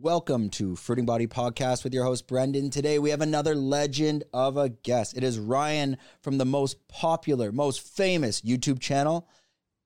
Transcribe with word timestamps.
Welcome 0.00 0.48
to 0.50 0.74
Fruiting 0.74 1.04
Body 1.04 1.26
Podcast 1.26 1.84
with 1.84 1.92
your 1.92 2.04
host, 2.04 2.26
Brendan. 2.26 2.70
Today 2.70 2.98
we 2.98 3.10
have 3.10 3.20
another 3.20 3.54
legend 3.54 4.24
of 4.32 4.56
a 4.56 4.70
guest. 4.70 5.18
It 5.18 5.22
is 5.22 5.38
Ryan 5.38 5.98
from 6.22 6.38
the 6.38 6.46
most 6.46 6.88
popular, 6.88 7.52
most 7.52 7.86
famous 7.86 8.40
YouTube 8.40 8.80
channel, 8.80 9.28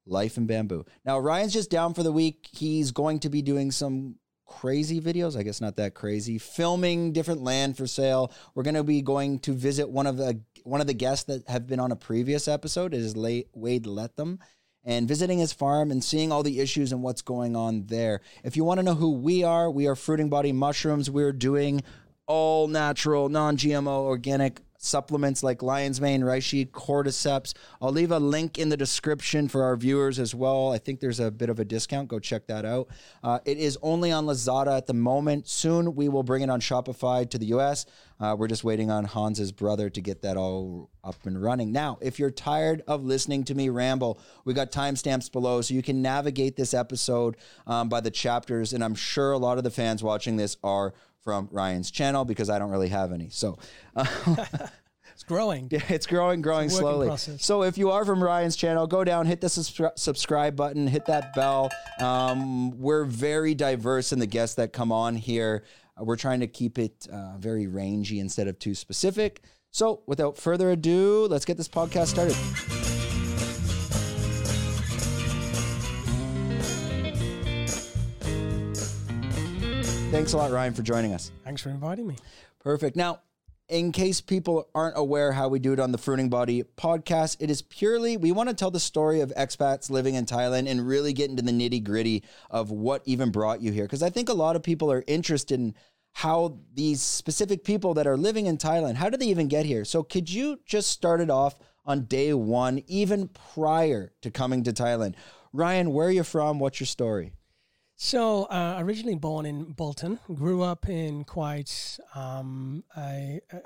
Life 0.07 0.37
in 0.37 0.47
Bamboo. 0.47 0.85
Now, 1.05 1.19
Ryan's 1.19 1.55
just 1.55 1.71
down 1.71 1.93
for 1.93 2.05
the 2.05 2.13
week. 2.13 2.49
He's 2.53 2.93
going 2.93 3.19
to 3.21 3.29
be 3.29 3.43
doing 3.43 3.73
some 3.73 4.15
crazy 4.47 5.01
videos. 5.01 5.37
I 5.37 5.43
guess 5.43 5.61
not 5.61 5.77
that 5.77 5.95
crazy. 5.95 6.39
Filming 6.39 7.13
different 7.13 7.43
land 7.43 7.77
for 7.77 7.89
sale. 7.89 8.33
We're 8.55 8.63
going 8.63 8.75
to 8.75 8.85
be 8.85 9.03
going 9.03 9.41
to 9.41 9.53
visit 9.53 9.91
one 9.91 10.07
of 10.07 10.19
the 10.19 10.41
one 10.63 10.81
of 10.81 10.87
the 10.87 10.95
guests 10.95 11.25
that 11.25 11.49
have 11.49 11.67
been 11.67 11.81
on 11.81 11.91
a 11.91 11.97
previous 11.97 12.47
episode. 12.47 12.95
It 12.95 13.01
is 13.01 13.17
Wade 13.17 13.85
Lethem 13.87 14.39
and 14.87 15.09
visiting 15.09 15.39
his 15.39 15.53
farm 15.53 15.91
and 15.91 16.03
seeing 16.03 16.31
all 16.31 16.45
the 16.45 16.61
issues 16.61 16.93
and 16.93 17.03
what's 17.03 17.21
going 17.21 17.57
on 17.57 17.87
there. 17.87 18.21
If 18.45 18.57
you 18.57 18.65
want 18.65 18.79
to 18.79 18.85
know 18.85 18.95
who 18.95 19.11
we 19.11 19.43
are, 19.43 19.69
we 19.69 19.89
are 19.89 19.97
Fruiting 19.97 20.29
Body 20.29 20.53
Mushrooms. 20.53 21.11
We're 21.11 21.33
doing 21.33 21.83
all 22.27 22.69
natural, 22.69 23.29
non 23.29 23.57
GMO, 23.57 24.05
organic 24.05 24.61
supplements 24.87 25.43
like 25.43 25.63
lion's 25.63 26.01
mane, 26.01 26.23
reishi, 26.23 26.69
cordyceps. 26.69 27.55
I'll 27.83 27.93
leave 27.93 28.11
a 28.11 28.19
link 28.19 28.59
in 28.59 28.69
the 28.69 28.77
description 28.77 29.49
for 29.49 29.65
our 29.65 29.77
viewers 29.77 30.19
as 30.19 30.35
well. 30.35 30.73
I 30.73 30.79
think 30.79 31.01
there's 31.01 31.21
a 31.21 31.31
bit 31.31 31.51
of 31.51 31.59
a 31.59 31.65
discount. 31.65 32.09
Go 32.09 32.19
check 32.19 32.47
that 32.47 32.65
out. 32.65 32.89
Uh, 33.23 33.41
it 33.45 33.59
is 33.59 33.79
only 33.83 34.13
on 34.13 34.27
Lazada 34.27 34.77
at 34.77 34.87
the 34.87 34.95
moment. 34.95 35.49
Soon 35.49 35.95
we 35.95 36.09
will 36.09 36.23
bring 36.23 36.43
it 36.43 36.51
on 36.51 36.61
Shopify 36.61 37.29
to 37.29 37.39
the 37.39 37.47
US. 37.47 37.87
Uh, 38.19 38.35
we're 38.39 38.49
just 38.49 38.65
waiting 38.65 38.91
on 38.91 39.05
Hans's 39.05 39.53
brother 39.53 39.91
to 39.91 40.01
get 40.01 40.23
that 40.23 40.37
all 40.37 40.91
up 41.05 41.27
and 41.27 41.41
running. 41.41 41.71
Now, 41.73 41.99
if 42.01 42.19
you're 42.19 42.31
tired 42.31 42.83
of 42.87 43.05
listening 43.05 43.45
to 43.45 43.55
me 43.55 43.69
ramble, 43.69 44.19
we 44.45 44.55
got 44.55 44.73
timestamps 44.73 45.31
below 45.31 45.61
so 45.61 45.75
you 45.75 45.83
can 45.83 46.01
navigate 46.01 46.57
this 46.57 46.73
episode 46.73 47.37
um, 47.67 47.89
by 47.89 48.01
the 48.01 48.11
chapters. 48.11 48.73
And 48.73 48.83
I'm 48.83 48.95
sure 48.95 49.33
a 49.33 49.39
lot 49.39 49.59
of 49.59 49.65
the 49.65 49.71
fans 49.71 50.03
watching 50.03 50.37
this 50.37 50.57
are 50.65 50.95
from 51.27 51.49
Ryan's 51.51 51.91
channel 51.91 52.25
because 52.25 52.49
I 52.49 52.61
don't 52.61 52.71
really 52.71 52.89
have 52.89 53.11
any. 53.11 53.31
So 53.31 53.59
uh, 53.97 54.07
it's 55.13 55.25
growing. 55.25 55.69
Yeah, 55.73 55.81
it's 55.89 56.07
growing, 56.07 56.41
growing 56.41 56.67
it's 56.67 56.77
slowly. 56.77 57.09
Process. 57.09 57.45
So 57.45 57.65
if 57.65 57.77
you 57.77 57.91
are 57.91 58.05
from 58.05 58.23
Ryan's 58.23 58.55
channel, 58.55 58.87
go 58.87 59.03
down, 59.03 59.27
hit 59.27 59.41
the 59.41 59.49
subscri- 59.49 59.99
subscribe 59.99 60.55
button, 60.55 60.87
hit 60.87 61.05
that 61.07 61.35
bell. 61.35 61.69
Um, 61.99 62.79
we're 62.79 63.05
very 63.05 63.57
diverse 63.57 64.13
in 64.13 64.21
the 64.21 64.27
guests 64.29 64.55
that 64.55 64.73
come 64.73 64.93
on 64.93 65.17
here. 65.17 65.65
Uh, 66.01 66.05
we're 66.05 66.15
trying 66.15 66.39
to 66.41 66.47
keep 66.47 66.79
it 66.79 67.09
uh, 67.13 67.37
very 67.39 67.67
rangy 67.67 68.21
instead 68.21 68.47
of 68.47 68.61
too 68.61 68.77
specific. 68.77 69.41
So 69.73 70.05
without 70.07 70.39
further 70.39 70.71
ado, 70.71 71.27
let's 71.29 71.45
get 71.45 71.57
this 71.57 71.69
podcast 71.69 72.07
started. 72.07 72.86
Thanks 80.11 80.33
a 80.33 80.37
lot, 80.39 80.51
Ryan, 80.51 80.73
for 80.73 80.83
joining 80.83 81.13
us. 81.13 81.31
Thanks 81.45 81.61
for 81.61 81.69
inviting 81.69 82.07
me. 82.07 82.17
Perfect. 82.61 82.97
Now, 82.97 83.21
in 83.69 83.91
case 83.91 84.21
people 84.21 84.69
aren't 84.75 84.97
aware 84.97 85.33
how 85.33 85.49
we 85.49 85.59
do 85.59 85.73
it 85.73 85.81
on 85.81 85.91
the 85.91 85.99
Fruiting 85.99 86.29
Body 86.29 86.63
podcast, 86.77 87.37
it 87.41 87.51
is 87.51 87.61
purely 87.61 88.17
we 88.17 88.33
want 88.33 88.49
to 88.49 88.55
tell 88.55 88.71
the 88.71 88.81
story 88.81 89.21
of 89.21 89.33
expats 89.37 89.91
living 89.91 90.15
in 90.15 90.25
Thailand 90.25 90.71
and 90.71 90.87
really 90.87 91.13
get 91.13 91.29
into 91.29 91.43
the 91.43 91.51
nitty 91.51 91.83
gritty 91.83 92.23
of 92.51 92.71
what 92.71 93.03
even 93.05 93.31
brought 93.31 93.61
you 93.61 93.73
here. 93.73 93.85
Because 93.85 94.03
I 94.03 94.11
think 94.11 94.29
a 94.29 94.35
lot 94.35 94.57
of 94.57 94.63
people 94.63 94.91
are 94.91 95.05
interested 95.07 95.59
in 95.59 95.75
how 96.13 96.61
these 96.73 97.03
specific 97.03 97.65
people 97.65 97.95
that 97.95 98.07
are 98.07 98.17
living 98.17 98.47
in 98.47 98.57
Thailand, 98.59 98.95
how 98.95 99.11
did 99.11 99.21
they 99.21 99.27
even 99.27 99.49
get 99.49 99.67
here? 99.67 99.85
So 99.85 100.03
could 100.03 100.31
you 100.31 100.61
just 100.65 100.89
start 100.89 101.21
it 101.21 101.31
off 101.31 101.59
on 101.85 102.05
day 102.05 102.33
one, 102.33 102.83
even 102.87 103.29
prior 103.55 104.13
to 104.23 104.31
coming 104.31 104.63
to 104.65 104.73
Thailand? 104.73 105.15
Ryan, 105.53 105.93
where 105.93 106.07
are 106.07 106.13
you 106.13 106.23
from? 106.23 106.59
What's 106.59 106.81
your 106.81 106.87
story? 106.87 107.33
So, 107.99 108.45
uh, 108.45 108.77
originally 108.79 109.17
born 109.17 109.47
in 109.47 109.73
Bolton, 109.73 110.19
grew 110.35 110.63
up 110.63 110.87
in 110.87 111.25
quite 111.25 111.99
um, 112.15 112.85
a, 112.95 113.41
a, 113.51 113.61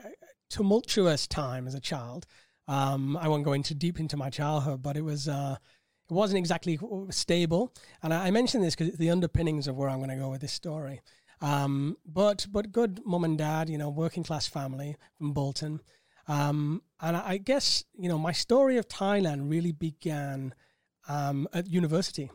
tumultuous 0.48 1.26
time 1.26 1.66
as 1.66 1.74
a 1.74 1.80
child. 1.80 2.26
Um, 2.68 3.16
I 3.16 3.26
won't 3.26 3.44
go 3.44 3.54
into 3.54 3.74
deep 3.74 3.98
into 3.98 4.16
my 4.16 4.30
childhood, 4.30 4.82
but 4.82 4.96
it 4.96 5.02
was 5.02 5.26
uh, 5.26 5.56
it 6.08 6.14
wasn't 6.14 6.38
exactly 6.38 6.78
stable. 7.10 7.74
And 8.04 8.14
I, 8.14 8.28
I 8.28 8.30
mention 8.30 8.62
this 8.62 8.76
because 8.76 8.96
the 8.96 9.10
underpinnings 9.10 9.66
of 9.66 9.76
where 9.76 9.88
I'm 9.88 9.98
going 9.98 10.10
to 10.10 10.16
go 10.16 10.30
with 10.30 10.42
this 10.42 10.52
story. 10.52 11.00
Um, 11.40 11.96
but 12.06 12.46
but 12.52 12.70
good 12.70 13.00
mum 13.04 13.24
and 13.24 13.36
dad, 13.36 13.68
you 13.68 13.78
know, 13.78 13.88
working 13.88 14.22
class 14.22 14.46
family 14.46 14.96
from 15.18 15.32
Bolton. 15.32 15.80
Um, 16.28 16.82
and 17.00 17.16
I, 17.16 17.30
I, 17.30 17.36
guess 17.38 17.82
you 17.98 18.08
know 18.08 18.18
my 18.18 18.30
story 18.30 18.76
of 18.76 18.86
Thailand 18.86 19.50
really 19.50 19.72
began 19.72 20.54
um, 21.08 21.48
at 21.52 21.66
university. 21.68 22.30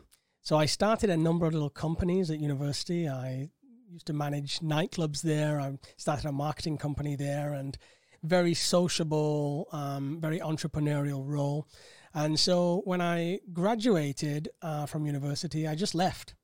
So 0.46 0.56
I 0.56 0.66
started 0.66 1.10
a 1.10 1.16
number 1.16 1.44
of 1.44 1.54
little 1.54 1.68
companies 1.68 2.30
at 2.30 2.38
university. 2.38 3.08
I 3.08 3.50
used 3.90 4.06
to 4.06 4.12
manage 4.12 4.60
nightclubs 4.60 5.20
there. 5.22 5.58
I 5.58 5.76
started 5.96 6.24
a 6.24 6.30
marketing 6.30 6.78
company 6.78 7.16
there 7.16 7.52
and 7.52 7.76
very 8.22 8.54
sociable, 8.54 9.66
um, 9.72 10.20
very 10.20 10.38
entrepreneurial 10.38 11.26
role. 11.26 11.66
And 12.14 12.38
so 12.38 12.82
when 12.84 13.00
I 13.00 13.40
graduated 13.52 14.48
uh, 14.62 14.86
from 14.86 15.04
university, 15.04 15.66
I 15.66 15.74
just 15.74 15.96
left. 15.96 16.36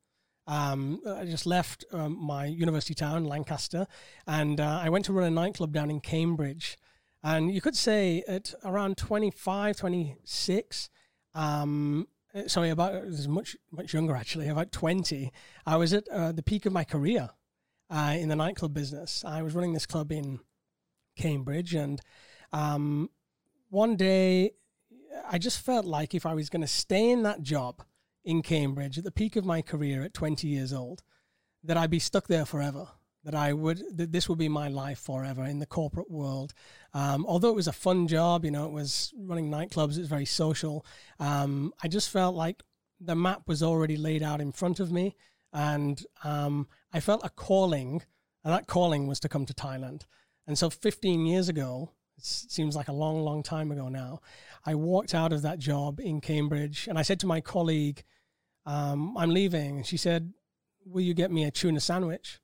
Um, 0.48 1.00
I 1.06 1.24
just 1.24 1.46
left 1.46 1.84
um, 1.92 2.18
my 2.20 2.46
university 2.46 2.94
town, 2.94 3.24
Lancaster, 3.24 3.86
and 4.26 4.60
uh, 4.60 4.80
I 4.82 4.88
went 4.88 5.04
to 5.04 5.12
run 5.12 5.28
a 5.28 5.30
nightclub 5.30 5.72
down 5.72 5.90
in 5.90 6.00
Cambridge. 6.00 6.76
And 7.22 7.54
you 7.54 7.60
could 7.60 7.76
say 7.76 8.24
at 8.26 8.52
around 8.64 8.96
25, 8.96 9.76
26, 9.76 10.90
um, 11.36 12.08
sorry, 12.46 12.70
about 12.70 12.94
it 12.94 13.06
was 13.06 13.28
much 13.28 13.56
much 13.70 13.92
younger 13.94 14.16
actually, 14.16 14.48
about 14.48 14.72
twenty. 14.72 15.32
I 15.66 15.76
was 15.76 15.92
at 15.92 16.08
uh, 16.08 16.32
the 16.32 16.42
peak 16.42 16.66
of 16.66 16.72
my 16.72 16.84
career 16.84 17.30
uh, 17.90 18.16
in 18.18 18.28
the 18.28 18.36
nightclub 18.36 18.74
business. 18.74 19.24
I 19.24 19.42
was 19.42 19.54
running 19.54 19.72
this 19.72 19.86
club 19.86 20.12
in 20.12 20.40
Cambridge, 21.16 21.74
and 21.74 22.00
um, 22.52 23.10
one 23.70 23.96
day 23.96 24.52
I 25.28 25.38
just 25.38 25.60
felt 25.60 25.84
like 25.84 26.14
if 26.14 26.26
I 26.26 26.34
was 26.34 26.48
going 26.48 26.62
to 26.62 26.68
stay 26.68 27.10
in 27.10 27.22
that 27.24 27.42
job 27.42 27.82
in 28.24 28.42
Cambridge 28.42 28.98
at 28.98 29.04
the 29.04 29.10
peak 29.10 29.36
of 29.36 29.44
my 29.44 29.62
career 29.62 30.02
at 30.02 30.14
twenty 30.14 30.48
years 30.48 30.72
old, 30.72 31.02
that 31.62 31.76
I'd 31.76 31.90
be 31.90 31.98
stuck 31.98 32.28
there 32.28 32.46
forever 32.46 32.88
that 33.24 33.34
I 33.34 33.52
would 33.52 33.82
that 33.96 34.12
this 34.12 34.28
would 34.28 34.38
be 34.38 34.48
my 34.48 34.68
life 34.68 34.98
forever 34.98 35.44
in 35.44 35.58
the 35.58 35.66
corporate 35.66 36.10
world. 36.10 36.54
Um, 36.92 37.24
although 37.26 37.50
it 37.50 37.56
was 37.56 37.68
a 37.68 37.72
fun 37.72 38.08
job, 38.08 38.44
you 38.44 38.50
know, 38.50 38.66
it 38.66 38.72
was 38.72 39.12
running 39.16 39.50
nightclubs, 39.50 39.96
it 39.96 40.00
was 40.00 40.08
very 40.08 40.26
social. 40.26 40.84
Um, 41.20 41.72
I 41.82 41.88
just 41.88 42.10
felt 42.10 42.34
like 42.34 42.62
the 43.00 43.14
map 43.14 43.42
was 43.46 43.62
already 43.62 43.96
laid 43.96 44.22
out 44.22 44.40
in 44.40 44.52
front 44.52 44.80
of 44.80 44.90
me, 44.90 45.16
and 45.52 46.04
um, 46.24 46.68
I 46.92 47.00
felt 47.00 47.24
a 47.24 47.30
calling, 47.30 48.02
and 48.44 48.52
that 48.52 48.66
calling 48.66 49.06
was 49.06 49.20
to 49.20 49.28
come 49.28 49.46
to 49.46 49.54
Thailand. 49.54 50.02
And 50.46 50.58
so, 50.58 50.70
15 50.70 51.26
years 51.26 51.48
ago, 51.48 51.92
it 52.18 52.24
seems 52.24 52.74
like 52.74 52.88
a 52.88 52.92
long, 52.92 53.22
long 53.22 53.42
time 53.42 53.70
ago 53.70 53.88
now, 53.88 54.20
I 54.66 54.74
walked 54.74 55.14
out 55.14 55.32
of 55.32 55.42
that 55.42 55.58
job 55.58 56.00
in 56.00 56.20
Cambridge, 56.20 56.88
and 56.88 56.98
I 56.98 57.02
said 57.02 57.20
to 57.20 57.26
my 57.26 57.40
colleague, 57.40 58.02
um, 58.66 59.16
"I'm 59.16 59.30
leaving," 59.30 59.78
and 59.78 59.86
she 59.86 59.96
said, 59.96 60.32
"Will 60.84 61.02
you 61.02 61.14
get 61.14 61.30
me 61.30 61.44
a 61.44 61.50
tuna 61.50 61.80
sandwich?" 61.80 62.40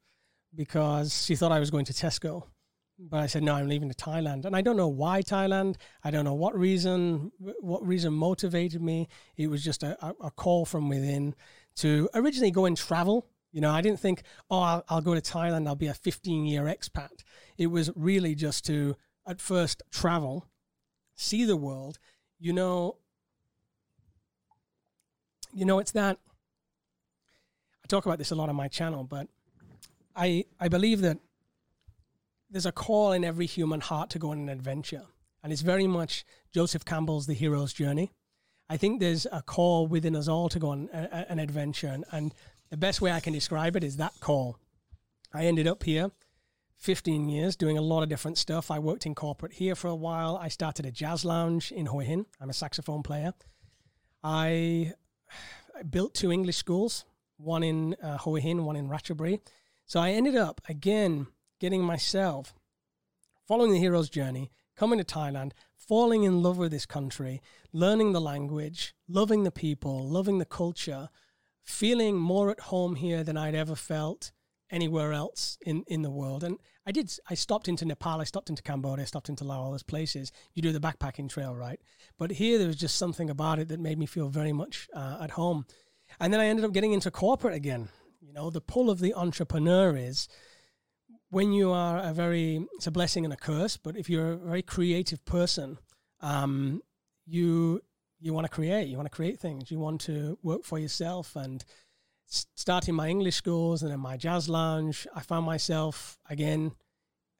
Because 0.54 1.24
she 1.24 1.36
thought 1.36 1.52
I 1.52 1.60
was 1.60 1.70
going 1.70 1.84
to 1.86 1.92
Tesco. 1.92 2.44
But 2.98 3.20
I 3.20 3.26
said, 3.26 3.44
no, 3.44 3.54
I'm 3.54 3.68
leaving 3.68 3.88
to 3.88 3.94
Thailand. 3.94 4.44
And 4.44 4.56
I 4.56 4.60
don't 4.60 4.76
know 4.76 4.88
why 4.88 5.22
Thailand. 5.22 5.76
I 6.02 6.10
don't 6.10 6.24
know 6.24 6.34
what 6.34 6.58
reason, 6.58 7.30
what 7.60 7.86
reason 7.86 8.12
motivated 8.12 8.82
me. 8.82 9.08
It 9.36 9.48
was 9.48 9.62
just 9.62 9.84
a, 9.84 10.14
a 10.20 10.32
call 10.32 10.64
from 10.64 10.88
within 10.88 11.36
to 11.76 12.08
originally 12.14 12.50
go 12.50 12.64
and 12.64 12.76
travel. 12.76 13.24
You 13.52 13.60
know, 13.60 13.70
I 13.70 13.82
didn't 13.82 14.00
think, 14.00 14.22
oh, 14.50 14.58
I'll, 14.58 14.84
I'll 14.88 15.00
go 15.00 15.14
to 15.14 15.20
Thailand. 15.20 15.68
I'll 15.68 15.76
be 15.76 15.86
a 15.86 15.94
15 15.94 16.44
year 16.44 16.64
expat. 16.64 17.22
It 17.56 17.68
was 17.68 17.90
really 17.94 18.34
just 18.34 18.66
to, 18.66 18.96
at 19.26 19.40
first, 19.40 19.82
travel, 19.92 20.46
see 21.14 21.44
the 21.44 21.56
world. 21.56 21.98
You 22.40 22.52
know, 22.52 22.96
you 25.52 25.64
know, 25.64 25.78
it's 25.78 25.92
that. 25.92 26.18
I 27.84 27.86
talk 27.86 28.06
about 28.06 28.18
this 28.18 28.32
a 28.32 28.34
lot 28.34 28.48
on 28.48 28.56
my 28.56 28.68
channel, 28.68 29.04
but 29.04 29.28
I, 30.18 30.44
I 30.58 30.68
believe 30.68 31.00
that 31.02 31.18
there's 32.50 32.66
a 32.66 32.72
call 32.72 33.12
in 33.12 33.24
every 33.24 33.46
human 33.46 33.80
heart 33.80 34.10
to 34.10 34.18
go 34.18 34.30
on 34.30 34.38
an 34.38 34.48
adventure. 34.48 35.04
And 35.42 35.52
it's 35.52 35.62
very 35.62 35.86
much 35.86 36.24
Joseph 36.52 36.84
Campbell's 36.84 37.26
The 37.26 37.34
Hero's 37.34 37.72
Journey. 37.72 38.10
I 38.68 38.76
think 38.76 38.98
there's 38.98 39.26
a 39.30 39.42
call 39.42 39.86
within 39.86 40.16
us 40.16 40.26
all 40.26 40.48
to 40.48 40.58
go 40.58 40.70
on 40.70 40.90
a, 40.92 41.08
a, 41.12 41.32
an 41.32 41.38
adventure. 41.38 41.86
And, 41.86 42.04
and 42.10 42.34
the 42.70 42.76
best 42.76 43.00
way 43.00 43.12
I 43.12 43.20
can 43.20 43.32
describe 43.32 43.76
it 43.76 43.84
is 43.84 43.96
that 43.96 44.18
call. 44.18 44.58
I 45.32 45.46
ended 45.46 45.68
up 45.68 45.84
here 45.84 46.10
15 46.78 47.28
years 47.28 47.54
doing 47.54 47.78
a 47.78 47.82
lot 47.82 48.02
of 48.02 48.08
different 48.08 48.38
stuff. 48.38 48.70
I 48.70 48.80
worked 48.80 49.06
in 49.06 49.14
corporate 49.14 49.52
here 49.52 49.76
for 49.76 49.88
a 49.88 49.94
while. 49.94 50.36
I 50.36 50.48
started 50.48 50.84
a 50.84 50.90
jazz 50.90 51.24
lounge 51.24 51.70
in 51.70 51.86
Hua 51.86 52.02
Hin. 52.02 52.26
I'm 52.40 52.50
a 52.50 52.54
saxophone 52.54 53.02
player. 53.02 53.34
I, 54.24 54.94
I 55.78 55.82
built 55.84 56.14
two 56.14 56.32
English 56.32 56.56
schools, 56.56 57.04
one 57.36 57.62
in 57.62 57.94
uh, 58.02 58.18
Hua 58.18 58.40
Hin, 58.40 58.64
one 58.64 58.76
in 58.76 58.88
Ratchaburi. 58.88 59.40
So 59.88 60.00
I 60.00 60.10
ended 60.10 60.36
up 60.36 60.60
again 60.68 61.28
getting 61.58 61.82
myself 61.82 62.54
following 63.46 63.72
the 63.72 63.78
hero's 63.78 64.10
journey, 64.10 64.50
coming 64.76 64.98
to 64.98 65.04
Thailand, 65.04 65.52
falling 65.78 66.24
in 66.24 66.42
love 66.42 66.58
with 66.58 66.72
this 66.72 66.84
country, 66.84 67.40
learning 67.72 68.12
the 68.12 68.20
language, 68.20 68.94
loving 69.08 69.44
the 69.44 69.50
people, 69.50 70.06
loving 70.06 70.36
the 70.36 70.44
culture, 70.44 71.08
feeling 71.64 72.16
more 72.16 72.50
at 72.50 72.60
home 72.60 72.96
here 72.96 73.24
than 73.24 73.38
I'd 73.38 73.54
ever 73.54 73.74
felt 73.74 74.30
anywhere 74.70 75.14
else 75.14 75.56
in, 75.62 75.84
in 75.86 76.02
the 76.02 76.10
world. 76.10 76.44
And 76.44 76.58
I 76.84 76.92
did, 76.92 77.10
I 77.30 77.32
stopped 77.32 77.66
into 77.66 77.86
Nepal, 77.86 78.20
I 78.20 78.24
stopped 78.24 78.50
into 78.50 78.62
Cambodia, 78.62 79.04
I 79.04 79.06
stopped 79.06 79.30
into 79.30 79.44
Laos, 79.44 79.64
all 79.64 79.70
those 79.70 79.82
places. 79.82 80.32
You 80.52 80.60
do 80.60 80.70
the 80.70 80.80
backpacking 80.80 81.30
trail, 81.30 81.54
right? 81.54 81.80
But 82.18 82.32
here 82.32 82.58
there 82.58 82.66
was 82.66 82.76
just 82.76 82.98
something 82.98 83.30
about 83.30 83.58
it 83.58 83.68
that 83.68 83.80
made 83.80 83.98
me 83.98 84.04
feel 84.04 84.28
very 84.28 84.52
much 84.52 84.86
uh, 84.92 85.16
at 85.22 85.30
home. 85.30 85.64
And 86.20 86.30
then 86.30 86.40
I 86.40 86.46
ended 86.46 86.66
up 86.66 86.72
getting 86.72 86.92
into 86.92 87.10
corporate 87.10 87.54
again. 87.54 87.88
You 88.28 88.34
know, 88.34 88.50
the 88.50 88.60
pull 88.60 88.90
of 88.90 89.00
the 89.00 89.14
entrepreneur 89.14 89.96
is 89.96 90.28
when 91.30 91.52
you 91.52 91.72
are 91.72 91.98
a 91.98 92.12
very, 92.12 92.66
it's 92.74 92.86
a 92.86 92.90
blessing 92.90 93.24
and 93.24 93.32
a 93.32 93.38
curse, 93.38 93.78
but 93.78 93.96
if 93.96 94.10
you're 94.10 94.32
a 94.32 94.36
very 94.36 94.60
creative 94.60 95.24
person, 95.24 95.78
um, 96.20 96.82
you, 97.26 97.80
you 98.20 98.34
want 98.34 98.44
to 98.44 98.52
create, 98.52 98.88
you 98.88 98.98
want 98.98 99.10
to 99.10 99.16
create 99.16 99.40
things, 99.40 99.70
you 99.70 99.78
want 99.78 100.02
to 100.02 100.38
work 100.42 100.64
for 100.64 100.78
yourself 100.78 101.36
and, 101.36 101.64
starting 102.28 102.94
my 102.94 103.08
English 103.08 103.36
schools 103.36 103.82
and 103.82 103.90
then 103.90 104.00
my 104.00 104.16
jazz 104.16 104.48
lounge, 104.48 105.06
I 105.14 105.20
found 105.20 105.46
myself 105.46 106.18
again 106.28 106.72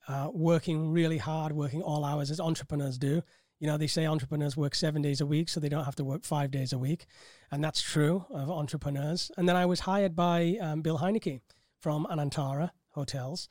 uh, 0.08 0.30
working 0.32 0.90
really 0.90 1.18
hard, 1.18 1.52
working 1.52 1.82
all 1.82 2.04
hours 2.04 2.30
as 2.30 2.40
entrepreneurs 2.40 2.96
do. 2.96 3.22
You 3.60 3.66
know, 3.66 3.76
they 3.76 3.86
say 3.88 4.06
entrepreneurs 4.06 4.56
work 4.56 4.74
seven 4.74 5.02
days 5.02 5.20
a 5.20 5.26
week, 5.26 5.48
so 5.48 5.58
they 5.58 5.68
don't 5.68 5.84
have 5.84 5.96
to 5.96 6.04
work 6.04 6.24
five 6.24 6.50
days 6.50 6.72
a 6.72 6.78
week. 6.78 7.06
And 7.50 7.62
that's 7.62 7.82
true 7.82 8.24
of 8.30 8.50
entrepreneurs. 8.50 9.30
And 9.36 9.48
then 9.48 9.56
I 9.56 9.66
was 9.66 9.80
hired 9.80 10.14
by 10.14 10.56
um, 10.60 10.82
Bill 10.82 10.98
Heinecke 10.98 11.40
from 11.80 12.06
Anantara 12.06 12.70
Hotels. 12.90 13.48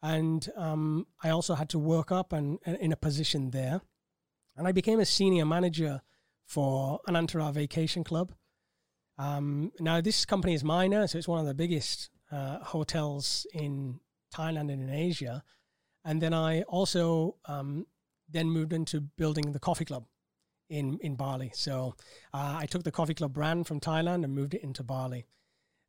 And 0.00 0.48
um, 0.56 1.06
I 1.24 1.30
also 1.30 1.54
had 1.54 1.68
to 1.70 1.78
work 1.78 2.12
up 2.12 2.32
and, 2.32 2.58
and 2.64 2.76
in 2.76 2.92
a 2.92 2.96
position 2.96 3.50
there. 3.50 3.80
And 4.56 4.68
I 4.68 4.72
became 4.72 5.00
a 5.00 5.04
senior 5.04 5.44
manager 5.44 6.02
for 6.46 7.00
Anantara 7.08 7.52
Vacation 7.52 8.04
Club. 8.04 8.32
Um, 9.18 9.72
now, 9.80 10.00
this 10.00 10.24
company 10.24 10.54
is 10.54 10.62
minor, 10.62 11.06
so 11.08 11.18
it's 11.18 11.26
one 11.26 11.40
of 11.40 11.46
the 11.46 11.54
biggest 11.54 12.10
uh, 12.30 12.58
hotels 12.60 13.46
in 13.52 13.98
Thailand 14.32 14.72
and 14.72 14.82
in 14.82 14.90
Asia. 14.90 15.42
And 16.04 16.22
then 16.22 16.32
I 16.32 16.62
also 16.62 17.36
um, 17.46 17.86
then 18.28 18.50
moved 18.50 18.72
into 18.72 19.00
building 19.00 19.52
the 19.52 19.58
coffee 19.58 19.84
club 19.84 20.04
in 20.68 20.98
in 21.00 21.16
Bali. 21.16 21.50
So 21.54 21.94
uh, 22.34 22.56
I 22.58 22.66
took 22.66 22.84
the 22.84 22.90
coffee 22.90 23.14
club 23.14 23.32
brand 23.32 23.66
from 23.66 23.80
Thailand 23.80 24.24
and 24.24 24.34
moved 24.34 24.54
it 24.54 24.62
into 24.62 24.82
Bali. 24.82 25.26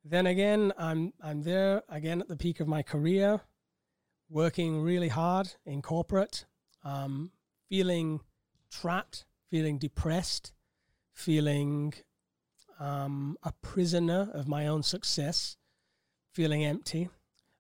Then 0.04 0.26
again, 0.26 0.74
I'm 0.78 1.14
I'm 1.22 1.44
there 1.44 1.84
again 1.90 2.22
at 2.22 2.28
the 2.28 2.38
peak 2.38 2.60
of 2.60 2.68
my 2.68 2.82
career, 2.82 3.42
working 4.30 4.82
really 4.82 5.10
hard 5.10 5.56
in 5.66 5.82
corporate, 5.82 6.46
um, 6.84 7.32
feeling 7.68 8.22
trapped, 8.72 9.26
feeling 9.50 9.78
depressed, 9.78 10.54
feeling 11.14 11.94
um, 12.80 13.38
a 13.44 13.52
prisoner 13.62 14.30
of 14.34 14.48
my 14.48 14.68
own 14.68 14.84
success, 14.84 15.58
feeling 16.32 16.64
empty, 16.64 17.10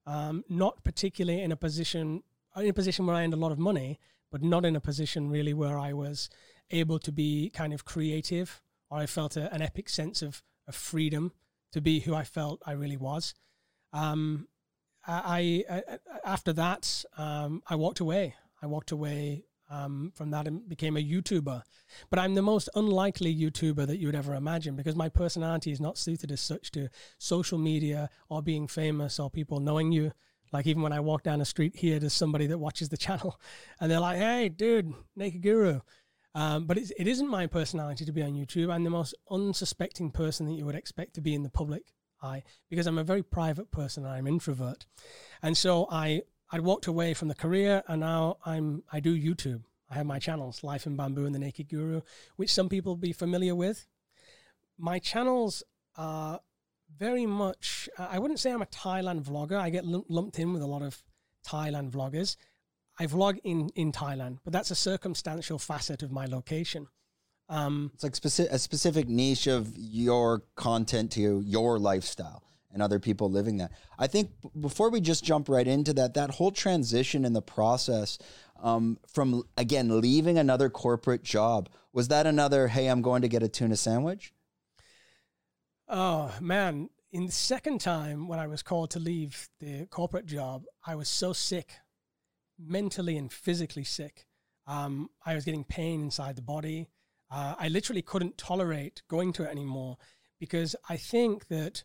um, 0.05 0.45
not 0.47 0.83
particularly 0.83 1.41
in 1.41 1.51
a 1.51 1.57
position 1.57 2.23
in 2.55 2.69
a 2.69 2.73
position 2.73 3.05
where 3.05 3.15
I 3.15 3.23
earned 3.23 3.33
a 3.33 3.37
lot 3.37 3.51
of 3.51 3.59
money, 3.59 3.99
but 4.31 4.43
not 4.43 4.65
in 4.65 4.75
a 4.75 4.81
position 4.81 5.29
really 5.29 5.53
where 5.53 5.77
I 5.77 5.93
was 5.93 6.29
able 6.71 6.99
to 6.99 7.11
be 7.11 7.49
kind 7.49 7.73
of 7.73 7.85
creative 7.85 8.61
or 8.89 8.99
I 8.99 9.05
felt 9.05 9.37
a, 9.37 9.53
an 9.53 9.61
epic 9.61 9.89
sense 9.89 10.21
of, 10.21 10.41
of 10.67 10.75
freedom 10.75 11.31
to 11.71 11.81
be 11.81 11.99
who 12.01 12.15
I 12.15 12.23
felt 12.23 12.61
I 12.65 12.73
really 12.73 12.97
was. 12.97 13.33
Um, 13.93 14.47
I, 15.07 15.63
I, 15.69 15.83
after 16.25 16.53
that 16.53 17.03
um, 17.17 17.63
I 17.67 17.75
walked 17.75 17.99
away. 17.99 18.35
I 18.61 18.67
walked 18.67 18.91
away 18.91 19.45
um, 19.69 20.11
from 20.15 20.31
that 20.31 20.47
and 20.47 20.67
became 20.67 20.97
a 20.97 21.03
YouTuber. 21.03 21.61
But 22.09 22.19
I'm 22.19 22.35
the 22.35 22.41
most 22.41 22.69
unlikely 22.75 23.35
YouTuber 23.35 23.87
that 23.87 23.97
you 23.97 24.07
would 24.07 24.15
ever 24.15 24.33
imagine 24.33 24.75
because 24.75 24.95
my 24.95 25.09
personality 25.09 25.71
is 25.71 25.79
not 25.79 25.97
suited 25.97 26.31
as 26.31 26.41
such 26.41 26.71
to 26.71 26.89
social 27.17 27.57
media 27.57 28.09
or 28.29 28.41
being 28.41 28.67
famous 28.67 29.19
or 29.19 29.29
people 29.29 29.59
knowing 29.59 29.91
you. 29.91 30.11
Like 30.51 30.67
even 30.67 30.81
when 30.81 30.93
I 30.93 30.99
walk 30.99 31.23
down 31.23 31.39
the 31.39 31.45
street 31.45 31.75
here, 31.75 31.99
there's 31.99 32.13
somebody 32.13 32.47
that 32.47 32.57
watches 32.57 32.89
the 32.89 32.97
channel, 32.97 33.39
and 33.79 33.91
they're 33.91 33.99
like, 33.99 34.17
"Hey, 34.17 34.49
dude, 34.49 34.93
Naked 35.15 35.41
Guru." 35.41 35.81
Um, 36.35 36.65
but 36.65 36.77
it's, 36.77 36.91
it 36.97 37.07
isn't 37.07 37.27
my 37.27 37.47
personality 37.47 38.05
to 38.05 38.11
be 38.11 38.21
on 38.21 38.33
YouTube. 38.33 38.71
I'm 38.71 38.83
the 38.83 38.89
most 38.89 39.15
unsuspecting 39.31 40.11
person 40.11 40.45
that 40.45 40.53
you 40.53 40.65
would 40.65 40.75
expect 40.75 41.15
to 41.15 41.21
be 41.21 41.33
in 41.33 41.41
the 41.43 41.49
public 41.49 41.93
eye 42.21 42.43
because 42.69 42.85
I'm 42.85 42.99
a 42.99 43.03
very 43.03 43.23
private 43.23 43.71
person. 43.71 44.05
I'm 44.05 44.27
introvert, 44.27 44.85
and 45.41 45.57
so 45.57 45.87
I 45.91 46.23
I 46.51 46.59
walked 46.59 46.87
away 46.87 47.13
from 47.13 47.27
the 47.27 47.35
career 47.35 47.83
and 47.87 48.01
now 48.01 48.37
I'm 48.45 48.83
I 48.91 48.99
do 48.99 49.15
YouTube. 49.15 49.63
I 49.89 49.95
have 49.95 50.05
my 50.05 50.19
channels, 50.19 50.63
Life 50.63 50.85
in 50.85 50.95
Bamboo 50.95 51.25
and 51.25 51.33
the 51.33 51.39
Naked 51.39 51.67
Guru, 51.67 52.01
which 52.35 52.53
some 52.53 52.69
people 52.69 52.95
be 52.95 53.11
familiar 53.11 53.55
with. 53.55 53.87
My 54.77 54.99
channels 54.99 55.63
are 55.95 56.39
very 56.97 57.25
much 57.25 57.89
I 57.97 58.19
wouldn't 58.19 58.39
say 58.39 58.51
I'm 58.51 58.61
a 58.61 58.67
Thailand 58.67 59.23
vlogger. 59.23 59.59
I 59.59 59.69
get 59.69 59.85
lumped 59.85 60.39
in 60.39 60.53
with 60.53 60.61
a 60.61 60.67
lot 60.67 60.81
of 60.81 61.01
Thailand 61.47 61.91
vloggers. 61.91 62.35
I 62.97 63.07
vlog 63.07 63.39
in 63.43 63.69
in 63.75 63.91
Thailand, 63.91 64.39
but 64.43 64.51
that's 64.51 64.71
a 64.71 64.75
circumstantial 64.75 65.57
facet 65.59 66.03
of 66.03 66.11
my 66.11 66.25
location. 66.25 66.87
Um, 67.47 67.91
it's 67.93 68.03
like 68.03 68.13
speci- 68.13 68.51
a 68.51 68.59
specific 68.59 69.07
niche 69.07 69.47
of 69.47 69.73
your 69.75 70.43
content 70.55 71.11
to 71.13 71.41
your 71.41 71.79
lifestyle 71.79 72.43
and 72.71 72.83
other 72.83 72.99
people 72.99 73.31
living 73.31 73.57
that. 73.57 73.71
I 73.97 74.05
think 74.05 74.29
b- 74.41 74.49
before 74.59 74.91
we 74.91 75.01
just 75.01 75.23
jump 75.23 75.49
right 75.49 75.67
into 75.67 75.93
that, 75.93 76.13
that 76.13 76.29
whole 76.31 76.51
transition 76.51 77.25
in 77.25 77.33
the 77.33 77.41
process 77.41 78.19
um, 78.61 78.99
from 79.07 79.43
again 79.57 79.99
leaving 80.01 80.37
another 80.37 80.69
corporate 80.69 81.23
job 81.23 81.69
was 81.93 82.09
that 82.09 82.27
another 82.27 82.67
hey 82.67 82.87
I'm 82.87 83.01
going 83.01 83.21
to 83.23 83.27
get 83.27 83.41
a 83.41 83.47
tuna 83.47 83.77
sandwich? 83.77 84.33
Oh 85.91 86.31
man, 86.39 86.91
in 87.11 87.25
the 87.25 87.31
second 87.31 87.81
time 87.81 88.27
when 88.27 88.37
I 88.37 88.45
was 88.45 88.61
called 88.61 88.91
to 88.91 88.99
leave 88.99 89.49
the 89.59 89.87
corporate 89.87 90.27
job, 90.27 90.65
I 90.85 90.93
was 90.93 91.09
so 91.09 91.33
sick, 91.33 91.77
mentally 92.59 93.17
and 93.17 93.33
physically 93.33 93.83
sick. 93.83 94.27
Um, 94.67 95.09
I 95.25 95.33
was 95.33 95.45
getting 95.45 95.63
pain 95.63 96.01
inside 96.01 96.35
the 96.35 96.43
body. 96.43 96.89
Uh, 97.31 97.55
I 97.57 97.69
literally 97.69 98.03
couldn't 98.03 98.37
tolerate 98.37 99.01
going 99.09 99.33
to 99.33 99.43
it 99.45 99.49
anymore 99.49 99.97
because 100.39 100.75
I 100.87 100.95
think 100.95 101.47
that 101.47 101.83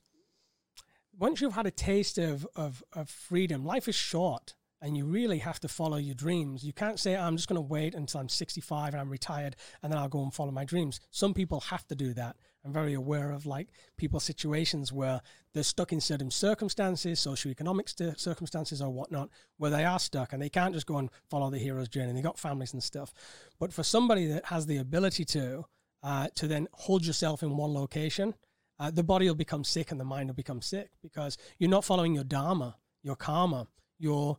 once 1.18 1.40
you've 1.40 1.54
had 1.54 1.66
a 1.66 1.70
taste 1.70 2.18
of, 2.18 2.46
of, 2.54 2.84
of 2.92 3.08
freedom, 3.08 3.64
life 3.64 3.88
is 3.88 3.94
short 3.94 4.54
and 4.84 4.98
you 4.98 5.06
really 5.06 5.38
have 5.38 5.58
to 5.60 5.66
follow 5.66 5.96
your 5.96 6.14
dreams. 6.14 6.62
You 6.62 6.74
can't 6.74 7.00
say, 7.00 7.16
I'm 7.16 7.36
just 7.36 7.48
going 7.48 7.56
to 7.56 7.62
wait 7.62 7.94
until 7.94 8.20
I'm 8.20 8.28
65 8.28 8.92
and 8.92 9.00
I'm 9.00 9.08
retired 9.08 9.56
and 9.82 9.90
then 9.90 9.98
I'll 9.98 10.10
go 10.10 10.22
and 10.22 10.32
follow 10.32 10.50
my 10.50 10.66
dreams. 10.66 11.00
Some 11.10 11.32
people 11.32 11.60
have 11.60 11.86
to 11.86 11.94
do 11.94 12.12
that. 12.12 12.36
I'm 12.66 12.72
very 12.72 12.92
aware 12.92 13.30
of 13.30 13.46
like 13.46 13.68
people's 13.96 14.24
situations 14.24 14.92
where 14.92 15.22
they're 15.54 15.62
stuck 15.62 15.94
in 15.94 16.02
certain 16.02 16.30
circumstances, 16.30 17.18
socioeconomic 17.18 17.88
st- 17.88 18.20
circumstances 18.20 18.82
or 18.82 18.90
whatnot, 18.90 19.30
where 19.56 19.70
they 19.70 19.86
are 19.86 19.98
stuck 19.98 20.34
and 20.34 20.42
they 20.42 20.50
can't 20.50 20.74
just 20.74 20.86
go 20.86 20.98
and 20.98 21.08
follow 21.30 21.48
the 21.48 21.58
hero's 21.58 21.88
journey. 21.88 22.12
They 22.12 22.20
got 22.20 22.38
families 22.38 22.74
and 22.74 22.82
stuff. 22.82 23.14
But 23.58 23.72
for 23.72 23.82
somebody 23.82 24.26
that 24.26 24.44
has 24.46 24.66
the 24.66 24.76
ability 24.76 25.24
to, 25.26 25.64
uh, 26.02 26.28
to 26.34 26.46
then 26.46 26.68
hold 26.74 27.06
yourself 27.06 27.42
in 27.42 27.56
one 27.56 27.72
location, 27.72 28.34
uh, 28.78 28.90
the 28.90 29.02
body 29.02 29.28
will 29.28 29.34
become 29.34 29.64
sick 29.64 29.92
and 29.92 29.98
the 29.98 30.04
mind 30.04 30.28
will 30.28 30.34
become 30.34 30.60
sick 30.60 30.90
because 31.02 31.38
you're 31.58 31.70
not 31.70 31.86
following 31.86 32.14
your 32.14 32.24
dharma, 32.24 32.76
your 33.02 33.16
karma, 33.16 33.66
your 33.98 34.36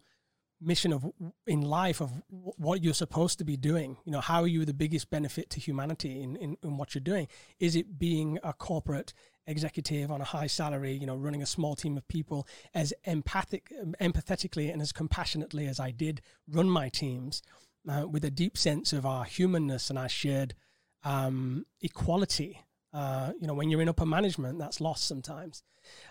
mission 0.62 0.94
of 0.94 1.06
in 1.46 1.62
life 1.62 2.02
of 2.02 2.12
what 2.30 2.84
you're 2.84 2.94
supposed 2.94 3.38
to 3.40 3.46
be 3.46 3.58
doing. 3.58 3.98
You 4.06 4.12
know, 4.12 4.22
how 4.22 4.42
are 4.42 4.48
you 4.48 4.66
the 4.66 4.74
biggest 4.74 5.10
benefit 5.10 5.50
to 5.52 5.60
humanity 5.60 6.22
in, 6.22 6.36
in, 6.38 6.58
in 6.64 6.78
what 6.78 6.96
you're 6.96 7.02
doing? 7.02 7.28
Is 7.60 7.76
it 7.76 8.00
being 8.00 8.40
a 8.44 8.54
corporate 8.54 9.14
executive 9.48 10.12
on 10.12 10.22
a 10.22 10.26
high 10.26 10.48
salary, 10.48 10.94
you 10.94 11.06
know, 11.06 11.16
running 11.16 11.42
a 11.42 11.46
small 11.46 11.76
team 11.76 11.98
of 11.98 12.08
people 12.08 12.48
as 12.74 12.94
empathic, 13.04 13.72
empathetically 14.02 14.72
and 14.72 14.82
as 14.82 14.92
compassionately 14.92 15.68
as 15.68 15.80
I 15.80 15.92
did 15.92 16.22
run 16.48 16.70
my 16.70 16.90
teams 16.90 17.44
uh, 17.88 18.08
with 18.08 18.26
a 18.26 18.32
deep 18.32 18.58
sense 18.58 18.94
of 18.94 19.06
our 19.06 19.26
humanness 19.26 19.90
and 19.90 20.00
our 20.00 20.10
shared 20.10 20.56
um, 21.04 21.66
equality 21.82 22.65
uh, 22.96 23.34
you 23.42 23.46
know, 23.46 23.54
when 23.54 23.70
you're 23.70 23.82
in 23.82 23.90
upper 23.90 24.06
management, 24.06 24.58
that's 24.58 24.80
lost 24.80 25.06
sometimes. 25.06 25.64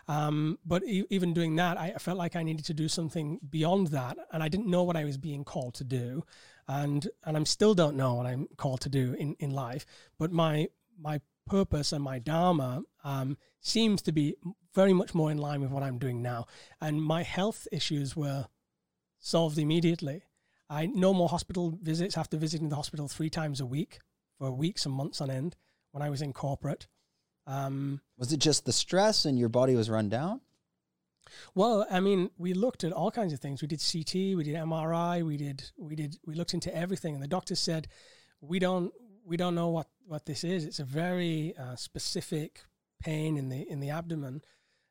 Um, 0.06 0.58
but 0.66 0.84
e- 0.84 1.06
even 1.08 1.32
doing 1.32 1.56
that, 1.56 1.78
I 1.78 1.92
felt 1.92 2.18
like 2.18 2.36
I 2.36 2.42
needed 2.42 2.66
to 2.66 2.74
do 2.74 2.88
something 2.88 3.40
beyond 3.48 3.86
that, 3.88 4.18
and 4.30 4.42
I 4.42 4.48
didn't 4.48 4.66
know 4.66 4.82
what 4.82 4.94
I 4.94 5.04
was 5.04 5.16
being 5.16 5.44
called 5.44 5.74
to 5.76 5.84
do, 5.84 6.24
and 6.68 7.08
and 7.24 7.38
I'm 7.38 7.46
still 7.46 7.72
don't 7.72 7.96
know 7.96 8.14
what 8.14 8.26
I'm 8.26 8.48
called 8.58 8.82
to 8.82 8.90
do 8.90 9.14
in, 9.14 9.34
in 9.40 9.50
life. 9.50 9.86
But 10.18 10.30
my 10.30 10.68
my 11.00 11.22
purpose 11.46 11.90
and 11.92 12.04
my 12.04 12.18
dharma 12.18 12.82
um, 13.02 13.38
seems 13.60 14.02
to 14.02 14.12
be 14.12 14.36
very 14.74 14.92
much 14.92 15.14
more 15.14 15.30
in 15.30 15.38
line 15.38 15.62
with 15.62 15.70
what 15.70 15.82
I'm 15.82 15.98
doing 15.98 16.20
now, 16.20 16.44
and 16.82 17.02
my 17.02 17.22
health 17.22 17.66
issues 17.72 18.14
were 18.14 18.48
solved 19.20 19.56
immediately. 19.56 20.24
I 20.68 20.84
no 20.84 21.14
more 21.14 21.30
hospital 21.30 21.78
visits 21.80 22.18
after 22.18 22.36
visiting 22.36 22.68
the 22.68 22.76
hospital 22.76 23.08
three 23.08 23.30
times 23.30 23.58
a 23.58 23.66
week 23.66 24.00
for 24.36 24.50
weeks 24.50 24.84
and 24.84 24.94
months 24.94 25.22
on 25.22 25.30
end 25.30 25.56
when 25.94 26.02
I 26.02 26.10
was 26.10 26.22
in 26.22 26.32
corporate. 26.32 26.88
Um, 27.46 28.00
was 28.18 28.32
it 28.32 28.38
just 28.38 28.66
the 28.66 28.72
stress 28.72 29.24
and 29.24 29.38
your 29.38 29.48
body 29.48 29.76
was 29.76 29.88
run 29.88 30.08
down? 30.08 30.40
Well, 31.54 31.86
I 31.88 32.00
mean, 32.00 32.30
we 32.36 32.52
looked 32.52 32.82
at 32.82 32.92
all 32.92 33.12
kinds 33.12 33.32
of 33.32 33.38
things. 33.38 33.62
We 33.62 33.68
did 33.68 33.80
CT, 33.80 34.14
we 34.14 34.42
did 34.42 34.56
MRI, 34.56 35.24
we 35.24 35.36
did 35.36 35.70
we 35.78 35.94
did 35.94 36.18
we 36.26 36.34
looked 36.34 36.52
into 36.52 36.74
everything, 36.74 37.14
and 37.14 37.22
the 37.22 37.28
doctor 37.28 37.54
said, 37.54 37.86
"We 38.40 38.58
don't 38.58 38.92
we 39.24 39.36
don't 39.36 39.54
know 39.54 39.68
what 39.68 39.86
what 40.04 40.26
this 40.26 40.42
is. 40.42 40.64
It's 40.64 40.80
a 40.80 40.84
very 40.84 41.54
uh, 41.56 41.76
specific 41.76 42.62
pain 43.00 43.36
in 43.36 43.48
the 43.48 43.62
in 43.70 43.78
the 43.78 43.90
abdomen, 43.90 44.42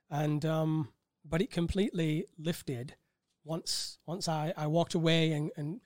and 0.10 0.46
um, 0.46 0.90
but 1.26 1.42
it 1.42 1.52
completely 1.52 2.28
lifted 2.38 2.96
once 3.44 4.00
once 4.06 4.30
I, 4.30 4.54
I 4.56 4.68
walked 4.68 4.94
away 4.94 5.34
and, 5.34 5.52
and 5.58 5.82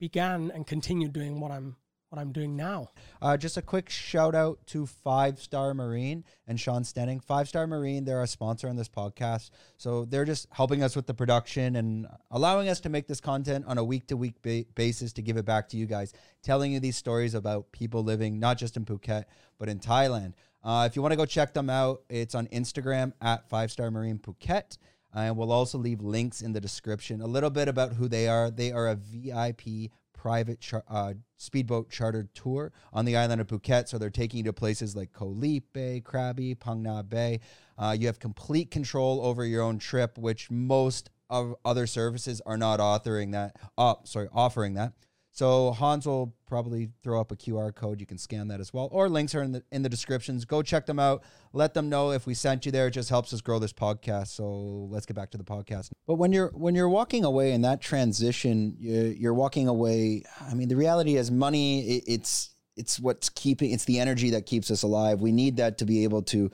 began 0.00 0.50
and 0.50 0.66
continued 0.66 1.12
doing 1.12 1.38
what 1.38 1.50
I'm 1.50 1.76
what 2.10 2.20
I'm 2.20 2.32
doing 2.32 2.56
now. 2.56 2.90
Uh, 3.20 3.36
just 3.36 3.56
a 3.56 3.62
quick 3.62 3.90
shout 3.90 4.34
out 4.34 4.58
to 4.66 4.86
Five 4.86 5.40
Star 5.40 5.74
Marine 5.74 6.24
and 6.46 6.58
Sean 6.58 6.82
Stenning. 6.82 7.22
Five 7.22 7.48
Star 7.48 7.66
Marine, 7.66 8.04
they're 8.04 8.22
a 8.22 8.26
sponsor 8.26 8.68
on 8.68 8.76
this 8.76 8.88
podcast. 8.88 9.50
So 9.76 10.04
they're 10.04 10.24
just 10.24 10.46
helping 10.50 10.82
us 10.82 10.96
with 10.96 11.06
the 11.06 11.14
production 11.14 11.76
and 11.76 12.06
allowing 12.30 12.68
us 12.68 12.80
to 12.80 12.88
make 12.88 13.06
this 13.06 13.20
content 13.20 13.66
on 13.68 13.78
a 13.78 13.84
week 13.84 14.06
to 14.08 14.16
week 14.16 14.36
basis 14.74 15.12
to 15.14 15.22
give 15.22 15.36
it 15.36 15.44
back 15.44 15.68
to 15.70 15.76
you 15.76 15.86
guys, 15.86 16.12
telling 16.42 16.72
you 16.72 16.80
these 16.80 16.96
stories 16.96 17.34
about 17.34 17.70
people 17.72 18.02
living 18.02 18.38
not 18.38 18.56
just 18.56 18.76
in 18.76 18.84
Phuket, 18.84 19.24
but 19.58 19.68
in 19.68 19.78
Thailand. 19.78 20.32
Uh, 20.64 20.86
if 20.88 20.96
you 20.96 21.02
want 21.02 21.12
to 21.12 21.16
go 21.16 21.26
check 21.26 21.52
them 21.52 21.70
out, 21.70 22.02
it's 22.08 22.34
on 22.34 22.46
Instagram 22.48 23.12
at 23.20 23.48
Five 23.48 23.70
Star 23.70 23.90
Marine 23.90 24.18
Phuket. 24.18 24.78
And 25.14 25.36
we'll 25.36 25.52
also 25.52 25.78
leave 25.78 26.02
links 26.02 26.42
in 26.42 26.52
the 26.52 26.60
description. 26.60 27.22
A 27.22 27.26
little 27.26 27.48
bit 27.50 27.66
about 27.66 27.94
who 27.94 28.08
they 28.08 28.28
are. 28.28 28.50
They 28.50 28.72
are 28.72 28.88
a 28.88 28.94
VIP 28.94 29.90
private 30.18 30.60
char- 30.60 30.84
uh, 30.88 31.14
speedboat 31.36 31.88
chartered 31.90 32.34
tour 32.34 32.72
on 32.92 33.04
the 33.04 33.16
island 33.16 33.40
of 33.40 33.46
Phuket. 33.46 33.88
So 33.88 33.96
they're 33.96 34.10
taking 34.10 34.38
you 34.38 34.44
to 34.44 34.52
places 34.52 34.96
like 34.96 35.12
Koh 35.12 35.28
Lipe 35.28 35.72
Bay, 35.72 36.02
Krabi, 36.04 36.58
Phang 36.58 37.08
Bay. 37.08 37.40
Uh, 37.78 37.96
you 37.98 38.08
have 38.08 38.18
complete 38.18 38.70
control 38.70 39.24
over 39.24 39.46
your 39.46 39.62
own 39.62 39.78
trip, 39.78 40.18
which 40.18 40.50
most 40.50 41.08
of 41.30 41.54
other 41.64 41.86
services 41.86 42.42
are 42.44 42.56
not 42.56 42.80
authoring 42.80 43.32
that. 43.32 43.56
Uh, 43.78 43.94
sorry, 44.04 44.28
offering 44.32 44.74
that. 44.74 44.92
So 45.38 45.70
Hans 45.70 46.04
will 46.04 46.34
probably 46.46 46.90
throw 47.04 47.20
up 47.20 47.30
a 47.30 47.36
QR 47.36 47.72
code. 47.72 48.00
You 48.00 48.06
can 48.06 48.18
scan 48.18 48.48
that 48.48 48.58
as 48.58 48.72
well, 48.72 48.88
or 48.90 49.08
links 49.08 49.36
are 49.36 49.42
in 49.44 49.52
the 49.52 49.62
in 49.70 49.82
the 49.82 49.88
descriptions. 49.88 50.44
Go 50.44 50.62
check 50.62 50.84
them 50.84 50.98
out. 50.98 51.22
Let 51.52 51.74
them 51.74 51.88
know 51.88 52.10
if 52.10 52.26
we 52.26 52.34
sent 52.34 52.66
you 52.66 52.72
there. 52.72 52.88
It 52.88 52.90
just 52.90 53.08
helps 53.08 53.32
us 53.32 53.40
grow 53.40 53.60
this 53.60 53.72
podcast. 53.72 54.34
So 54.34 54.88
let's 54.90 55.06
get 55.06 55.14
back 55.14 55.30
to 55.30 55.38
the 55.38 55.44
podcast. 55.44 55.92
But 56.08 56.16
when 56.16 56.32
you're 56.32 56.48
when 56.48 56.74
you're 56.74 56.88
walking 56.88 57.24
away 57.24 57.52
in 57.52 57.62
that 57.62 57.80
transition, 57.80 58.74
you're 58.80 59.32
walking 59.32 59.68
away. 59.68 60.24
I 60.40 60.54
mean, 60.54 60.66
the 60.66 60.74
reality 60.74 61.14
is 61.14 61.30
money. 61.30 61.98
It's 61.98 62.50
it's 62.76 62.98
what's 62.98 63.28
keeping. 63.28 63.70
It's 63.70 63.84
the 63.84 64.00
energy 64.00 64.30
that 64.30 64.44
keeps 64.44 64.72
us 64.72 64.82
alive. 64.82 65.20
We 65.20 65.30
need 65.30 65.58
that 65.58 65.78
to 65.78 65.84
be 65.84 66.02
able 66.02 66.22
to 66.34 66.50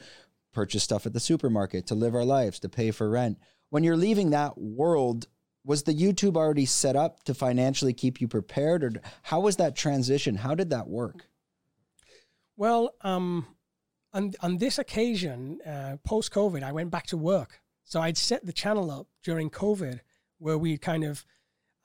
purchase 0.53 0.83
stuff 0.83 1.07
at 1.07 1.15
the 1.15 1.21
supermarket, 1.21 1.87
to 1.87 1.95
live 1.95 2.15
our 2.15 2.23
lives, 2.23 2.61
to 2.61 2.69
pay 2.69 2.91
for 2.91 3.09
rent. 3.09 3.39
When 3.71 3.83
you're 3.83 3.97
leaving 3.97 4.29
that 4.31 4.59
world 4.59 5.27
was 5.65 5.85
the 5.85 5.95
YouTube 5.95 6.37
already 6.37 6.67
set 6.67 6.95
up 6.95 7.25
to 7.25 7.35
financially 7.35 7.93
keep 7.93 8.21
you 8.21 8.29
prepared, 8.29 8.85
or 8.85 8.93
how 9.23 9.41
was 9.41 9.57
that 9.57 9.75
transition? 9.75 10.37
How 10.37 10.55
did 10.55 10.71
that 10.71 10.89
work? 10.89 11.27
Well, 12.57 12.95
um, 13.01 13.47
on 14.13 14.33
on 14.41 14.59
this 14.59 14.79
occasion, 14.79 15.61
uh, 15.67 15.97
post 16.05 16.33
COVID, 16.33 16.63
I 16.63 16.73
went 16.73 16.91
back 16.91 17.07
to 17.09 17.17
work. 17.17 17.61
So 17.83 18.01
I'd 18.01 18.17
set 18.17 18.47
the 18.47 18.53
channel 18.53 18.91
up 18.91 19.09
during 19.23 19.51
COVID, 19.51 20.01
where 20.39 20.57
we 20.57 20.79
kind 20.79 21.05
of, 21.05 21.25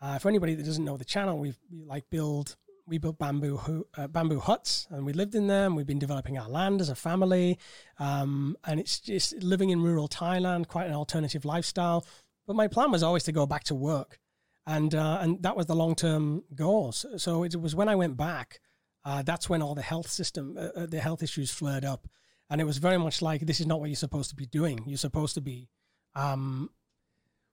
uh, 0.01 0.17
for 0.19 0.29
anybody 0.29 0.55
that 0.55 0.63
doesn't 0.63 0.85
know 0.85 0.97
the 0.97 1.05
channel, 1.05 1.37
we 1.37 1.53
like 1.71 2.09
build 2.09 2.55
we 2.85 2.97
built 2.97 3.19
bamboo 3.19 3.85
uh, 3.97 4.07
bamboo 4.07 4.39
huts 4.39 4.87
and 4.89 5.05
we 5.05 5.13
lived 5.13 5.35
in 5.35 5.47
them. 5.47 5.75
We've 5.75 5.85
been 5.85 5.99
developing 5.99 6.37
our 6.37 6.49
land 6.49 6.81
as 6.81 6.89
a 6.89 6.95
family, 6.95 7.59
um, 7.99 8.57
and 8.65 8.79
it's 8.79 8.99
just 8.99 9.35
living 9.43 9.69
in 9.69 9.81
rural 9.81 10.07
Thailand, 10.07 10.67
quite 10.67 10.87
an 10.87 10.93
alternative 10.95 11.45
lifestyle. 11.45 12.05
But 12.49 12.55
my 12.55 12.67
plan 12.67 12.89
was 12.89 13.03
always 13.03 13.21
to 13.25 13.31
go 13.31 13.45
back 13.45 13.63
to 13.65 13.75
work, 13.75 14.17
and 14.65 14.95
uh, 14.95 15.19
and 15.21 15.43
that 15.43 15.55
was 15.55 15.67
the 15.67 15.75
long 15.75 15.93
term 15.93 16.41
goal. 16.55 16.91
So, 16.91 17.15
so, 17.15 17.43
it 17.43 17.55
was 17.55 17.75
when 17.75 17.87
I 17.87 17.93
went 17.93 18.17
back, 18.17 18.59
uh, 19.05 19.21
that's 19.21 19.47
when 19.47 19.61
all 19.61 19.75
the 19.75 19.83
health 19.83 20.09
system, 20.09 20.57
uh, 20.57 20.69
uh, 20.75 20.85
the 20.87 20.99
health 20.99 21.21
issues 21.21 21.51
flared 21.51 21.85
up, 21.85 22.07
and 22.49 22.59
it 22.59 22.63
was 22.63 22.79
very 22.79 22.97
much 22.97 23.21
like 23.21 23.41
this 23.41 23.59
is 23.59 23.67
not 23.67 23.79
what 23.79 23.89
you're 23.91 23.95
supposed 23.95 24.31
to 24.31 24.35
be 24.35 24.47
doing. 24.47 24.79
You're 24.87 24.97
supposed 24.97 25.35
to 25.35 25.41
be. 25.41 25.69
Um, 26.15 26.71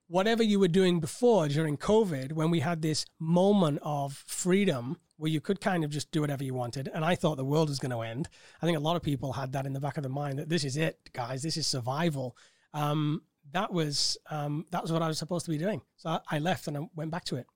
whatever 0.08 0.42
you 0.42 0.58
were 0.58 0.66
doing 0.66 0.98
before 0.98 1.46
during 1.48 1.76
COVID, 1.76 2.32
when 2.32 2.50
we 2.50 2.60
had 2.60 2.80
this 2.80 3.04
moment 3.18 3.80
of 3.82 4.14
freedom 4.14 4.96
where 5.18 5.30
you 5.30 5.42
could 5.42 5.60
kind 5.60 5.84
of 5.84 5.90
just 5.90 6.10
do 6.10 6.22
whatever 6.22 6.42
you 6.42 6.54
wanted, 6.54 6.88
and 6.94 7.04
I 7.04 7.16
thought 7.16 7.36
the 7.36 7.44
world 7.44 7.68
was 7.68 7.78
going 7.78 7.90
to 7.90 8.00
end. 8.00 8.30
I 8.62 8.64
think 8.64 8.78
a 8.78 8.80
lot 8.80 8.96
of 8.96 9.02
people 9.02 9.34
had 9.34 9.52
that 9.52 9.66
in 9.66 9.74
the 9.74 9.80
back 9.80 9.98
of 9.98 10.04
their 10.04 10.10
mind 10.10 10.38
that 10.38 10.48
this 10.48 10.64
is 10.64 10.78
it, 10.78 11.10
guys, 11.12 11.42
this 11.42 11.58
is 11.58 11.66
survival. 11.66 12.34
Um, 12.72 13.20
that 13.52 13.72
was 13.72 14.18
um, 14.30 14.66
that 14.70 14.82
was 14.82 14.92
what 14.92 15.02
I 15.02 15.08
was 15.08 15.18
supposed 15.18 15.44
to 15.46 15.50
be 15.50 15.58
doing. 15.58 15.82
So 15.96 16.10
I, 16.10 16.20
I 16.30 16.38
left 16.38 16.66
and 16.68 16.76
I 16.76 16.80
went 16.94 17.10
back 17.10 17.24
to 17.26 17.36
it. 17.36 17.46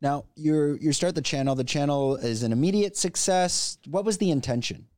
Now 0.00 0.24
you 0.36 0.78
you 0.80 0.92
start 0.92 1.14
the 1.14 1.22
channel. 1.22 1.54
The 1.54 1.64
channel 1.64 2.16
is 2.16 2.42
an 2.42 2.52
immediate 2.52 2.96
success. 2.96 3.78
What 3.86 4.04
was 4.04 4.18
the 4.18 4.30
intention? 4.30 4.88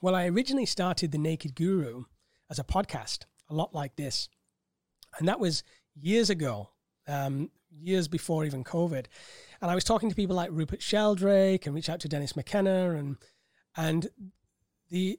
Well, 0.00 0.14
I 0.14 0.26
originally 0.26 0.66
started 0.66 1.12
the 1.12 1.18
Naked 1.18 1.54
Guru 1.54 2.04
as 2.50 2.58
a 2.58 2.64
podcast, 2.64 3.24
a 3.48 3.54
lot 3.54 3.74
like 3.74 3.96
this, 3.96 4.28
and 5.18 5.28
that 5.28 5.40
was 5.40 5.62
years 5.94 6.28
ago, 6.28 6.70
um, 7.08 7.50
years 7.70 8.08
before 8.08 8.44
even 8.44 8.64
COVID. 8.64 9.06
And 9.62 9.70
I 9.70 9.74
was 9.74 9.84
talking 9.84 10.10
to 10.10 10.14
people 10.14 10.36
like 10.36 10.50
Rupert 10.52 10.82
Sheldrake 10.82 11.64
and 11.64 11.74
reach 11.74 11.88
out 11.88 12.00
to 12.00 12.08
Dennis 12.08 12.36
McKenna 12.36 12.90
and 12.90 13.16
and 13.76 14.08
the 14.90 15.18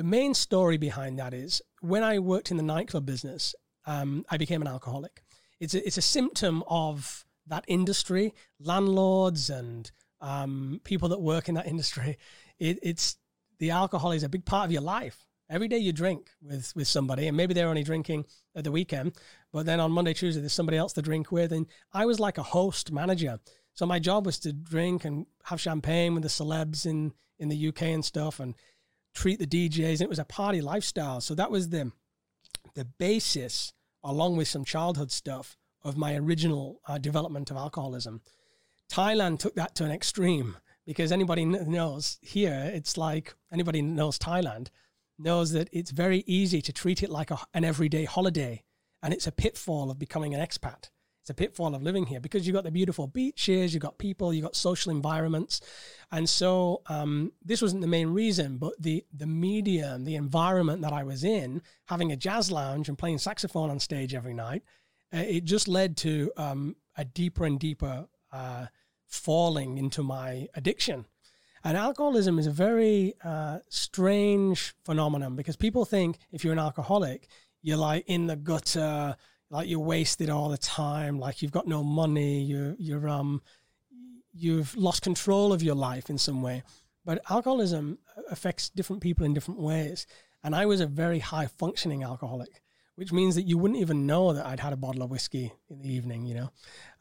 the 0.00 0.04
main 0.04 0.32
story 0.32 0.78
behind 0.78 1.18
that 1.18 1.34
is 1.34 1.60
when 1.82 2.02
I 2.02 2.20
worked 2.20 2.50
in 2.50 2.56
the 2.56 2.62
nightclub 2.62 3.04
business, 3.04 3.54
um, 3.84 4.24
I 4.30 4.38
became 4.38 4.62
an 4.62 4.66
alcoholic. 4.66 5.22
It's 5.58 5.74
a, 5.74 5.86
it's 5.86 5.98
a 5.98 6.02
symptom 6.16 6.64
of 6.68 7.26
that 7.46 7.66
industry, 7.68 8.32
landlords 8.58 9.50
and 9.50 9.90
um, 10.22 10.80
people 10.84 11.10
that 11.10 11.20
work 11.20 11.50
in 11.50 11.54
that 11.56 11.66
industry. 11.74 12.16
It, 12.58 12.78
it's 12.82 13.18
the 13.58 13.72
alcohol 13.72 14.12
is 14.12 14.22
a 14.22 14.30
big 14.30 14.46
part 14.46 14.64
of 14.64 14.72
your 14.72 14.80
life. 14.80 15.26
Every 15.50 15.68
day 15.68 15.76
you 15.76 15.92
drink 15.92 16.30
with 16.40 16.72
with 16.74 16.88
somebody, 16.88 17.28
and 17.28 17.36
maybe 17.36 17.52
they're 17.52 17.68
only 17.68 17.84
drinking 17.84 18.24
at 18.56 18.64
the 18.64 18.72
weekend, 18.72 19.12
but 19.52 19.66
then 19.66 19.80
on 19.80 19.92
Monday, 19.92 20.14
Tuesday, 20.14 20.40
there's 20.40 20.54
somebody 20.54 20.78
else 20.78 20.94
to 20.94 21.02
drink 21.02 21.30
with. 21.30 21.52
And 21.52 21.66
I 21.92 22.06
was 22.06 22.18
like 22.18 22.38
a 22.38 22.42
host 22.42 22.90
manager. 22.90 23.38
So 23.74 23.84
my 23.84 23.98
job 23.98 24.24
was 24.24 24.38
to 24.40 24.52
drink 24.54 25.04
and 25.04 25.26
have 25.44 25.60
champagne 25.60 26.14
with 26.14 26.22
the 26.22 26.30
celebs 26.30 26.86
in, 26.86 27.12
in 27.38 27.50
the 27.50 27.68
UK 27.68 27.82
and 27.82 28.04
stuff 28.04 28.40
and 28.40 28.54
treat 29.14 29.38
the 29.38 29.46
DJs. 29.46 29.94
And 29.94 30.02
it 30.02 30.08
was 30.08 30.18
a 30.18 30.24
party 30.24 30.60
lifestyle. 30.60 31.20
So 31.20 31.34
that 31.34 31.50
was 31.50 31.68
the, 31.68 31.92
the 32.74 32.84
basis, 32.84 33.72
along 34.02 34.36
with 34.36 34.48
some 34.48 34.64
childhood 34.64 35.10
stuff, 35.10 35.56
of 35.82 35.96
my 35.96 36.14
original 36.14 36.80
uh, 36.86 36.98
development 36.98 37.50
of 37.50 37.56
alcoholism. 37.56 38.20
Thailand 38.92 39.38
took 39.38 39.54
that 39.54 39.74
to 39.76 39.84
an 39.84 39.90
extreme 39.90 40.56
because 40.84 41.12
anybody 41.12 41.44
knows 41.44 42.18
here, 42.20 42.70
it's 42.74 42.98
like 42.98 43.34
anybody 43.52 43.80
knows 43.80 44.18
Thailand 44.18 44.68
knows 45.20 45.52
that 45.52 45.68
it's 45.72 45.90
very 45.90 46.24
easy 46.26 46.62
to 46.62 46.72
treat 46.72 47.02
it 47.02 47.10
like 47.10 47.30
a, 47.30 47.38
an 47.54 47.64
everyday 47.64 48.04
holiday. 48.04 48.62
And 49.02 49.14
it's 49.14 49.26
a 49.26 49.32
pitfall 49.32 49.90
of 49.90 49.98
becoming 49.98 50.34
an 50.34 50.40
expat. 50.40 50.90
It's 51.20 51.30
a 51.30 51.34
pitfall 51.34 51.74
of 51.74 51.82
living 51.82 52.06
here 52.06 52.20
because 52.20 52.46
you've 52.46 52.54
got 52.54 52.64
the 52.64 52.70
beautiful 52.70 53.06
beaches, 53.06 53.74
you've 53.74 53.82
got 53.82 53.98
people, 53.98 54.32
you've 54.32 54.44
got 54.44 54.56
social 54.56 54.90
environments. 54.90 55.60
And 56.10 56.28
so 56.28 56.82
um, 56.86 57.32
this 57.44 57.60
wasn't 57.60 57.82
the 57.82 57.86
main 57.86 58.08
reason, 58.08 58.56
but 58.56 58.72
the, 58.80 59.04
the 59.12 59.26
medium, 59.26 60.04
the 60.04 60.16
environment 60.16 60.80
that 60.82 60.92
I 60.92 61.02
was 61.02 61.22
in, 61.22 61.60
having 61.86 62.10
a 62.10 62.16
jazz 62.16 62.50
lounge 62.50 62.88
and 62.88 62.96
playing 62.96 63.18
saxophone 63.18 63.70
on 63.70 63.80
stage 63.80 64.14
every 64.14 64.34
night, 64.34 64.62
uh, 65.12 65.18
it 65.18 65.44
just 65.44 65.68
led 65.68 65.96
to 65.98 66.32
um, 66.36 66.76
a 66.96 67.04
deeper 67.04 67.44
and 67.44 67.60
deeper 67.60 68.06
uh, 68.32 68.66
falling 69.06 69.76
into 69.76 70.02
my 70.02 70.48
addiction. 70.54 71.04
And 71.62 71.76
alcoholism 71.76 72.38
is 72.38 72.46
a 72.46 72.50
very 72.50 73.14
uh, 73.22 73.58
strange 73.68 74.74
phenomenon 74.84 75.36
because 75.36 75.56
people 75.56 75.84
think 75.84 76.18
if 76.32 76.42
you're 76.44 76.54
an 76.54 76.58
alcoholic, 76.58 77.28
you're 77.60 77.76
like 77.76 78.04
in 78.06 78.26
the 78.26 78.36
gutter, 78.36 79.16
like 79.50 79.68
you're 79.68 79.80
wasted 79.80 80.30
all 80.30 80.48
the 80.48 80.58
time, 80.58 81.18
like 81.18 81.42
you've 81.42 81.52
got 81.52 81.66
no 81.66 81.82
money, 81.82 82.40
you're 82.42 82.76
you're 82.78 83.08
um 83.08 83.42
you've 84.32 84.76
lost 84.76 85.02
control 85.02 85.52
of 85.52 85.62
your 85.62 85.74
life 85.74 86.08
in 86.08 86.16
some 86.18 86.40
way. 86.40 86.62
But 87.04 87.20
alcoholism 87.28 87.98
affects 88.30 88.70
different 88.70 89.02
people 89.02 89.26
in 89.26 89.34
different 89.34 89.60
ways. 89.60 90.06
And 90.44 90.54
I 90.54 90.66
was 90.66 90.80
a 90.80 90.86
very 90.86 91.18
high 91.18 91.46
functioning 91.46 92.02
alcoholic, 92.02 92.62
which 92.94 93.12
means 93.12 93.34
that 93.34 93.42
you 93.42 93.58
wouldn't 93.58 93.80
even 93.80 94.06
know 94.06 94.32
that 94.32 94.46
I'd 94.46 94.60
had 94.60 94.72
a 94.72 94.76
bottle 94.76 95.02
of 95.02 95.10
whiskey 95.10 95.52
in 95.68 95.82
the 95.82 95.92
evening, 95.92 96.26
you 96.26 96.34
know. 96.34 96.50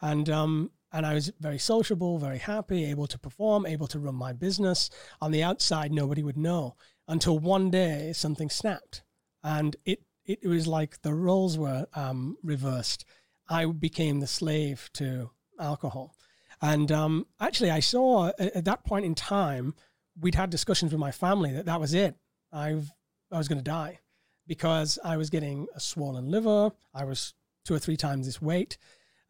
And 0.01 0.29
um 0.29 0.71
and 0.91 1.05
I 1.05 1.13
was 1.13 1.31
very 1.39 1.59
sociable, 1.59 2.17
very 2.17 2.39
happy, 2.39 2.85
able 2.85 3.05
to 3.07 3.19
perform, 3.19 3.67
able 3.67 3.87
to 3.87 3.99
run 3.99 4.15
my 4.15 4.33
business. 4.33 4.89
On 5.21 5.29
the 5.29 5.43
outside, 5.43 5.91
nobody 5.91 6.23
would 6.23 6.37
know 6.37 6.75
until 7.07 7.37
one 7.37 7.69
day 7.69 8.11
something 8.13 8.49
snapped, 8.49 9.03
and 9.43 9.75
it 9.85 9.99
it 10.29 10.47
was 10.47 10.67
like 10.67 11.01
the 11.01 11.13
roles 11.13 11.57
were 11.57 11.87
um, 11.95 12.37
reversed. 12.43 13.03
I 13.49 13.65
became 13.65 14.19
the 14.19 14.27
slave 14.27 14.89
to 14.93 15.31
alcohol. 15.59 16.15
And 16.61 16.91
um, 16.91 17.25
actually, 17.39 17.71
I 17.71 17.79
saw 17.79 18.31
at 18.37 18.65
that 18.65 18.85
point 18.85 19.05
in 19.05 19.15
time, 19.15 19.73
we'd 20.19 20.35
had 20.35 20.49
discussions 20.49 20.91
with 20.91 20.99
my 20.99 21.11
family 21.11 21.51
that 21.53 21.65
that 21.65 21.79
was 21.79 21.93
it. 21.93 22.15
I've, 22.51 22.91
I 23.31 23.37
was 23.37 23.47
going 23.47 23.57
to 23.57 23.63
die 23.63 23.99
because 24.45 24.99
I 25.03 25.17
was 25.17 25.29
getting 25.29 25.67
a 25.75 25.79
swollen 25.79 26.29
liver. 26.29 26.71
I 26.93 27.05
was 27.05 27.33
two 27.65 27.73
or 27.73 27.79
three 27.79 27.97
times 27.97 28.25
this 28.25 28.41
weight. 28.41 28.77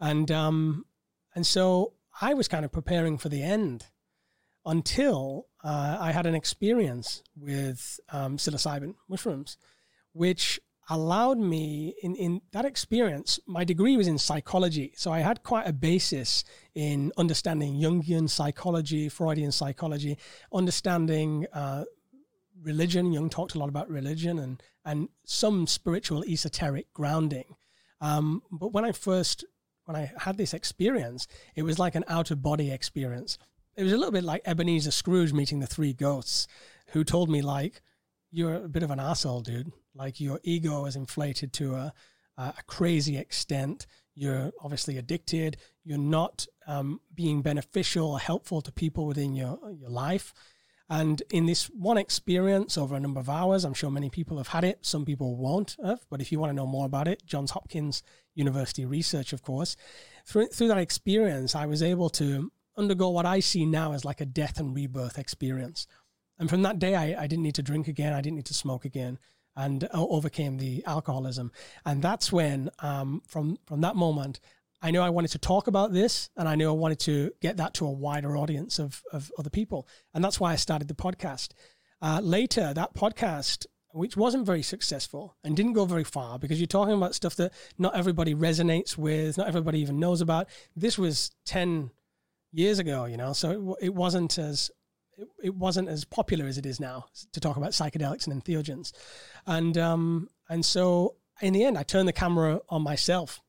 And, 0.01 0.29
um, 0.31 0.85
and 1.33 1.45
so 1.45 1.93
I 2.21 2.33
was 2.33 2.47
kind 2.47 2.65
of 2.65 2.71
preparing 2.71 3.17
for 3.17 3.29
the 3.29 3.43
end 3.43 3.85
until 4.65 5.47
uh, 5.63 5.97
I 5.99 6.11
had 6.11 6.25
an 6.25 6.35
experience 6.35 7.23
with 7.37 7.99
um, 8.09 8.37
psilocybin 8.37 8.95
mushrooms, 9.07 9.57
which 10.13 10.59
allowed 10.89 11.37
me 11.37 11.93
in, 12.01 12.15
in 12.15 12.41
that 12.51 12.65
experience. 12.65 13.39
My 13.45 13.63
degree 13.63 13.95
was 13.95 14.07
in 14.07 14.17
psychology, 14.17 14.93
so 14.95 15.11
I 15.11 15.19
had 15.19 15.43
quite 15.43 15.67
a 15.67 15.73
basis 15.73 16.43
in 16.73 17.11
understanding 17.17 17.75
Jungian 17.75 18.29
psychology, 18.29 19.07
Freudian 19.07 19.51
psychology, 19.51 20.17
understanding 20.51 21.45
uh, 21.53 21.85
religion. 22.61 23.13
Jung 23.13 23.29
talked 23.29 23.55
a 23.55 23.59
lot 23.59 23.69
about 23.69 23.89
religion 23.89 24.39
and 24.39 24.61
and 24.85 25.09
some 25.25 25.67
spiritual 25.67 26.23
esoteric 26.23 26.91
grounding. 26.93 27.55
Um, 28.01 28.41
but 28.51 28.73
when 28.73 28.85
I 28.85 28.91
first 28.91 29.45
when 29.85 29.95
I 29.95 30.11
had 30.17 30.37
this 30.37 30.53
experience, 30.53 31.27
it 31.55 31.63
was 31.63 31.79
like 31.79 31.95
an 31.95 32.05
out 32.07 32.31
of 32.31 32.41
body 32.41 32.71
experience. 32.71 33.37
It 33.75 33.83
was 33.83 33.93
a 33.93 33.97
little 33.97 34.11
bit 34.11 34.23
like 34.23 34.41
Ebenezer 34.45 34.91
Scrooge 34.91 35.33
meeting 35.33 35.59
the 35.59 35.67
three 35.67 35.93
ghosts, 35.93 36.47
who 36.89 37.03
told 37.03 37.29
me 37.29 37.41
like, 37.41 37.81
"You're 38.31 38.65
a 38.65 38.69
bit 38.69 38.83
of 38.83 38.91
an 38.91 38.99
asshole, 38.99 39.41
dude. 39.41 39.71
Like 39.99 40.19
your 40.19 40.39
ego 40.43 40.85
is 40.85 40.95
inflated 40.95 41.53
to 41.53 41.75
a 41.75 41.93
a 42.37 42.63
crazy 42.67 43.17
extent. 43.17 43.85
You're 44.15 44.53
obviously 44.61 44.97
addicted. 44.97 45.57
You're 45.83 45.97
not 45.97 46.47
um, 46.67 47.01
being 47.13 47.41
beneficial 47.41 48.11
or 48.11 48.19
helpful 48.19 48.61
to 48.61 48.71
people 48.71 49.05
within 49.05 49.35
your 49.35 49.59
your 49.71 49.89
life." 49.89 50.33
And 50.91 51.21
in 51.29 51.45
this 51.45 51.65
one 51.65 51.99
experience 51.99 52.75
over 52.77 52.95
a 52.95 52.99
number 52.99 53.19
of 53.19 53.29
hours, 53.29 53.63
I'm 53.63 53.75
sure 53.75 53.91
many 53.91 54.09
people 54.09 54.37
have 54.37 54.47
had 54.47 54.63
it. 54.63 54.79
Some 54.81 55.05
people 55.05 55.35
won't 55.35 55.75
have. 55.83 55.99
But 56.09 56.19
if 56.19 56.31
you 56.31 56.39
want 56.39 56.49
to 56.49 56.55
know 56.55 56.65
more 56.65 56.87
about 56.87 57.07
it, 57.07 57.23
Johns 57.25 57.51
Hopkins 57.51 58.01
University 58.33 58.85
research, 58.85 59.31
of 59.31 59.43
course, 59.43 59.75
through, 60.25 60.47
through 60.47 60.69
that 60.69 60.79
experience, 60.79 61.53
I 61.53 61.67
was 61.67 61.83
able 61.83 62.09
to 62.11 62.51
undergo 62.75 63.09
what 63.09 63.27
I 63.27 63.39
see 63.39 63.67
now 63.67 63.93
as 63.93 64.03
like 64.03 64.19
a 64.19 64.25
death 64.25 64.59
and 64.59 64.75
rebirth 64.75 65.19
experience. 65.19 65.85
And 66.39 66.49
from 66.49 66.63
that 66.63 66.79
day, 66.79 66.95
I, 66.95 67.23
I 67.23 67.27
didn't 67.27 67.43
need 67.43 67.55
to 67.55 67.61
drink 67.61 67.87
again. 67.87 68.13
I 68.13 68.21
didn't 68.21 68.37
need 68.37 68.45
to 68.47 68.55
smoke 68.55 68.83
again 68.83 69.19
and 69.59 69.87
overcame 69.93 70.57
the 70.57 70.83
alcoholism. 70.85 71.51
And 71.85 72.01
that's 72.01 72.31
when, 72.31 72.69
um, 72.79 73.21
from, 73.27 73.57
from 73.65 73.81
that 73.81 73.97
moment, 73.97 74.39
I 74.81 74.91
knew 74.91 75.01
I 75.01 75.09
wanted 75.09 75.31
to 75.31 75.37
talk 75.37 75.67
about 75.67 75.91
this 75.91 76.29
and 76.37 76.47
I 76.47 76.55
knew 76.55 76.69
I 76.69 76.73
wanted 76.73 76.99
to 77.01 77.31
get 77.41 77.57
that 77.57 77.73
to 77.75 77.85
a 77.85 77.91
wider 77.91 78.37
audience 78.37 78.79
of, 78.79 79.03
of 79.11 79.31
other 79.37 79.49
people. 79.49 79.85
And 80.13 80.23
that's 80.23 80.39
why 80.39 80.53
I 80.53 80.55
started 80.55 80.87
the 80.87 80.93
podcast. 80.93 81.49
Uh, 82.01 82.21
later, 82.23 82.73
that 82.73 82.93
podcast, 82.93 83.65
which 83.91 84.15
wasn't 84.15 84.45
very 84.45 84.61
successful 84.61 85.35
and 85.43 85.57
didn't 85.57 85.73
go 85.73 85.83
very 85.83 86.05
far 86.05 86.39
because 86.39 86.61
you're 86.61 86.67
talking 86.67 86.93
about 86.93 87.13
stuff 87.13 87.35
that 87.35 87.51
not 87.77 87.97
everybody 87.97 88.33
resonates 88.33 88.97
with, 88.97 89.37
not 89.37 89.49
everybody 89.49 89.81
even 89.81 89.99
knows 89.99 90.21
about. 90.21 90.47
This 90.73 90.97
was 90.97 91.31
10 91.47 91.91
years 92.53 92.79
ago, 92.79 93.03
you 93.03 93.17
know, 93.17 93.33
so 93.33 93.75
it, 93.81 93.87
it 93.87 93.93
wasn't 93.93 94.37
as 94.37 94.71
it, 95.19 95.27
it 95.43 95.55
wasn't 95.55 95.89
as 95.89 96.05
popular 96.05 96.45
as 96.45 96.57
it 96.57 96.65
is 96.65 96.79
now 96.79 97.05
to 97.33 97.39
talk 97.39 97.57
about 97.57 97.71
psychedelics 97.71 98.27
and 98.27 98.43
entheogens. 98.43 98.91
And 99.45 99.77
um, 99.77 100.29
and 100.49 100.65
so 100.65 101.15
in 101.41 101.53
the 101.53 101.63
end, 101.63 101.77
I 101.77 101.83
turned 101.83 102.07
the 102.07 102.13
camera 102.13 102.61
on 102.69 102.81
myself 102.81 103.41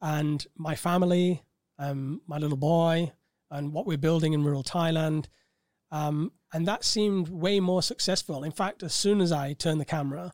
and 0.00 0.44
my 0.56 0.74
family, 0.74 1.42
um, 1.78 2.20
my 2.26 2.38
little 2.38 2.56
boy, 2.56 3.12
and 3.50 3.72
what 3.72 3.86
we're 3.86 3.96
building 3.98 4.32
in 4.32 4.44
rural 4.44 4.62
Thailand. 4.62 5.26
Um, 5.90 6.32
and 6.52 6.66
that 6.66 6.84
seemed 6.84 7.28
way 7.28 7.60
more 7.60 7.82
successful. 7.82 8.44
In 8.44 8.52
fact, 8.52 8.82
as 8.82 8.94
soon 8.94 9.20
as 9.20 9.32
I 9.32 9.52
turned 9.52 9.80
the 9.80 9.84
camera 9.84 10.32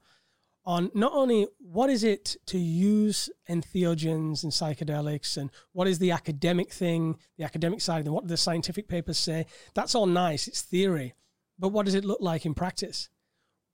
on 0.64 0.90
not 0.94 1.12
only 1.12 1.46
what 1.58 1.90
is 1.90 2.04
it 2.04 2.36
to 2.46 2.58
use 2.58 3.30
entheogens 3.48 4.42
and 4.42 4.52
psychedelics 4.52 5.36
and 5.36 5.50
what 5.72 5.88
is 5.88 5.98
the 5.98 6.10
academic 6.10 6.72
thing, 6.72 7.16
the 7.38 7.44
academic 7.44 7.80
side, 7.80 8.04
and 8.04 8.14
what 8.14 8.24
do 8.24 8.28
the 8.28 8.36
scientific 8.36 8.86
papers 8.86 9.18
say, 9.18 9.46
that's 9.74 9.94
all 9.94 10.06
nice, 10.06 10.46
it's 10.46 10.62
theory. 10.62 11.14
But 11.58 11.70
what 11.70 11.86
does 11.86 11.94
it 11.94 12.04
look 12.04 12.20
like 12.20 12.44
in 12.44 12.54
practice? 12.54 13.08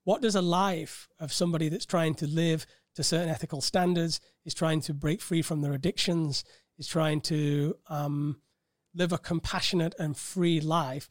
What 0.03 0.21
does 0.21 0.35
a 0.35 0.41
life 0.41 1.09
of 1.19 1.33
somebody 1.33 1.67
that's 1.69 1.85
trying 1.85 2.15
to 2.15 2.27
live 2.27 2.65
to 2.95 3.03
certain 3.03 3.29
ethical 3.29 3.61
standards, 3.61 4.19
is 4.43 4.55
trying 4.55 4.81
to 4.81 4.93
break 4.93 5.21
free 5.21 5.43
from 5.43 5.61
their 5.61 5.73
addictions, 5.73 6.43
is 6.79 6.87
trying 6.87 7.21
to 7.21 7.75
um, 7.89 8.41
live 8.95 9.11
a 9.11 9.19
compassionate 9.19 9.93
and 9.99 10.17
free 10.17 10.59
life. 10.59 11.07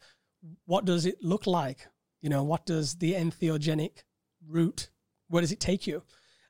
What 0.65 0.83
does 0.83 1.05
it 1.05 1.23
look 1.23 1.47
like? 1.47 1.87
You 2.21 2.29
know, 2.29 2.43
what 2.43 2.65
does 2.65 2.95
the 2.95 3.13
entheogenic 3.13 4.03
route, 4.45 4.89
where 5.27 5.41
does 5.41 5.51
it 5.51 5.59
take 5.59 5.87
you? 5.87 6.03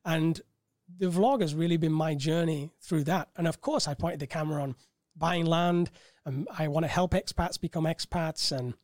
And 0.05 0.41
the 0.97 1.07
vlog 1.07 1.41
has 1.41 1.53
really 1.53 1.77
been 1.77 1.91
my 1.91 2.15
journey 2.15 2.71
through 2.81 3.03
that. 3.05 3.29
And 3.35 3.47
of 3.47 3.61
course, 3.61 3.87
I 3.87 3.93
pointed 3.93 4.19
the 4.19 4.27
camera 4.27 4.61
on 4.63 4.75
buying 5.15 5.45
land. 5.45 5.89
and 6.25 6.47
I 6.57 6.67
want 6.67 6.85
to 6.85 6.91
help 6.91 7.11
expats 7.11 7.59
become 7.59 7.85
expats. 7.85 8.51
And 8.57 8.75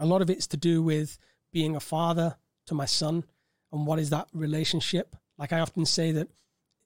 a 0.00 0.06
lot 0.06 0.22
of 0.22 0.30
it's 0.30 0.46
to 0.48 0.56
do 0.56 0.82
with 0.82 1.18
being 1.52 1.76
a 1.76 1.80
father 1.80 2.36
to 2.66 2.74
my 2.74 2.86
son 2.86 3.24
and 3.72 3.86
what 3.86 3.98
is 3.98 4.10
that 4.10 4.28
relationship 4.32 5.16
like 5.38 5.52
I 5.52 5.60
often 5.60 5.86
say 5.86 6.10
that 6.12 6.28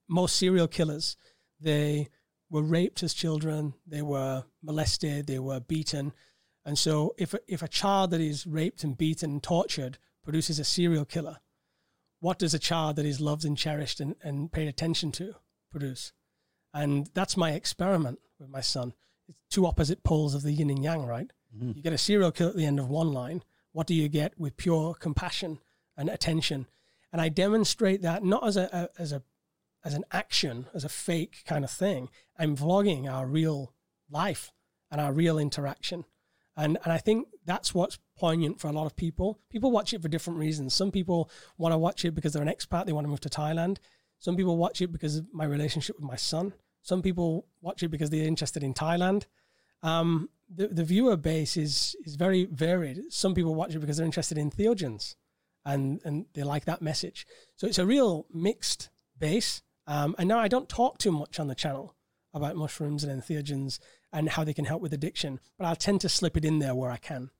most 0.09 0.37
serial 0.37 0.68
killers, 0.68 1.16
they 1.59 2.09
were 2.50 2.62
raped 2.62 3.02
as 3.02 3.14
children, 3.14 3.74
they 3.87 4.02
were 4.02 4.44
molested, 4.62 5.26
they 5.26 5.38
were 5.38 5.59
beaten. 5.59 6.12
And 6.64 6.78
so 6.78 7.14
if 7.18 7.35
if 7.48 7.62
a 7.62 7.68
child 7.68 8.11
that 8.11 8.20
is 8.20 8.46
raped 8.46 8.85
and 8.85 8.96
beaten 8.96 9.31
and 9.33 9.42
tortured 9.42 9.98
produces 10.22 10.59
a 10.59 10.64
serial 10.64 11.07
killer, 11.07 11.38
what 12.22 12.38
does 12.38 12.54
a 12.54 12.58
child 12.58 12.96
that 12.96 13.04
is 13.04 13.20
loved 13.20 13.44
and 13.44 13.58
cherished 13.58 14.00
and, 14.00 14.16
and 14.22 14.50
paid 14.50 14.68
attention 14.68 15.12
to 15.12 15.35
produce? 15.70 16.12
And 16.72 17.11
that's 17.12 17.37
my 17.37 17.52
experiment 17.52 18.18
with 18.38 18.48
my 18.48 18.62
son. 18.62 18.94
It's 19.28 19.38
two 19.50 19.66
opposite 19.66 20.02
poles 20.02 20.35
of 20.35 20.42
the 20.42 20.52
yin 20.52 20.70
and 20.70 20.82
yang, 20.82 21.04
right? 21.04 21.30
Mm-hmm. 21.54 21.72
You 21.76 21.82
get 21.82 21.92
a 21.92 21.98
serial 21.98 22.32
killer 22.32 22.50
at 22.50 22.56
the 22.56 22.64
end 22.64 22.78
of 22.78 22.88
one 22.88 23.12
line. 23.12 23.42
What 23.72 23.87
do 23.87 23.94
you 23.94 24.08
get 24.08 24.38
with 24.38 24.56
pure 24.56 24.94
compassion 24.94 25.58
and 25.96 26.08
attention? 26.08 26.66
and 27.12 27.20
I 27.20 27.28
demonstrate 27.28 28.02
that 28.02 28.24
not 28.24 28.46
as 28.46 28.56
a, 28.56 28.68
a 28.72 29.00
as 29.00 29.12
a 29.12 29.22
as 29.85 29.94
an 29.94 30.04
action, 30.12 30.66
as 30.74 30.85
a 30.85 30.88
fake 30.88 31.42
kind 31.44 31.64
of 31.64 31.70
thing. 31.70 32.08
I'm 32.38 32.56
vlogging 32.56 33.12
our 33.12 33.26
real 33.26 33.74
life 34.08 34.52
and 34.90 35.00
our 35.00 35.12
real 35.12 35.38
interaction. 35.38 36.04
And, 36.56 36.78
and 36.85 36.92
I 36.92 36.98
think 36.98 37.26
that's 37.44 37.74
what's 37.74 37.98
poignant 38.16 38.61
for 38.61 38.68
a 38.68 38.72
lot 38.72 38.87
of 38.87 38.96
people. 38.96 39.38
People 39.51 39.70
watch 39.70 39.92
it 39.92 40.03
for 40.03 40.09
different 40.09 40.38
reasons. 40.38 40.75
Some 40.75 40.90
people 40.90 41.31
want 41.59 41.72
to 41.72 41.79
watch 41.79 42.05
it 42.05 42.14
because 42.14 42.33
they're 42.33 42.42
an 42.42 42.48
expat, 42.48 42.87
they 42.87 42.92
want 42.92 43.05
to 43.05 43.11
move 43.11 43.20
to 43.20 43.29
Thailand. 43.29 43.79
Some 44.18 44.37
people 44.37 44.57
watch 44.57 44.81
it 44.81 44.92
because 44.92 45.16
of 45.16 45.27
my 45.33 45.44
relationship 45.44 45.96
with 45.96 46.09
my 46.09 46.16
son. 46.16 46.55
Some 46.83 47.03
people 47.03 47.46
watch 47.61 47.83
it 47.83 47.88
because 47.88 48.11
they're 48.11 48.27
interested 48.27 48.62
in 48.62 48.75
Thailand. 48.75 49.25
Um, 49.83 50.29
the, 50.48 50.68
the 50.68 50.85
viewer 50.85 51.16
base 51.16 51.57
is, 51.57 51.96
is 52.05 52.16
very 52.16 52.44
varied. 52.44 53.01
Some 53.11 53.35
people 53.35 53.55
watch 53.55 53.75
it 53.75 53.81
because 53.81 53.96
they're 53.96 54.07
interested 54.07 54.38
in 54.38 54.51
entheogens 54.51 55.16
and 55.64 56.01
and 56.05 56.27
they 56.35 56.42
like 56.42 56.64
that 56.64 56.83
message. 56.83 57.27
So 57.57 57.66
it's 57.66 57.79
a 57.79 57.87
real 57.87 58.27
mixed 58.33 58.90
base. 59.18 59.62
Um, 59.87 60.14
and 60.18 60.29
now 60.29 60.38
I 60.38 60.48
don't 60.48 60.68
talk 60.68 60.98
too 60.98 61.12
much 61.12 61.40
on 61.40 61.48
the 61.48 61.55
channel 61.55 61.94
about 62.35 62.57
mushrooms 62.57 63.05
and 63.05 63.22
entheogens 63.22 63.79
and 64.12 64.29
how 64.31 64.44
they 64.44 64.55
can 64.55 64.64
help 64.64 64.81
with 64.81 64.92
addiction, 64.92 65.40
but 65.59 65.66
I 65.66 65.75
tend 65.75 66.01
to 66.03 66.09
slip 66.09 66.37
it 66.37 66.44
in 66.44 66.61
there 66.61 66.75
where 66.75 66.90
I 66.90 66.96
can. 66.96 67.31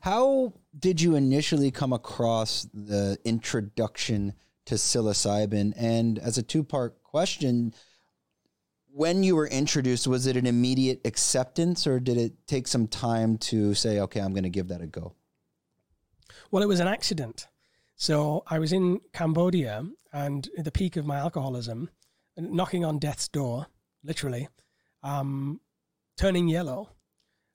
How 0.00 0.52
did 0.78 1.00
you 1.00 1.16
initially 1.16 1.70
come 1.70 1.92
across 1.92 2.66
the 2.72 3.18
introduction 3.24 4.34
to 4.66 4.74
psilocybin? 4.74 5.72
And 5.76 6.18
as 6.18 6.38
a 6.38 6.42
two 6.42 6.64
part 6.64 7.02
question, 7.02 7.74
when 8.90 9.22
you 9.24 9.34
were 9.34 9.48
introduced, 9.48 10.06
was 10.06 10.26
it 10.26 10.36
an 10.36 10.46
immediate 10.46 11.00
acceptance 11.04 11.86
or 11.86 11.98
did 11.98 12.16
it 12.16 12.46
take 12.46 12.68
some 12.68 12.86
time 12.86 13.38
to 13.38 13.74
say, 13.74 14.00
okay, 14.00 14.20
I'm 14.20 14.32
going 14.32 14.44
to 14.44 14.50
give 14.50 14.68
that 14.68 14.80
a 14.80 14.86
go? 14.86 15.14
Well, 16.50 16.62
it 16.62 16.68
was 16.68 16.80
an 16.80 16.88
accident. 16.88 17.48
So 17.96 18.44
I 18.46 18.58
was 18.58 18.72
in 18.72 19.00
Cambodia 19.12 19.84
and 20.12 20.48
at 20.56 20.64
the 20.64 20.70
peak 20.70 20.96
of 20.96 21.06
my 21.06 21.16
alcoholism, 21.16 21.90
knocking 22.36 22.84
on 22.84 22.98
death's 22.98 23.28
door, 23.28 23.66
literally, 24.04 24.48
um, 25.02 25.60
turning 26.16 26.48
yellow. 26.48 26.90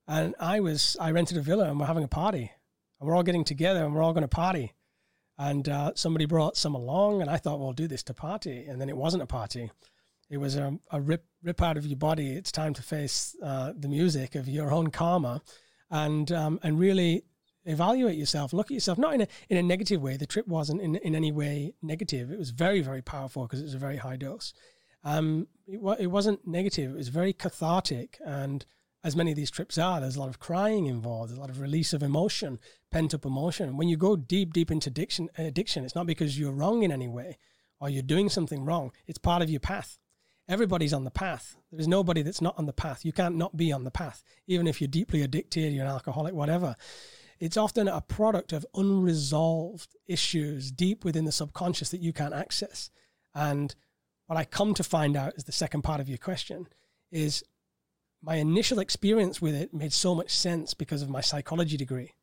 And 0.10 0.34
I 0.40 0.60
was, 0.60 0.98
I 1.00 1.12
rented 1.12 1.38
a 1.38 1.42
villa 1.42 1.70
and 1.70 1.80
we're 1.80 1.86
having 1.86 2.04
a 2.04 2.10
party. 2.10 2.52
And 3.00 3.08
we're 3.08 3.16
all 3.16 3.24
getting 3.24 3.44
together 3.44 3.86
and 3.86 3.94
we're 3.94 4.02
all 4.02 4.12
going 4.12 4.24
to 4.24 4.28
party. 4.28 4.74
And 5.38 5.70
uh, 5.70 5.92
somebody 5.94 6.26
brought 6.26 6.58
some 6.58 6.74
along 6.74 7.22
and 7.22 7.30
I 7.30 7.38
thought, 7.38 7.60
well, 7.60 7.68
will 7.68 7.74
do 7.74 7.88
this 7.88 8.02
to 8.04 8.14
party. 8.16 8.66
And 8.66 8.82
then 8.82 8.90
it 8.90 8.98
wasn't 8.98 9.22
a 9.22 9.28
party. 9.28 9.70
It 10.32 10.38
was 10.38 10.56
a, 10.56 10.78
a 10.92 11.00
rip, 11.00 11.26
rip 11.44 11.62
out 11.62 11.78
of 11.78 11.86
your 11.86 11.98
body. 11.98 12.32
It's 12.32 12.52
time 12.52 12.74
to 12.74 12.82
face 12.82 13.36
uh, 13.44 13.74
the 13.78 13.88
music 13.88 14.34
of 14.34 14.50
your 14.50 14.72
own 14.72 14.90
karma 14.90 15.44
and, 15.92 16.32
um, 16.32 16.60
and 16.64 16.80
really 16.80 17.24
evaluate 17.66 18.18
yourself, 18.18 18.52
look 18.52 18.68
at 18.68 18.74
yourself, 18.74 18.98
not 18.98 19.14
in 19.14 19.22
a 19.22 19.28
in 19.50 19.58
a 19.58 19.64
negative 19.64 20.02
way. 20.02 20.18
The 20.18 20.26
trip 20.26 20.48
wasn't 20.48 20.82
in 20.82 20.96
in 20.96 21.14
any 21.14 21.32
way 21.32 21.76
negative. 21.82 22.32
It 22.32 22.40
was 22.40 22.50
very 22.50 22.82
very 22.82 23.02
powerful 23.02 23.44
because 23.44 23.60
it 23.60 23.66
was 23.66 23.74
a 23.74 23.80
very 23.80 23.98
high 23.98 24.16
dose. 24.16 24.54
Um, 25.04 25.48
it, 25.68 25.80
it 26.00 26.08
wasn't 26.08 26.48
negative. 26.48 26.92
It 26.92 26.98
was 26.98 27.10
very 27.10 27.34
cathartic, 27.34 28.18
and 28.26 28.66
as 29.04 29.16
many 29.16 29.32
of 29.32 29.38
these 29.38 29.52
trips 29.52 29.78
are, 29.78 30.02
there's 30.02 30.16
a 30.16 30.20
lot 30.20 30.30
of 30.30 30.40
crying 30.40 30.86
involved, 30.86 31.30
there's 31.30 31.38
a 31.38 31.42
lot 31.42 31.50
of 31.50 31.60
release 31.60 31.94
of 31.94 32.04
emotion, 32.04 32.60
pent 32.92 33.14
up 33.14 33.26
emotion. 33.26 33.78
When 33.78 33.88
you 33.88 33.98
go 33.98 34.16
deep 34.16 34.54
deep 34.54 34.72
into 34.72 34.90
addiction, 34.90 35.30
addiction, 35.38 35.86
it's 35.86 35.96
not 35.96 36.08
because 36.08 36.38
you're 36.38 36.52
wrong 36.52 36.84
in 36.84 36.92
any 36.92 37.08
way 37.08 37.38
or 37.80 37.90
you're 37.90 38.04
doing 38.04 38.30
something 38.30 38.66
wrong. 38.66 38.92
It's 39.08 39.18
part 39.18 39.42
of 39.42 39.50
your 39.50 39.62
path. 39.62 39.98
Everybody's 40.48 40.94
on 40.94 41.04
the 41.04 41.12
path. 41.12 41.56
There 41.72 41.80
is 41.80 41.88
nobody 41.88 42.24
that's 42.24 42.42
not 42.42 42.58
on 42.58 42.66
the 42.66 42.74
path. 42.74 43.06
You 43.06 43.14
can't 43.14 43.38
not 43.38 43.56
be 43.56 43.72
on 43.72 43.84
the 43.84 43.92
path, 43.92 44.24
even 44.48 44.68
if 44.68 44.82
you're 44.82 44.88
deeply 44.88 45.22
addicted, 45.22 45.72
you're 45.72 45.86
an 45.86 45.92
alcoholic, 45.92 46.34
whatever 46.34 46.76
it's 47.40 47.58
often 47.58 47.88
a 47.88 48.02
product 48.02 48.52
of 48.54 48.66
unresolved 48.76 49.96
issues 50.08 50.72
deep 50.72 51.06
within 51.06 51.26
the 51.26 51.32
subconscious 51.32 51.90
that 51.90 52.02
you 52.02 52.12
can't 52.12 52.34
access. 52.34 52.90
And 53.34 53.74
what 54.28 54.38
I 54.38 54.46
come 54.46 54.74
to 54.74 54.84
find 54.84 55.16
out 55.16 55.36
is 55.36 55.46
the 55.46 55.52
second 55.52 55.84
part 55.84 56.02
of 56.02 56.10
your 56.10 56.18
question 56.18 56.68
is 57.12 57.44
my 58.22 58.36
initial 58.36 58.80
experience 58.80 59.42
with 59.42 59.56
it 59.56 59.74
made 59.74 59.94
so 59.94 60.14
much 60.14 60.32
sense 60.32 60.74
because 60.74 61.02
of 61.02 61.10
my 61.10 61.22
psychology 61.22 61.78
degree. 61.78 62.14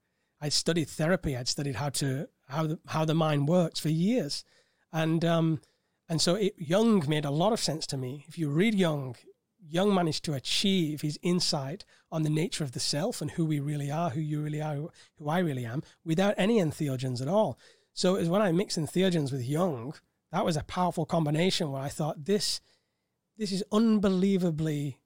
I'd 0.40 0.52
studied 0.52 0.88
therapy. 0.88 1.36
I'd 1.36 1.48
studied 1.48 1.76
how 1.76 1.88
to 1.90 2.28
how 2.48 2.66
the, 2.66 2.78
how 2.86 3.04
the 3.04 3.14
mind 3.14 3.48
works 3.48 3.80
for 3.80 3.88
years, 3.88 4.44
and 4.92 5.24
um, 5.24 5.60
and 6.08 6.20
so 6.20 6.34
it, 6.34 6.54
Jung 6.58 7.04
made 7.08 7.24
a 7.24 7.30
lot 7.30 7.52
of 7.52 7.60
sense 7.60 7.86
to 7.88 7.96
me. 7.96 8.24
If 8.28 8.38
you 8.38 8.50
read 8.50 8.74
Jung, 8.74 9.16
Jung 9.68 9.94
managed 9.94 10.24
to 10.24 10.34
achieve 10.34 11.00
his 11.00 11.18
insight 11.22 11.84
on 12.12 12.22
the 12.22 12.30
nature 12.30 12.64
of 12.64 12.72
the 12.72 12.80
self 12.80 13.20
and 13.20 13.32
who 13.32 13.44
we 13.44 13.58
really 13.60 13.90
are, 13.90 14.10
who 14.10 14.20
you 14.20 14.42
really 14.42 14.62
are, 14.62 14.74
who, 14.74 14.90
who 15.18 15.28
I 15.28 15.38
really 15.38 15.64
am, 15.64 15.82
without 16.04 16.34
any 16.36 16.58
entheogens 16.58 17.20
at 17.20 17.28
all. 17.28 17.58
So 17.92 18.14
it 18.14 18.20
was 18.20 18.28
when 18.28 18.42
I 18.42 18.52
mixed 18.52 18.78
entheogens 18.78 19.32
with 19.32 19.42
Jung, 19.42 19.94
that 20.30 20.44
was 20.44 20.56
a 20.56 20.64
powerful 20.64 21.06
combination 21.06 21.72
where 21.72 21.82
I 21.82 21.88
thought 21.88 22.26
this 22.26 22.60
this 23.38 23.52
is 23.52 23.64
unbelievably 23.70 24.98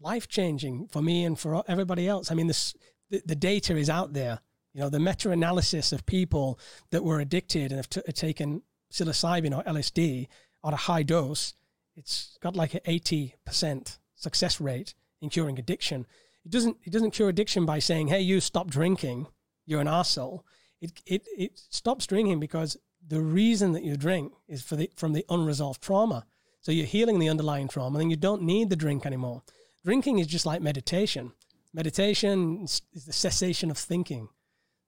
life 0.00 0.28
changing 0.28 0.88
for 0.88 1.02
me 1.02 1.24
and 1.24 1.38
for 1.38 1.62
everybody 1.68 2.08
else. 2.08 2.30
I 2.30 2.34
mean, 2.34 2.46
this, 2.46 2.74
the, 3.10 3.22
the 3.24 3.34
data 3.34 3.76
is 3.76 3.90
out 3.90 4.12
there. 4.12 4.40
You 4.72 4.80
know, 4.80 4.88
the 4.88 5.00
meta 5.00 5.30
analysis 5.30 5.92
of 5.92 6.06
people 6.06 6.58
that 6.90 7.04
were 7.04 7.20
addicted 7.20 7.72
and 7.72 7.78
have 7.78 7.90
t- 7.90 8.00
taken 8.12 8.62
psilocybin 8.92 9.56
or 9.56 9.62
LSD 9.64 10.28
on 10.62 10.72
a 10.72 10.76
high 10.76 11.02
dose, 11.02 11.54
it's 11.96 12.38
got 12.40 12.56
like 12.56 12.74
an 12.74 12.80
80% 12.86 13.98
success 14.14 14.60
rate 14.60 14.94
in 15.20 15.28
curing 15.28 15.58
addiction. 15.58 16.06
It 16.44 16.52
doesn't, 16.52 16.76
it 16.84 16.92
doesn't 16.92 17.10
cure 17.10 17.28
addiction 17.28 17.66
by 17.66 17.80
saying, 17.80 18.08
hey, 18.08 18.20
you 18.20 18.40
stop 18.40 18.70
drinking, 18.70 19.26
you're 19.66 19.80
an 19.80 19.86
arsehole. 19.86 20.42
It, 20.80 20.92
it, 21.04 21.26
it 21.36 21.60
stops 21.68 22.06
drinking 22.06 22.40
because 22.40 22.76
the 23.06 23.20
reason 23.20 23.72
that 23.72 23.82
you 23.82 23.96
drink 23.96 24.32
is 24.48 24.62
for 24.62 24.76
the, 24.76 24.90
from 24.96 25.12
the 25.12 25.24
unresolved 25.28 25.82
trauma. 25.82 26.26
So 26.60 26.72
you're 26.72 26.86
healing 26.86 27.18
the 27.18 27.28
underlying 27.28 27.68
trauma, 27.68 27.98
and 27.98 28.10
you 28.10 28.16
don't 28.16 28.42
need 28.42 28.68
the 28.70 28.76
drink 28.76 29.06
anymore. 29.06 29.42
Drinking 29.84 30.18
is 30.18 30.26
just 30.26 30.46
like 30.46 30.60
meditation. 30.60 31.32
Meditation 31.72 32.62
is 32.64 32.82
the 33.06 33.12
cessation 33.12 33.70
of 33.70 33.78
thinking. 33.78 34.28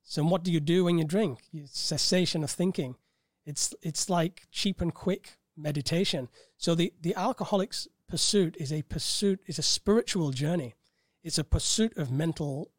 So 0.03 0.25
what 0.25 0.43
do 0.43 0.53
you 0.53 0.61
do 0.61 0.85
when 0.85 0.99
you 0.99 1.05
drink? 1.05 1.39
It's 1.53 1.79
cessation 1.79 2.43
of 2.45 2.51
thinking. 2.51 2.97
It's 3.45 3.75
it's 3.83 4.11
like 4.11 4.43
cheap 4.51 4.81
and 4.81 4.93
quick 4.93 5.39
meditation. 5.57 6.29
So 6.57 6.75
the 6.75 6.93
the 7.01 7.15
alcoholic's 7.15 7.89
pursuit 8.09 8.57
is 8.59 8.73
a 8.73 8.83
pursuit 8.83 9.41
is 9.47 9.59
a 9.59 9.63
spiritual 9.63 10.31
journey. 10.33 10.75
It's 11.23 11.39
a 11.39 11.45
pursuit 11.45 11.97
of 11.97 12.11
mental 12.11 12.73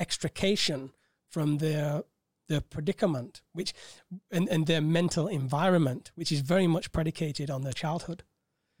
extrication 0.00 0.90
from 1.28 1.58
their 1.58 2.02
their 2.48 2.60
predicament, 2.62 3.42
which 3.52 3.74
and, 4.30 4.48
and 4.48 4.66
their 4.66 4.80
mental 4.80 5.28
environment, 5.28 6.10
which 6.14 6.32
is 6.32 6.40
very 6.40 6.66
much 6.66 6.92
predicated 6.92 7.50
on 7.50 7.62
their 7.62 7.72
childhood. 7.72 8.24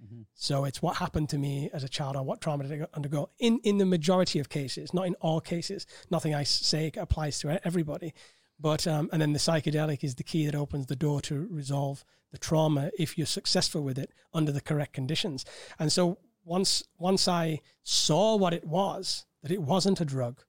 Mm-hmm. 0.04 0.22
So 0.34 0.64
it's 0.64 0.80
what 0.80 0.96
happened 0.96 1.28
to 1.30 1.38
me 1.38 1.70
as 1.72 1.82
a 1.82 1.88
child 1.88 2.16
or 2.16 2.22
what 2.22 2.40
trauma 2.40 2.64
did 2.64 2.82
I 2.82 2.86
undergo. 2.94 3.30
In 3.38 3.60
in 3.64 3.78
the 3.78 3.86
majority 3.86 4.38
of 4.38 4.48
cases, 4.48 4.94
not 4.94 5.06
in 5.06 5.14
all 5.16 5.40
cases. 5.40 5.86
Nothing 6.10 6.34
I 6.34 6.44
say 6.44 6.92
applies 6.96 7.38
to 7.40 7.60
everybody. 7.66 8.14
But 8.60 8.86
um, 8.86 9.08
and 9.12 9.22
then 9.22 9.32
the 9.32 9.38
psychedelic 9.38 10.02
is 10.02 10.14
the 10.14 10.24
key 10.24 10.46
that 10.46 10.54
opens 10.54 10.86
the 10.86 10.96
door 10.96 11.20
to 11.22 11.48
resolve 11.50 12.04
the 12.30 12.38
trauma 12.38 12.90
if 12.98 13.16
you're 13.16 13.26
successful 13.26 13.82
with 13.82 13.98
it 13.98 14.12
under 14.34 14.52
the 14.52 14.60
correct 14.60 14.92
conditions. 14.92 15.44
And 15.78 15.92
so 15.92 16.18
once 16.44 16.82
once 16.98 17.28
I 17.28 17.60
saw 17.82 18.36
what 18.36 18.52
it 18.52 18.64
was, 18.64 19.26
that 19.42 19.52
it 19.52 19.62
wasn't 19.62 20.00
a 20.00 20.04
drug, 20.04 20.42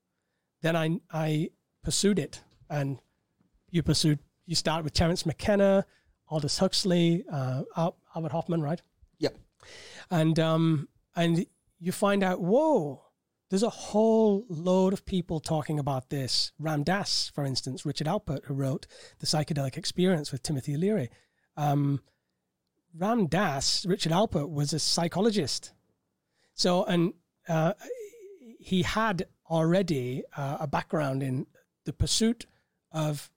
then 0.62 0.76
I 0.76 1.00
I 1.12 1.50
pursued 1.84 2.20
it. 2.20 2.42
And 2.70 3.00
you 3.72 3.84
pursued 3.84 4.20
you 4.46 4.56
start 4.56 4.84
with 4.84 4.94
Terence 4.94 5.26
McKenna, 5.26 5.86
Aldous 6.30 6.58
Huxley, 6.58 7.24
uh, 7.32 7.64
Albert 8.16 8.32
Hofmann, 8.32 8.62
right? 8.62 8.82
And 10.12 10.40
um, 10.40 10.88
and 11.16 11.46
you 11.80 11.92
find 11.92 12.24
out, 12.24 12.42
whoa, 12.42 13.04
there's 13.50 13.64
a 13.64 13.70
whole 13.70 14.46
load 14.48 14.94
of 14.94 15.06
people 15.06 15.40
talking 15.40 15.80
about 15.80 16.10
this. 16.10 16.52
Ram 16.60 16.84
Dass, 16.84 17.32
for 17.34 17.44
instance, 17.46 17.86
Richard 17.86 18.08
Alpert, 18.08 18.46
who 18.46 18.54
wrote 18.54 18.86
The 19.20 19.26
Psychedelic 19.26 19.78
Experience 19.78 20.32
with 20.32 20.44
Timothy 20.44 20.78
Leary. 20.78 21.10
Um, 21.58 22.02
Ram 22.96 23.28
Dass, 23.28 23.86
Richard 23.86 24.12
Alpert, 24.12 24.50
was 24.50 24.74
a 24.74 24.80
psychologist. 24.80 25.74
So, 26.54 26.84
and 26.84 27.14
uh, 27.48 27.74
he 28.60 28.84
had 28.84 29.26
already 29.50 30.24
uh, 30.36 30.58
a 30.60 30.68
background 30.68 31.24
in 31.24 31.48
the 31.86 31.94
pursuit 31.94 32.46
of 32.92 33.32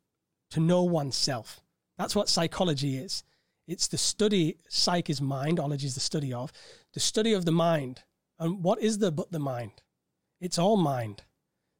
to 0.50 0.60
know 0.60 0.82
oneself. 0.82 1.62
That's 1.96 2.14
what 2.14 2.28
psychology 2.28 2.96
is. 2.96 3.24
It's 3.66 3.88
the 3.88 3.98
study, 3.98 4.56
psych 4.68 5.08
is 5.08 5.20
mind, 5.20 5.60
ology 5.60 5.86
is 5.86 5.94
the 5.94 6.00
study 6.00 6.32
of, 6.32 6.52
the 6.94 7.00
study 7.00 7.32
of 7.32 7.44
the 7.44 7.52
mind. 7.52 8.02
And 8.38 8.62
what 8.62 8.80
is 8.80 8.98
the 8.98 9.12
but 9.12 9.30
the 9.30 9.38
mind? 9.38 9.82
It's 10.40 10.58
all 10.58 10.76
mind. 10.76 11.22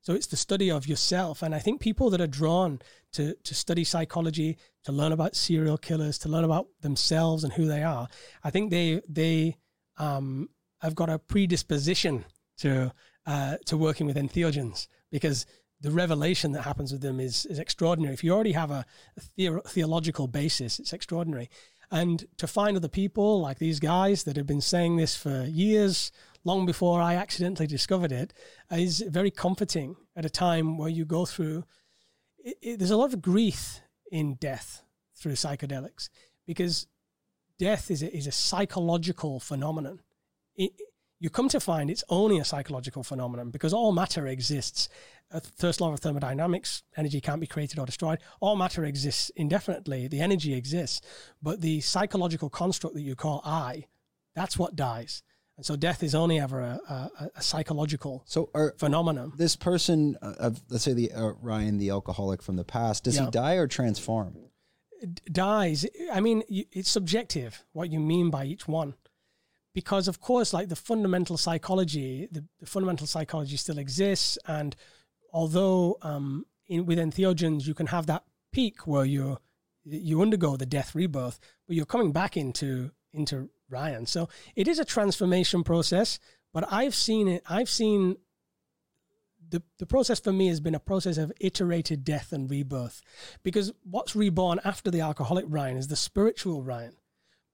So 0.02 0.14
it's 0.14 0.26
the 0.26 0.36
study 0.36 0.70
of 0.70 0.86
yourself. 0.86 1.42
And 1.42 1.54
I 1.54 1.60
think 1.60 1.80
people 1.80 2.10
that 2.10 2.20
are 2.20 2.26
drawn 2.26 2.80
to, 3.12 3.34
to 3.34 3.54
study 3.54 3.84
psychology, 3.84 4.58
to 4.84 4.92
learn 4.92 5.12
about 5.12 5.36
serial 5.36 5.78
killers, 5.78 6.18
to 6.18 6.28
learn 6.28 6.44
about 6.44 6.66
themselves 6.80 7.44
and 7.44 7.52
who 7.52 7.66
they 7.66 7.82
are, 7.82 8.08
I 8.42 8.50
think 8.50 8.70
they 8.70 9.00
they 9.08 9.58
um, 9.98 10.48
have 10.80 10.94
got 10.94 11.08
a 11.08 11.18
predisposition 11.18 12.24
to 12.58 12.92
uh, 13.26 13.56
to 13.66 13.76
working 13.76 14.06
with 14.06 14.16
entheogens 14.16 14.88
because 15.10 15.46
the 15.80 15.90
revelation 15.90 16.52
that 16.52 16.62
happens 16.62 16.92
with 16.92 17.02
them 17.02 17.18
is, 17.18 17.44
is 17.46 17.58
extraordinary. 17.58 18.14
If 18.14 18.22
you 18.22 18.32
already 18.32 18.52
have 18.52 18.70
a, 18.70 18.84
a 19.16 19.22
the- 19.36 19.62
theological 19.66 20.28
basis, 20.28 20.78
it's 20.78 20.92
extraordinary. 20.92 21.50
And 21.92 22.24
to 22.38 22.46
find 22.46 22.74
other 22.74 22.88
people 22.88 23.42
like 23.42 23.58
these 23.58 23.78
guys 23.78 24.24
that 24.24 24.36
have 24.36 24.46
been 24.46 24.62
saying 24.62 24.96
this 24.96 25.14
for 25.14 25.44
years, 25.44 26.10
long 26.42 26.64
before 26.64 27.02
I 27.02 27.16
accidentally 27.16 27.66
discovered 27.66 28.10
it, 28.10 28.32
is 28.70 29.04
very 29.06 29.30
comforting 29.30 29.96
at 30.16 30.24
a 30.24 30.30
time 30.30 30.78
where 30.78 30.88
you 30.88 31.04
go 31.04 31.26
through. 31.26 31.64
It, 32.38 32.56
it, 32.62 32.78
there's 32.78 32.90
a 32.90 32.96
lot 32.96 33.12
of 33.12 33.20
grief 33.20 33.82
in 34.10 34.36
death 34.36 34.82
through 35.14 35.32
psychedelics 35.32 36.08
because 36.46 36.86
death 37.58 37.90
is 37.90 38.02
a, 38.02 38.16
is 38.16 38.26
a 38.26 38.32
psychological 38.32 39.38
phenomenon. 39.38 40.00
It, 40.56 40.72
you 41.22 41.30
come 41.30 41.48
to 41.48 41.60
find 41.60 41.88
it's 41.88 42.02
only 42.08 42.40
a 42.40 42.44
psychological 42.44 43.04
phenomenon 43.04 43.50
because 43.50 43.72
all 43.72 43.92
matter 43.92 44.26
exists. 44.26 44.88
First 45.56 45.80
law 45.80 45.92
of 45.92 46.00
thermodynamics 46.00 46.82
energy 46.96 47.20
can't 47.20 47.40
be 47.40 47.46
created 47.46 47.78
or 47.78 47.86
destroyed. 47.86 48.18
All 48.40 48.56
matter 48.56 48.84
exists 48.84 49.30
indefinitely. 49.36 50.08
The 50.08 50.20
energy 50.20 50.52
exists 50.52 51.00
but 51.40 51.60
the 51.60 51.80
psychological 51.80 52.50
construct 52.50 52.96
that 52.96 53.02
you 53.02 53.14
call 53.14 53.40
i 53.44 53.84
that's 54.34 54.58
what 54.58 54.74
dies. 54.74 55.22
And 55.56 55.64
so 55.64 55.76
death 55.76 56.02
is 56.02 56.14
only 56.14 56.40
ever 56.40 56.60
a, 56.60 56.80
a, 56.88 57.30
a 57.36 57.42
psychological 57.42 58.24
so 58.26 58.50
are, 58.52 58.74
phenomenon. 58.78 59.32
this 59.36 59.54
person 59.54 60.16
uh, 60.22 60.34
of 60.40 60.60
let's 60.70 60.82
say 60.82 60.92
the 60.92 61.12
uh, 61.12 61.34
ryan 61.40 61.78
the 61.78 61.90
alcoholic 61.90 62.42
from 62.42 62.56
the 62.56 62.64
past 62.64 63.04
does 63.04 63.16
yeah. 63.16 63.26
he 63.26 63.30
die 63.30 63.54
or 63.54 63.68
transform? 63.68 64.36
It 65.00 65.32
dies. 65.32 65.86
I 66.12 66.18
mean 66.18 66.42
it's 66.48 66.90
subjective 66.90 67.64
what 67.72 67.92
you 67.92 68.00
mean 68.00 68.28
by 68.28 68.44
each 68.44 68.66
one 68.66 68.94
because 69.74 70.08
of 70.08 70.20
course 70.20 70.52
like 70.52 70.68
the 70.68 70.76
fundamental 70.76 71.36
psychology 71.36 72.28
the, 72.30 72.44
the 72.60 72.66
fundamental 72.66 73.06
psychology 73.06 73.56
still 73.56 73.78
exists 73.78 74.38
and 74.46 74.76
although 75.32 75.96
um, 76.02 76.44
in, 76.66 76.86
with 76.86 76.98
entheogens 76.98 77.66
you 77.66 77.74
can 77.74 77.86
have 77.86 78.06
that 78.06 78.24
peak 78.52 78.86
where 78.86 79.04
you 79.04 79.38
you 79.84 80.22
undergo 80.22 80.56
the 80.56 80.66
death 80.66 80.94
rebirth, 80.94 81.38
but 81.66 81.76
you're 81.76 81.86
coming 81.86 82.12
back 82.12 82.36
into 82.36 82.90
into 83.12 83.50
Ryan. 83.68 84.06
So 84.06 84.28
it 84.56 84.68
is 84.68 84.78
a 84.78 84.84
transformation 84.84 85.64
process. 85.64 86.18
But 86.52 86.70
I've 86.70 86.94
seen 86.94 87.28
it. 87.28 87.42
I've 87.48 87.70
seen 87.70 88.16
the 89.48 89.62
the 89.78 89.86
process 89.86 90.20
for 90.20 90.32
me 90.32 90.48
has 90.48 90.60
been 90.60 90.74
a 90.74 90.80
process 90.80 91.16
of 91.16 91.32
iterated 91.40 92.04
death 92.04 92.32
and 92.32 92.50
rebirth, 92.50 93.02
because 93.42 93.72
what's 93.82 94.14
reborn 94.14 94.60
after 94.64 94.90
the 94.90 95.00
alcoholic 95.00 95.46
Ryan 95.48 95.76
is 95.76 95.88
the 95.88 95.96
spiritual 95.96 96.62
Ryan. 96.62 96.96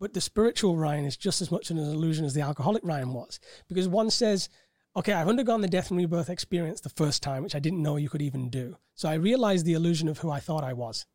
But 0.00 0.14
the 0.14 0.20
spiritual 0.20 0.76
Ryan 0.76 1.04
is 1.04 1.16
just 1.16 1.42
as 1.42 1.50
much 1.50 1.70
an 1.70 1.78
illusion 1.78 2.24
as 2.24 2.34
the 2.34 2.40
alcoholic 2.40 2.84
Ryan 2.84 3.12
was, 3.12 3.40
because 3.68 3.88
one 3.88 4.11
says 4.11 4.48
okay, 4.96 5.12
I've 5.12 5.28
undergone 5.28 5.61
the 5.61 5.68
death 5.68 5.90
and 5.90 5.98
rebirth 5.98 6.28
experience 6.28 6.80
the 6.80 6.88
first 6.88 7.22
time, 7.22 7.44
which 7.44 7.54
I 7.54 7.61
didn't 7.61 7.82
know 7.82 7.96
you 7.96 8.08
could 8.08 8.22
even 8.22 8.50
do. 8.50 8.76
So 8.94 9.08
I 9.08 9.14
realized 9.14 9.64
the 9.64 9.74
illusion 9.74 10.08
of 10.08 10.18
who 10.18 10.30
I 10.30 10.40
thought 10.40 10.64
I 10.64 10.72
was. 10.72 11.06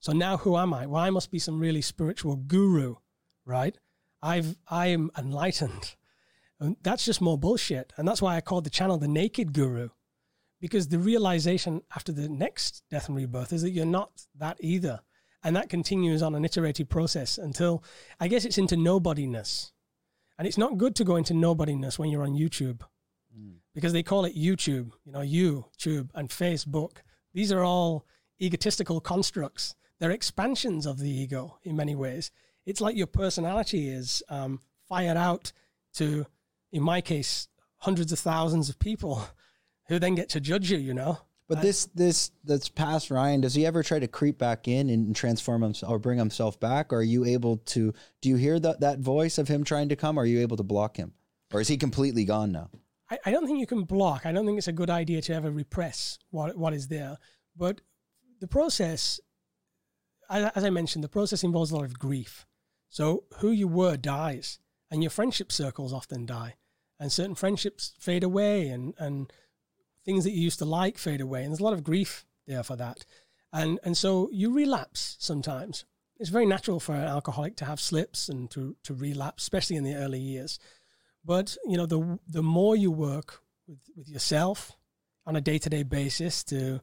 So 0.00 0.12
now 0.12 0.38
who 0.38 0.56
am 0.56 0.74
I? 0.74 0.86
Well, 0.86 1.02
I 1.02 1.10
must 1.10 1.30
be 1.30 1.38
some 1.38 1.60
really 1.60 1.82
spiritual 1.82 2.36
guru, 2.36 2.96
right? 3.44 3.78
I've 4.22 4.56
I 4.68 4.88
am 4.88 5.10
enlightened. 5.16 5.94
And 6.58 6.76
that's 6.82 7.04
just 7.04 7.20
more 7.20 7.38
bullshit. 7.38 7.92
And 7.96 8.06
that's 8.06 8.20
why 8.20 8.36
I 8.36 8.40
called 8.40 8.64
the 8.64 8.70
channel 8.70 8.98
the 8.98 9.08
naked 9.08 9.52
guru. 9.52 9.90
Because 10.60 10.88
the 10.88 10.98
realization 10.98 11.82
after 11.94 12.12
the 12.12 12.28
next 12.28 12.82
death 12.90 13.08
and 13.08 13.16
rebirth 13.16 13.52
is 13.52 13.62
that 13.62 13.70
you're 13.70 13.86
not 13.86 14.26
that 14.36 14.58
either. 14.60 15.00
And 15.42 15.56
that 15.56 15.68
continues 15.68 16.22
on 16.22 16.34
an 16.34 16.44
iterative 16.44 16.88
process 16.88 17.38
until 17.38 17.82
I 18.18 18.28
guess 18.28 18.44
it's 18.44 18.58
into 18.58 18.76
nobodiness. 18.76 19.72
And 20.38 20.46
it's 20.46 20.58
not 20.58 20.78
good 20.78 20.94
to 20.96 21.04
go 21.04 21.16
into 21.16 21.34
nobodiness 21.34 21.98
when 21.98 22.10
you're 22.10 22.22
on 22.22 22.32
YouTube 22.32 22.80
mm. 23.36 23.56
because 23.74 23.92
they 23.92 24.02
call 24.02 24.24
it 24.24 24.36
YouTube, 24.36 24.92
you 25.04 25.12
know, 25.12 25.20
YouTube 25.20 26.10
and 26.14 26.28
Facebook. 26.28 26.98
These 27.32 27.52
are 27.52 27.62
all 27.62 28.06
egotistical 28.40 29.00
constructs. 29.00 29.74
They're 29.98 30.10
expansions 30.10 30.86
of 30.86 30.98
the 30.98 31.10
ego 31.10 31.58
in 31.62 31.76
many 31.76 31.94
ways. 31.94 32.30
it's 32.66 32.80
like 32.80 32.96
your 32.96 33.06
personality 33.06 33.88
is 33.88 34.22
um, 34.28 34.60
fired 34.88 35.16
out 35.16 35.52
to, 35.94 36.26
in 36.72 36.82
my 36.82 37.00
case, 37.00 37.48
hundreds 37.78 38.12
of 38.12 38.18
thousands 38.18 38.68
of 38.68 38.78
people 38.78 39.26
who 39.88 39.98
then 39.98 40.14
get 40.14 40.28
to 40.30 40.40
judge 40.40 40.70
you. 40.70 40.78
You 40.78 40.94
know. 40.94 41.18
But 41.50 41.62
this 41.62 41.86
this 41.86 42.30
that's 42.44 42.68
past 42.68 43.10
Ryan. 43.10 43.40
Does 43.40 43.54
he 43.54 43.66
ever 43.66 43.82
try 43.82 43.98
to 43.98 44.06
creep 44.06 44.38
back 44.38 44.68
in 44.68 44.88
and 44.88 45.16
transform 45.16 45.62
himself 45.62 45.90
or 45.90 45.98
bring 45.98 46.16
himself 46.16 46.60
back? 46.60 46.92
Or 46.92 46.98
are 46.98 47.02
you 47.02 47.24
able 47.24 47.56
to? 47.56 47.92
Do 48.20 48.28
you 48.28 48.36
hear 48.36 48.60
that 48.60 48.78
that 48.80 49.00
voice 49.00 49.36
of 49.36 49.48
him 49.48 49.64
trying 49.64 49.88
to 49.88 49.96
come? 49.96 50.16
Are 50.16 50.24
you 50.24 50.40
able 50.42 50.56
to 50.58 50.62
block 50.62 50.96
him, 50.96 51.12
or 51.52 51.60
is 51.60 51.66
he 51.66 51.76
completely 51.76 52.24
gone 52.24 52.52
now? 52.52 52.70
I, 53.10 53.18
I 53.26 53.30
don't 53.32 53.46
think 53.46 53.58
you 53.58 53.66
can 53.66 53.82
block. 53.82 54.26
I 54.26 54.30
don't 54.30 54.46
think 54.46 54.58
it's 54.58 54.68
a 54.68 54.72
good 54.72 54.90
idea 54.90 55.20
to 55.22 55.34
ever 55.34 55.50
repress 55.50 56.20
what 56.30 56.56
what 56.56 56.72
is 56.72 56.86
there. 56.86 57.18
But 57.56 57.80
the 58.38 58.46
process, 58.46 59.18
as 60.30 60.64
I 60.64 60.70
mentioned, 60.70 61.02
the 61.02 61.08
process 61.08 61.42
involves 61.42 61.72
a 61.72 61.74
lot 61.74 61.84
of 61.84 61.98
grief. 61.98 62.46
So 62.90 63.24
who 63.38 63.50
you 63.50 63.66
were 63.66 63.96
dies, 63.96 64.60
and 64.88 65.02
your 65.02 65.10
friendship 65.10 65.50
circles 65.50 65.92
often 65.92 66.26
die, 66.26 66.54
and 67.00 67.10
certain 67.10 67.34
friendships 67.34 67.94
fade 67.98 68.22
away, 68.22 68.68
and 68.68 68.94
and 68.98 69.32
things 70.04 70.24
that 70.24 70.32
you 70.32 70.42
used 70.42 70.58
to 70.58 70.64
like 70.64 70.98
fade 70.98 71.20
away, 71.20 71.42
and 71.42 71.50
there's 71.50 71.60
a 71.60 71.64
lot 71.64 71.72
of 71.72 71.84
grief 71.84 72.26
there 72.46 72.62
for 72.62 72.76
that. 72.76 73.04
And 73.52 73.78
and 73.82 73.96
so 73.96 74.28
you 74.32 74.52
relapse 74.52 75.16
sometimes. 75.18 75.84
It's 76.18 76.30
very 76.30 76.46
natural 76.46 76.80
for 76.80 76.94
an 76.94 77.08
alcoholic 77.08 77.56
to 77.56 77.64
have 77.64 77.80
slips 77.80 78.28
and 78.28 78.50
to 78.50 78.76
to 78.84 78.94
relapse, 78.94 79.42
especially 79.42 79.76
in 79.76 79.84
the 79.84 79.94
early 79.94 80.20
years. 80.20 80.58
But 81.24 81.56
you 81.66 81.76
know, 81.76 81.86
the 81.86 82.18
the 82.28 82.42
more 82.42 82.76
you 82.76 82.90
work 82.90 83.40
with, 83.66 83.80
with 83.96 84.08
yourself 84.08 84.72
on 85.26 85.36
a 85.36 85.40
day 85.40 85.58
to 85.58 85.70
day 85.70 85.82
basis 85.82 86.44
to 86.44 86.80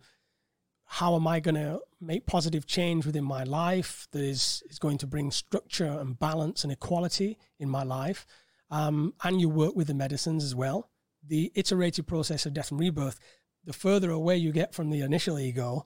how 0.89 1.15
am 1.15 1.27
I 1.27 1.41
going 1.41 1.55
to 1.55 1.81
make 1.99 2.25
positive 2.25 2.65
change 2.65 3.05
within 3.05 3.25
my 3.25 3.43
life 3.43 4.07
that 4.11 4.21
is, 4.21 4.63
is 4.69 4.79
going 4.79 4.97
to 4.99 5.07
bring 5.07 5.31
structure 5.31 5.99
and 5.99 6.17
balance 6.17 6.63
and 6.63 6.71
equality 6.71 7.37
in 7.59 7.69
my 7.69 7.83
life? 7.83 8.25
Um, 8.71 9.13
and 9.21 9.41
you 9.41 9.49
work 9.49 9.75
with 9.75 9.87
the 9.87 9.93
medicines 9.93 10.45
as 10.45 10.55
well 10.55 10.89
the 11.27 11.51
iterative 11.55 12.07
process 12.07 12.45
of 12.45 12.53
death 12.53 12.71
and 12.71 12.79
rebirth, 12.79 13.19
the 13.63 13.73
further 13.73 14.11
away 14.11 14.37
you 14.37 14.51
get 14.51 14.73
from 14.73 14.89
the 14.89 15.01
initial 15.01 15.39
ego, 15.39 15.85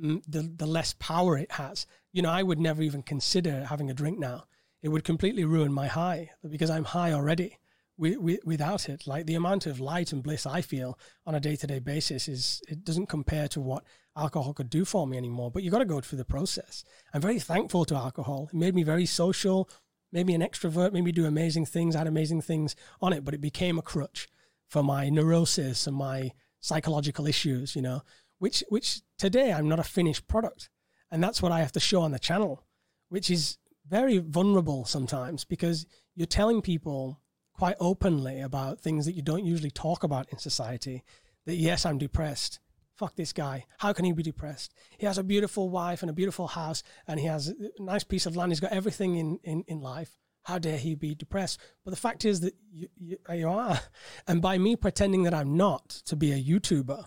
mm, 0.00 0.22
the, 0.26 0.50
the 0.56 0.66
less 0.66 0.94
power 0.98 1.36
it 1.36 1.52
has. 1.52 1.86
You 2.12 2.22
know, 2.22 2.30
I 2.30 2.42
would 2.42 2.58
never 2.58 2.82
even 2.82 3.02
consider 3.02 3.66
having 3.66 3.90
a 3.90 3.94
drink 3.94 4.18
now. 4.18 4.44
It 4.82 4.88
would 4.88 5.04
completely 5.04 5.44
ruin 5.44 5.72
my 5.72 5.88
high 5.88 6.30
because 6.48 6.70
I'm 6.70 6.84
high 6.84 7.12
already 7.12 7.58
without 7.98 8.88
it. 8.88 9.06
Like 9.06 9.26
the 9.26 9.34
amount 9.34 9.66
of 9.66 9.80
light 9.80 10.12
and 10.12 10.22
bliss 10.22 10.46
I 10.46 10.62
feel 10.62 10.98
on 11.26 11.34
a 11.34 11.40
day 11.40 11.56
to 11.56 11.66
day 11.66 11.80
basis 11.80 12.28
is, 12.28 12.62
it 12.68 12.84
doesn't 12.84 13.08
compare 13.08 13.48
to 13.48 13.60
what 13.60 13.84
alcohol 14.16 14.54
could 14.54 14.70
do 14.70 14.84
for 14.84 15.06
me 15.06 15.16
anymore. 15.16 15.50
But 15.50 15.62
you've 15.64 15.72
got 15.72 15.80
to 15.80 15.84
go 15.84 16.00
through 16.00 16.18
the 16.18 16.24
process. 16.24 16.84
I'm 17.12 17.20
very 17.20 17.40
thankful 17.40 17.84
to 17.86 17.96
alcohol. 17.96 18.48
It 18.52 18.56
made 18.56 18.74
me 18.74 18.84
very 18.84 19.04
social, 19.04 19.68
made 20.12 20.26
me 20.26 20.34
an 20.34 20.42
extrovert, 20.42 20.92
made 20.92 21.04
me 21.04 21.12
do 21.12 21.26
amazing 21.26 21.66
things, 21.66 21.94
had 21.94 22.06
amazing 22.06 22.42
things 22.42 22.76
on 23.02 23.12
it, 23.12 23.24
but 23.24 23.34
it 23.34 23.40
became 23.40 23.78
a 23.78 23.82
crutch 23.82 24.28
for 24.68 24.82
my 24.82 25.08
neurosis 25.08 25.86
and 25.86 25.96
my 25.96 26.32
psychological 26.60 27.26
issues, 27.26 27.74
you 27.74 27.82
know, 27.82 28.02
which 28.38 28.62
which 28.68 29.02
today 29.18 29.52
I'm 29.52 29.68
not 29.68 29.80
a 29.80 29.84
finished 29.84 30.28
product. 30.28 30.70
And 31.10 31.22
that's 31.22 31.40
what 31.40 31.52
I 31.52 31.60
have 31.60 31.72
to 31.72 31.80
show 31.80 32.02
on 32.02 32.12
the 32.12 32.18
channel, 32.18 32.66
which 33.08 33.30
is 33.30 33.58
very 33.88 34.18
vulnerable 34.18 34.84
sometimes 34.84 35.44
because 35.44 35.86
you're 36.14 36.26
telling 36.26 36.60
people 36.60 37.22
quite 37.54 37.76
openly 37.80 38.40
about 38.40 38.80
things 38.80 39.06
that 39.06 39.14
you 39.14 39.22
don't 39.22 39.44
usually 39.44 39.70
talk 39.70 40.04
about 40.04 40.28
in 40.30 40.38
society. 40.38 41.02
That 41.46 41.56
yes, 41.56 41.86
I'm 41.86 41.98
depressed. 41.98 42.60
Fuck 42.94 43.16
this 43.16 43.32
guy. 43.32 43.64
How 43.78 43.92
can 43.92 44.04
he 44.04 44.12
be 44.12 44.22
depressed? 44.22 44.74
He 44.98 45.06
has 45.06 45.18
a 45.18 45.24
beautiful 45.24 45.70
wife 45.70 46.02
and 46.02 46.10
a 46.10 46.14
beautiful 46.14 46.48
house 46.48 46.82
and 47.06 47.18
he 47.18 47.26
has 47.26 47.48
a 47.48 47.82
nice 47.82 48.04
piece 48.04 48.26
of 48.26 48.36
land. 48.36 48.52
He's 48.52 48.60
got 48.60 48.72
everything 48.72 49.16
in, 49.16 49.38
in, 49.44 49.64
in 49.66 49.80
life. 49.80 50.18
How 50.48 50.58
dare 50.58 50.78
he 50.78 50.94
be 50.94 51.14
depressed? 51.14 51.60
But 51.84 51.90
the 51.90 51.98
fact 51.98 52.24
is 52.24 52.40
that 52.40 52.54
you, 52.72 52.88
you, 52.96 53.18
you 53.34 53.46
are. 53.46 53.78
And 54.26 54.40
by 54.40 54.56
me 54.56 54.76
pretending 54.76 55.24
that 55.24 55.34
I'm 55.34 55.58
not 55.58 55.90
to 56.06 56.16
be 56.16 56.32
a 56.32 56.42
YouTuber 56.42 57.04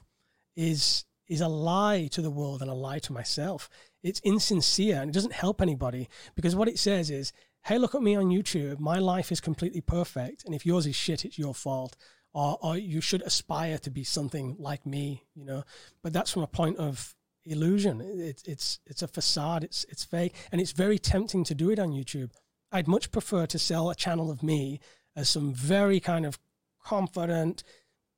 is 0.56 1.06
is 1.28 1.42
a 1.42 1.48
lie 1.48 2.08
to 2.12 2.22
the 2.22 2.30
world 2.30 2.62
and 2.62 2.70
a 2.70 2.76
lie 2.76 3.00
to 3.00 3.14
myself. 3.14 3.68
It's 4.04 4.20
insincere 4.20 5.02
and 5.02 5.10
it 5.10 5.14
doesn't 5.14 5.34
help 5.34 5.60
anybody 5.60 6.08
because 6.36 6.56
what 6.56 6.68
it 6.68 6.78
says 6.78 7.10
is, 7.10 7.34
hey, 7.64 7.80
look 7.80 7.96
at 7.96 8.04
me 8.04 8.16
on 8.16 8.26
YouTube. 8.26 8.80
My 8.80 9.00
life 9.00 9.32
is 9.32 9.42
completely 9.42 9.82
perfect. 9.82 10.46
And 10.46 10.54
if 10.54 10.64
yours 10.64 10.86
is 10.86 10.96
shit, 10.96 11.26
it's 11.26 11.40
your 11.40 11.56
fault. 11.56 11.98
Or, 12.36 12.60
or 12.62 12.78
you 12.78 13.02
should 13.02 13.24
aspire 13.24 13.80
to 13.80 13.90
be 13.90 14.04
something 14.04 14.56
like 14.60 14.86
me, 14.86 15.24
you 15.34 15.46
know. 15.46 15.64
But 16.04 16.14
that's 16.14 16.32
from 16.32 16.44
a 16.44 16.48
point 16.48 16.78
of 16.78 17.16
illusion. 17.44 18.02
It, 18.02 18.44
it's 18.46 18.80
it's 18.86 19.02
a 19.02 19.08
facade. 19.08 19.64
It's 19.64 19.84
it's 19.90 20.04
fake, 20.06 20.36
and 20.52 20.62
it's 20.62 20.74
very 20.74 21.00
tempting 21.00 21.44
to 21.46 21.56
do 21.56 21.72
it 21.72 21.80
on 21.80 21.90
YouTube. 21.90 22.30
I'd 22.72 22.88
much 22.88 23.12
prefer 23.12 23.46
to 23.48 23.60
sell 23.60 23.90
a 23.90 23.96
channel 23.96 24.32
of 24.32 24.44
me 24.44 24.80
as 25.16 25.30
some 25.30 25.54
very 25.54 26.00
kind 26.00 26.26
of 26.26 26.40
confident 26.84 27.64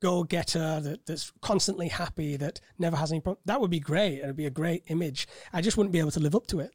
go-getter 0.00 0.80
that, 0.80 1.06
that's 1.06 1.32
constantly 1.40 1.88
happy 1.88 2.36
that 2.36 2.60
never 2.78 2.96
has 2.96 3.10
any 3.10 3.20
problem. 3.20 3.40
That 3.46 3.60
would 3.60 3.70
be 3.70 3.80
great. 3.80 4.18
It'd 4.18 4.36
be 4.36 4.46
a 4.46 4.50
great 4.50 4.84
image. 4.88 5.26
I 5.52 5.60
just 5.60 5.76
wouldn't 5.76 5.92
be 5.92 5.98
able 5.98 6.10
to 6.12 6.20
live 6.20 6.34
up 6.34 6.46
to 6.48 6.60
it. 6.60 6.72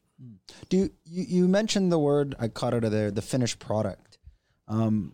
Do 0.70 0.78
you, 0.78 0.90
you 1.06 1.48
mentioned 1.48 1.92
the 1.92 2.00
word 2.00 2.36
I 2.40 2.48
caught 2.48 2.74
out 2.74 2.84
of 2.84 2.92
there, 2.92 3.12
the 3.12 3.22
finished 3.22 3.60
product. 3.60 4.18
Um, 4.68 5.14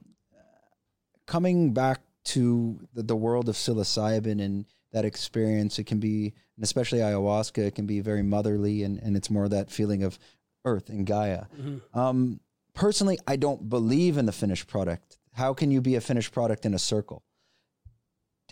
coming 1.27 1.73
back 1.73 2.01
to 2.25 2.79
the, 2.93 3.03
the 3.03 3.15
world 3.15 3.49
of 3.49 3.55
psilocybin 3.55 4.41
and 4.41 4.65
that 4.93 5.05
experience, 5.05 5.77
it 5.77 5.83
can 5.83 5.99
be, 5.99 6.33
and 6.55 6.63
especially 6.63 6.99
ayahuasca, 6.99 7.67
it 7.67 7.75
can 7.75 7.85
be 7.85 7.99
very 7.99 8.23
motherly 8.23 8.83
and, 8.83 8.97
and 8.99 9.15
it's 9.15 9.29
more 9.29 9.47
that 9.49 9.69
feeling 9.69 10.03
of 10.03 10.17
earth 10.63 10.89
and 10.89 11.05
Gaia. 11.05 11.45
Mm-hmm. 11.55 11.99
Um, 11.99 12.39
personally, 12.75 13.17
I 13.27 13.35
don't 13.35 13.69
believe 13.69 14.17
in 14.17 14.25
the 14.25 14.31
finished 14.31 14.67
product. 14.67 15.17
How 15.33 15.53
can 15.53 15.71
you 15.71 15.81
be 15.81 15.95
a 15.95 16.01
finished 16.01 16.31
product 16.31 16.65
in 16.65 16.73
a 16.73 16.79
circle? 16.79 17.23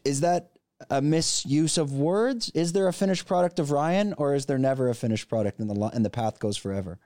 Is 0.03 0.21
that 0.21 0.51
a 0.89 1.01
misuse 1.01 1.77
of 1.77 1.93
words? 1.93 2.51
Is 2.53 2.73
there 2.73 2.87
a 2.87 2.93
finished 2.93 3.25
product 3.25 3.59
of 3.59 3.71
Ryan, 3.71 4.13
or 4.17 4.33
is 4.33 4.45
there 4.45 4.57
never 4.57 4.89
a 4.89 4.95
finished 4.95 5.29
product 5.29 5.59
and 5.59 5.69
the 5.69 5.81
and 5.93 6.03
the 6.03 6.09
path 6.09 6.39
goes 6.39 6.57
forever? 6.57 6.99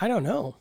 I 0.00 0.08
don't 0.08 0.22
know. 0.22 0.56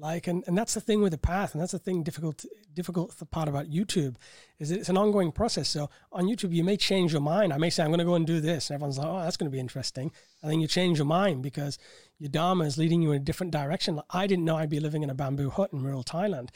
Like, 0.00 0.28
and, 0.28 0.44
and 0.46 0.56
that's 0.56 0.74
the 0.74 0.80
thing 0.80 1.02
with 1.02 1.10
the 1.10 1.18
path, 1.18 1.54
and 1.54 1.60
that's 1.60 1.72
the 1.72 1.78
thing 1.78 2.04
difficult 2.04 2.44
difficult 2.72 3.12
part 3.32 3.48
about 3.48 3.68
YouTube 3.68 4.14
is 4.60 4.70
it's 4.70 4.88
an 4.88 4.96
ongoing 4.96 5.32
process. 5.32 5.68
So 5.68 5.90
on 6.12 6.26
YouTube, 6.26 6.54
you 6.54 6.62
may 6.62 6.76
change 6.76 7.10
your 7.10 7.20
mind. 7.20 7.52
I 7.52 7.58
may 7.58 7.68
say 7.68 7.82
I'm 7.82 7.88
going 7.88 7.98
to 7.98 8.04
go 8.04 8.14
and 8.14 8.24
do 8.24 8.40
this, 8.40 8.70
and 8.70 8.76
everyone's 8.76 8.96
like, 8.96 9.08
"Oh, 9.08 9.20
that's 9.20 9.36
going 9.36 9.50
to 9.50 9.54
be 9.54 9.58
interesting," 9.58 10.12
and 10.40 10.52
then 10.52 10.60
you 10.60 10.68
change 10.68 10.98
your 10.98 11.06
mind 11.06 11.42
because 11.42 11.78
your 12.18 12.28
dharma 12.28 12.64
is 12.64 12.78
leading 12.78 13.02
you 13.02 13.10
in 13.10 13.22
a 13.22 13.24
different 13.24 13.52
direction. 13.52 13.96
Like, 13.96 14.04
I 14.10 14.28
didn't 14.28 14.44
know 14.44 14.56
I'd 14.56 14.70
be 14.70 14.78
living 14.78 15.02
in 15.02 15.10
a 15.10 15.14
bamboo 15.14 15.50
hut 15.50 15.72
in 15.72 15.82
rural 15.82 16.04
Thailand. 16.04 16.50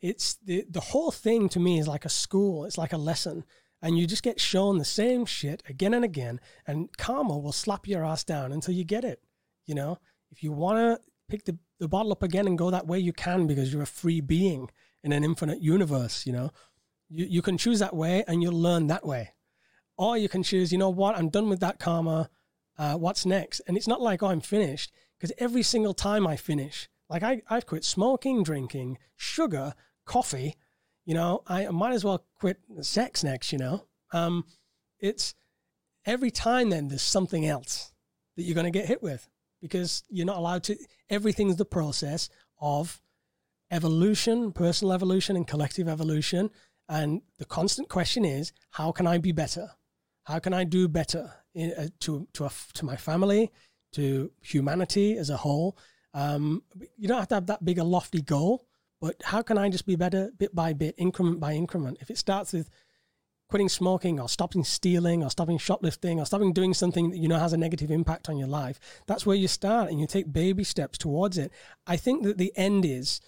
It's 0.00 0.34
the 0.34 0.64
the 0.68 0.80
whole 0.80 1.12
thing 1.12 1.48
to 1.50 1.60
me 1.60 1.78
is 1.78 1.86
like 1.86 2.04
a 2.04 2.08
school. 2.08 2.64
It's 2.64 2.78
like 2.78 2.92
a 2.92 2.98
lesson, 2.98 3.44
and 3.80 3.96
you 3.96 4.08
just 4.08 4.24
get 4.24 4.40
shown 4.40 4.78
the 4.78 4.84
same 4.84 5.26
shit 5.26 5.62
again 5.68 5.94
and 5.94 6.04
again, 6.04 6.40
and 6.66 6.88
karma 6.98 7.38
will 7.38 7.52
slap 7.52 7.86
your 7.86 8.04
ass 8.04 8.24
down 8.24 8.50
until 8.50 8.74
you 8.74 8.82
get 8.82 9.04
it. 9.04 9.22
You 9.64 9.76
know, 9.76 9.98
if 10.32 10.42
you 10.42 10.50
want 10.50 10.78
to 10.78 11.09
pick 11.30 11.44
the, 11.44 11.58
the 11.78 11.88
bottle 11.88 12.12
up 12.12 12.22
again 12.22 12.46
and 12.46 12.58
go 12.58 12.70
that 12.70 12.86
way, 12.86 12.98
you 12.98 13.12
can 13.12 13.46
because 13.46 13.72
you're 13.72 13.82
a 13.82 13.86
free 13.86 14.20
being 14.20 14.68
in 15.02 15.12
an 15.12 15.24
infinite 15.24 15.62
universe. 15.62 16.26
You 16.26 16.32
know, 16.32 16.50
you 17.08 17.26
you 17.26 17.42
can 17.42 17.56
choose 17.56 17.78
that 17.78 17.94
way, 17.94 18.24
and 18.28 18.42
you'll 18.42 18.60
learn 18.60 18.88
that 18.88 19.06
way, 19.06 19.30
or 19.96 20.18
you 20.18 20.28
can 20.28 20.42
choose. 20.42 20.72
You 20.72 20.78
know 20.78 20.90
what? 20.90 21.16
I'm 21.16 21.28
done 21.28 21.48
with 21.48 21.60
that 21.60 21.78
karma 21.78 22.28
uh, 22.80 22.94
what's 22.94 23.26
next? 23.26 23.60
And 23.68 23.76
it's 23.76 23.86
not 23.86 24.00
like, 24.00 24.22
oh, 24.22 24.28
I'm 24.28 24.40
finished, 24.40 24.90
because 25.18 25.34
every 25.36 25.62
single 25.62 25.92
time 25.92 26.26
I 26.26 26.36
finish, 26.36 26.88
like 27.10 27.22
I, 27.22 27.42
I've 27.50 27.66
quit 27.66 27.84
smoking, 27.84 28.42
drinking, 28.42 28.96
sugar, 29.16 29.74
coffee, 30.06 30.56
you 31.04 31.12
know, 31.12 31.42
I 31.46 31.68
might 31.68 31.92
as 31.92 32.04
well 32.04 32.24
quit 32.38 32.56
sex 32.80 33.22
next, 33.22 33.52
you 33.52 33.58
know. 33.58 33.84
Um, 34.12 34.46
it's 34.98 35.34
every 36.06 36.30
time 36.30 36.70
then 36.70 36.88
there's 36.88 37.02
something 37.02 37.44
else 37.46 37.92
that 38.36 38.44
you're 38.44 38.54
going 38.54 38.64
to 38.64 38.78
get 38.78 38.86
hit 38.86 39.02
with 39.02 39.28
because 39.60 40.02
you're 40.08 40.26
not 40.26 40.38
allowed 40.38 40.62
to, 40.64 40.76
everything's 41.08 41.56
the 41.56 41.64
process 41.64 42.28
of 42.60 43.00
evolution, 43.70 44.52
personal 44.52 44.92
evolution, 44.92 45.36
and 45.36 45.46
collective 45.46 45.88
evolution. 45.88 46.50
And 46.88 47.22
the 47.38 47.44
constant 47.44 47.88
question 47.88 48.24
is, 48.24 48.52
how 48.70 48.92
can 48.92 49.06
I 49.06 49.18
be 49.18 49.32
better? 49.32 49.70
How 50.24 50.38
can 50.38 50.52
I 50.52 50.64
do 50.64 50.88
better? 50.88 51.32
Uh, 51.58 51.88
to 51.98 52.28
to 52.32 52.44
a, 52.44 52.50
to 52.74 52.84
my 52.84 52.94
family, 52.94 53.50
to 53.92 54.30
humanity 54.40 55.18
as 55.18 55.30
a 55.30 55.36
whole. 55.36 55.76
Um, 56.14 56.62
you 56.96 57.08
don't 57.08 57.18
have 57.18 57.28
to 57.28 57.34
have 57.34 57.46
that 57.46 57.64
big 57.64 57.78
a 57.78 57.84
lofty 57.84 58.22
goal, 58.22 58.66
but 59.00 59.16
how 59.24 59.42
can 59.42 59.58
I 59.58 59.68
just 59.68 59.84
be 59.84 59.96
better 59.96 60.30
bit 60.38 60.54
by 60.54 60.74
bit, 60.74 60.94
increment 60.96 61.40
by 61.40 61.54
increment? 61.54 61.98
If 62.00 62.08
it 62.08 62.18
starts 62.18 62.52
with 62.52 62.70
quitting 63.50 63.68
smoking 63.68 64.18
or 64.18 64.28
stopping 64.28 64.64
stealing 64.64 65.22
or 65.22 65.30
stopping 65.30 65.58
shoplifting 65.58 66.18
or 66.18 66.26
stopping 66.26 66.52
doing 66.52 66.72
something 66.72 67.10
that 67.10 67.18
you 67.18 67.28
know 67.28 67.38
has 67.38 67.52
a 67.52 67.56
negative 67.56 67.90
impact 67.90 68.28
on 68.28 68.38
your 68.38 68.48
life, 68.48 68.80
that's 69.06 69.26
where 69.26 69.36
you 69.36 69.48
start 69.48 69.90
and 69.90 70.00
you 70.00 70.06
take 70.06 70.32
baby 70.32 70.64
steps 70.64 70.96
towards 70.96 71.36
it. 71.36 71.52
I 71.86 71.96
think 71.96 72.22
that 72.22 72.38
the 72.38 72.52
end 72.56 72.84
is, 72.84 73.20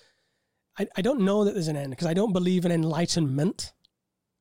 I, 0.79 0.87
I 0.97 1.03
don't 1.03 1.21
know 1.21 1.45
that 1.45 1.55
there's 1.55 1.69
an 1.69 1.77
end 1.77 1.91
because 1.91 2.07
I 2.07 2.15
don't 2.15 2.33
believe 2.33 2.65
in 2.65 2.73
enlightenment 2.73 3.73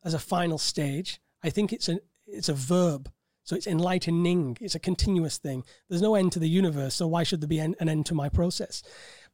as 0.04 0.13
a 0.13 0.20
final 0.20 0.58
stage. 0.58 1.20
I 1.44 1.50
think 1.50 1.74
it's 1.74 1.89
a, 1.89 2.00
it's 2.26 2.50
a 2.50 2.54
verb 2.54 3.12
so 3.44 3.56
it's 3.56 3.67
enlightening. 3.67 4.58
It's 4.62 4.76
a 4.76 4.80
continuous 4.80 5.38
thing. 5.38 5.63
There's 5.89 6.02
no 6.02 6.15
end 6.15 6.32
to 6.34 6.39
the 6.39 6.50
universe. 6.50 6.96
So 6.96 7.08
why 7.08 7.24
should 7.24 7.41
there 7.41 7.48
be 7.48 7.60
an, 7.60 7.76
an 7.80 7.89
end 7.89 8.06
to 8.08 8.15
my 8.15 8.30
process? 8.30 8.84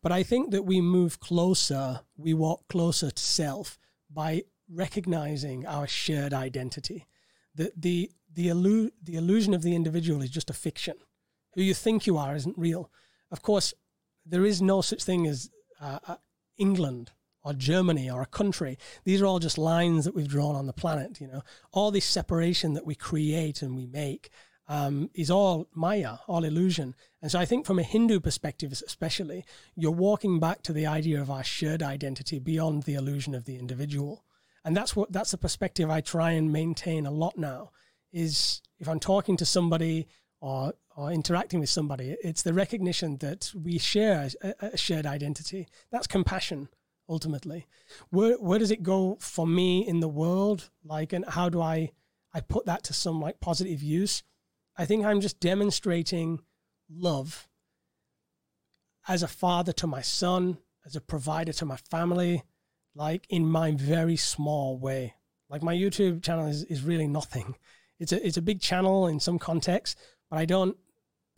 But 0.01 0.12
I 0.12 0.23
think 0.23 0.51
that 0.51 0.63
we 0.63 0.79
move 0.81 1.19
closer, 1.19 2.01
we 2.15 2.33
walk 2.33 2.67
closer 2.67 3.12
to 3.12 3.23
self 3.23 3.77
by 4.10 4.43
recognizing 4.69 5.65
our 5.65 5.88
shared 5.88 6.34
identity. 6.34 7.08
The, 7.56 7.71
the, 7.75 8.12
the, 8.34 8.47
illu- 8.47 8.91
the 9.01 9.15
illusion 9.15 9.53
of 9.53 9.62
the 9.62 9.75
individual 9.75 10.21
is 10.21 10.30
just 10.30 10.49
a 10.49 10.53
fiction. 10.53 10.95
Who 11.53 11.62
you 11.62 11.73
think 11.73 12.06
you 12.06 12.17
are 12.17 12.36
isn't 12.36 12.58
real. 12.58 12.91
Of 13.32 13.41
course, 13.41 13.73
there 14.25 14.45
is 14.45 14.62
no 14.62 14.82
such 14.82 15.03
thing 15.03 15.25
as 15.25 15.49
uh, 15.82 15.99
uh, 16.08 16.15
England 16.58 17.12
or 17.43 17.53
Germany 17.53 18.10
or 18.10 18.21
a 18.21 18.27
country. 18.27 18.77
These 19.06 19.21
are 19.21 19.25
all 19.25 19.39
just 19.39 19.58
lines 19.58 20.06
that 20.06 20.13
we've 20.13 20.27
drawn 20.27 20.56
on 20.56 20.67
the 20.67 20.73
planet. 20.73 21.21
You 21.21 21.27
know, 21.27 21.43
all 21.71 21.91
this 21.91 22.06
separation 22.06 22.73
that 22.73 22.86
we 22.86 22.95
create 22.95 23.62
and 23.62 23.75
we 23.75 23.86
make 23.88 24.30
um, 24.67 25.10
is 25.13 25.32
all 25.32 25.69
Maya, 25.73 26.17
all 26.27 26.43
illusion. 26.43 26.93
And 27.21 27.32
so 27.32 27.39
I 27.39 27.45
think 27.45 27.65
from 27.65 27.80
a 27.80 27.84
Hindu 27.84 28.19
perspective, 28.19 28.71
especially, 28.71 29.45
you're 29.75 29.91
walking 29.91 30.39
back 30.39 30.62
to 30.63 30.73
the 30.73 30.86
idea 30.86 31.21
of 31.21 31.32
our 31.32 31.43
shared 31.43 31.82
identity 31.82 32.39
beyond 32.39 32.84
the 32.84 32.95
illusion 32.95 33.34
of 33.34 33.45
the 33.45 33.58
individual. 33.58 34.23
And 34.67 34.75
that's 34.75 34.97
what 34.97 35.13
that's 35.13 35.32
the 35.32 35.38
perspective 35.38 35.89
I 35.89 36.01
try 36.01 36.32
and 36.32 36.51
maintain 36.51 37.06
a 37.06 37.12
lot 37.12 37.38
now. 37.38 37.71
Is 38.12 38.62
if 38.80 38.89
I'm 38.89 38.99
talking 38.99 39.38
to 39.38 39.45
somebody 39.45 40.10
or 40.41 40.73
or 40.93 41.10
interacting 41.10 41.62
with 41.62 41.69
somebody, 41.69 42.17
it's 42.21 42.41
the 42.41 42.53
recognition 42.53 43.15
that 43.19 43.49
we 43.56 43.77
share 43.77 44.27
a, 44.43 44.53
a 44.73 44.77
shared 44.77 45.06
identity. 45.06 45.69
That's 45.89 46.06
compassion 46.06 46.67
ultimately. 47.08 47.65
Where 48.10 48.34
where 48.34 48.60
does 48.60 48.69
it 48.69 48.84
go 48.84 49.17
for 49.21 49.47
me 49.47 49.88
in 49.88 50.01
the 50.01 50.10
world? 50.10 50.69
Like, 50.84 51.13
and 51.13 51.23
how 51.23 51.47
do 51.47 51.62
I 51.62 51.93
I 52.34 52.41
put 52.41 52.65
that 52.65 52.84
to 52.84 52.93
some 52.93 53.21
like 53.21 53.39
positive 53.39 53.82
use? 53.82 54.21
I 54.77 54.84
think 54.84 55.06
I'm 55.06 55.21
just 55.21 55.39
demonstrating 55.39 56.41
love 56.89 57.47
as 59.08 59.23
a 59.23 59.30
father 59.30 59.71
to 59.71 59.88
my 59.88 60.01
son, 60.01 60.58
as 60.86 60.97
a 60.97 60.99
provider 60.99 61.53
to 61.53 61.65
my 61.65 61.77
family, 61.77 62.43
like 62.97 63.27
in 63.29 63.45
my 63.45 63.71
very 63.71 64.17
small 64.17 64.77
way. 64.77 65.13
Like 65.49 65.63
my 65.63 65.75
YouTube 65.75 66.23
channel 66.23 66.47
is, 66.47 66.63
is 66.63 66.83
really 66.83 67.07
nothing. 67.07 67.55
It's 67.99 68.12
a 68.12 68.25
it's 68.25 68.38
a 68.38 68.41
big 68.41 68.60
channel 68.60 69.07
in 69.07 69.19
some 69.19 69.39
context, 69.39 69.97
but 70.29 70.38
I 70.38 70.45
don't 70.45 70.77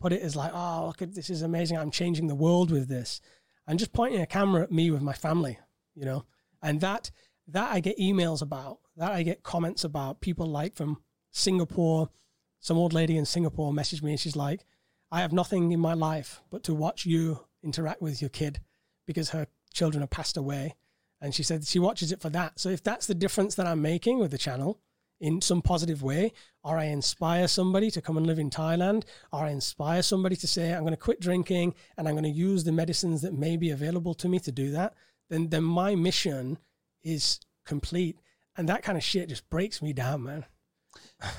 put 0.00 0.12
it 0.12 0.22
as 0.22 0.34
like, 0.36 0.52
oh 0.54 0.86
look 0.86 1.02
at 1.02 1.14
this 1.14 1.30
is 1.30 1.42
amazing. 1.42 1.78
I'm 1.78 1.90
changing 1.90 2.26
the 2.26 2.34
world 2.34 2.70
with 2.70 2.88
this. 2.88 3.20
I'm 3.66 3.76
just 3.76 3.92
pointing 3.92 4.20
a 4.20 4.26
camera 4.26 4.62
at 4.62 4.72
me 4.72 4.90
with 4.90 5.02
my 5.02 5.12
family, 5.12 5.58
you 5.94 6.04
know. 6.04 6.24
And 6.62 6.80
that 6.80 7.10
that 7.48 7.72
I 7.72 7.80
get 7.80 7.98
emails 7.98 8.42
about, 8.42 8.78
that 8.96 9.12
I 9.12 9.22
get 9.22 9.42
comments 9.42 9.84
about 9.84 10.20
people 10.20 10.46
like 10.46 10.74
from 10.74 11.02
Singapore, 11.30 12.10
some 12.58 12.76
old 12.76 12.92
lady 12.92 13.16
in 13.16 13.24
Singapore 13.24 13.72
messaged 13.72 14.02
me 14.02 14.12
and 14.12 14.20
she's 14.20 14.36
like, 14.36 14.64
I 15.10 15.20
have 15.20 15.32
nothing 15.32 15.72
in 15.72 15.80
my 15.80 15.94
life 15.94 16.42
but 16.50 16.62
to 16.64 16.74
watch 16.74 17.06
you 17.06 17.46
interact 17.62 18.02
with 18.02 18.20
your 18.20 18.30
kid 18.30 18.60
because 19.06 19.30
her 19.30 19.46
children 19.72 20.02
have 20.02 20.10
passed 20.10 20.36
away. 20.36 20.74
And 21.20 21.34
she 21.34 21.42
said 21.42 21.66
she 21.66 21.78
watches 21.78 22.12
it 22.12 22.20
for 22.20 22.30
that. 22.30 22.58
So 22.58 22.70
if 22.70 22.82
that's 22.82 23.06
the 23.06 23.14
difference 23.14 23.54
that 23.56 23.66
I'm 23.66 23.82
making 23.82 24.18
with 24.18 24.30
the 24.30 24.38
channel 24.38 24.80
in 25.20 25.42
some 25.42 25.60
positive 25.60 26.02
way, 26.02 26.32
or 26.64 26.78
I 26.78 26.84
inspire 26.84 27.46
somebody 27.46 27.90
to 27.90 28.00
come 28.00 28.16
and 28.16 28.26
live 28.26 28.38
in 28.38 28.48
Thailand, 28.48 29.04
or 29.32 29.40
I 29.40 29.50
inspire 29.50 30.02
somebody 30.02 30.36
to 30.36 30.46
say, 30.46 30.72
I'm 30.72 30.82
going 30.82 30.92
to 30.92 30.96
quit 30.96 31.20
drinking 31.20 31.74
and 31.98 32.08
I'm 32.08 32.14
going 32.14 32.24
to 32.24 32.30
use 32.30 32.64
the 32.64 32.72
medicines 32.72 33.20
that 33.22 33.34
may 33.34 33.56
be 33.56 33.70
available 33.70 34.14
to 34.14 34.28
me 34.28 34.38
to 34.40 34.52
do 34.52 34.70
that, 34.70 34.94
then, 35.28 35.48
then 35.48 35.64
my 35.64 35.94
mission 35.94 36.58
is 37.02 37.40
complete. 37.66 38.18
And 38.56 38.68
that 38.68 38.82
kind 38.82 38.96
of 38.96 39.04
shit 39.04 39.28
just 39.28 39.48
breaks 39.50 39.82
me 39.82 39.92
down, 39.92 40.22
man 40.22 40.46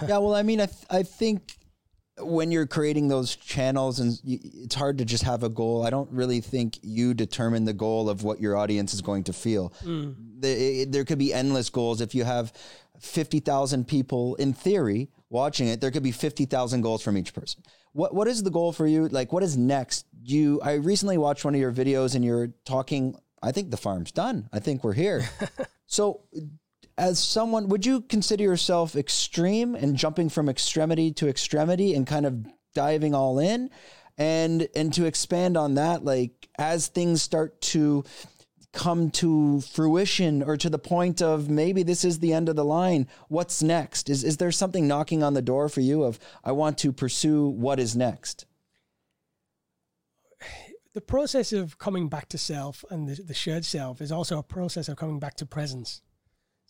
yeah, 0.07 0.17
well, 0.17 0.35
I 0.35 0.43
mean, 0.43 0.61
I 0.61 0.65
th- 0.67 0.85
I 0.89 1.03
think 1.03 1.57
when 2.21 2.51
you're 2.51 2.67
creating 2.67 3.07
those 3.07 3.35
channels 3.35 3.99
and 3.99 4.19
it's 4.23 4.75
hard 4.75 4.97
to 4.99 5.05
just 5.05 5.23
have 5.23 5.43
a 5.43 5.49
goal. 5.49 5.85
I 5.85 5.89
don't 5.89 6.09
really 6.11 6.41
think 6.41 6.79
you 6.81 7.13
determine 7.13 7.65
the 7.65 7.73
goal 7.73 8.09
of 8.09 8.23
what 8.23 8.39
your 8.39 8.55
audience 8.55 8.93
is 8.93 9.01
going 9.01 9.23
to 9.25 9.33
feel. 9.33 9.73
Mm. 9.83 10.15
The, 10.39 10.81
it, 10.81 10.91
there 10.91 11.05
could 11.05 11.19
be 11.19 11.33
endless 11.33 11.69
goals. 11.69 12.01
If 12.01 12.15
you 12.15 12.23
have 12.23 12.53
50,000 12.99 13.87
people 13.87 14.35
in 14.35 14.53
theory 14.53 15.09
watching 15.29 15.67
it, 15.67 15.81
there 15.81 15.91
could 15.91 16.03
be 16.03 16.11
50,000 16.11 16.81
goals 16.81 17.01
from 17.01 17.17
each 17.17 17.33
person. 17.33 17.63
What 17.93 18.13
what 18.15 18.27
is 18.27 18.41
the 18.41 18.51
goal 18.51 18.71
for 18.71 18.87
you? 18.87 19.09
Like 19.09 19.33
what 19.33 19.43
is 19.43 19.57
next? 19.57 20.05
You 20.23 20.61
I 20.61 20.73
recently 20.75 21.17
watched 21.17 21.43
one 21.43 21.53
of 21.53 21.59
your 21.59 21.73
videos 21.73 22.15
and 22.15 22.23
you're 22.23 22.53
talking 22.63 23.17
I 23.43 23.51
think 23.51 23.71
the 23.71 23.77
farm's 23.77 24.11
done. 24.11 24.47
I 24.53 24.59
think 24.59 24.83
we're 24.83 24.93
here. 24.93 25.27
so 25.87 26.21
as 27.01 27.17
someone, 27.17 27.67
would 27.69 27.83
you 27.83 28.01
consider 28.01 28.43
yourself 28.43 28.95
extreme 28.95 29.73
and 29.73 29.97
jumping 29.97 30.29
from 30.29 30.47
extremity 30.47 31.11
to 31.11 31.27
extremity 31.27 31.95
and 31.95 32.05
kind 32.05 32.27
of 32.27 32.45
diving 32.75 33.15
all 33.15 33.39
in? 33.39 33.71
And 34.19 34.67
and 34.75 34.93
to 34.93 35.05
expand 35.05 35.57
on 35.57 35.73
that, 35.75 36.05
like 36.05 36.47
as 36.59 36.87
things 36.87 37.23
start 37.23 37.59
to 37.73 38.03
come 38.71 39.09
to 39.09 39.61
fruition 39.61 40.43
or 40.43 40.55
to 40.57 40.69
the 40.69 40.77
point 40.77 41.23
of 41.23 41.49
maybe 41.49 41.81
this 41.81 42.05
is 42.05 42.19
the 42.19 42.33
end 42.33 42.49
of 42.49 42.55
the 42.55 42.63
line, 42.63 43.07
what's 43.29 43.63
next? 43.63 44.07
Is 44.07 44.23
is 44.23 44.37
there 44.37 44.51
something 44.51 44.87
knocking 44.87 45.23
on 45.23 45.33
the 45.33 45.41
door 45.41 45.69
for 45.69 45.81
you 45.81 46.03
of 46.03 46.19
I 46.43 46.51
want 46.51 46.77
to 46.79 46.93
pursue 46.93 47.47
what 47.47 47.79
is 47.79 47.95
next? 47.95 48.45
The 50.93 51.01
process 51.01 51.51
of 51.51 51.79
coming 51.79 52.09
back 52.09 52.29
to 52.29 52.37
self 52.37 52.85
and 52.91 53.07
the, 53.07 53.23
the 53.23 53.33
shared 53.33 53.65
self 53.65 54.01
is 54.01 54.11
also 54.11 54.37
a 54.37 54.43
process 54.43 54.87
of 54.87 54.97
coming 54.97 55.17
back 55.17 55.35
to 55.37 55.47
presence. 55.47 56.01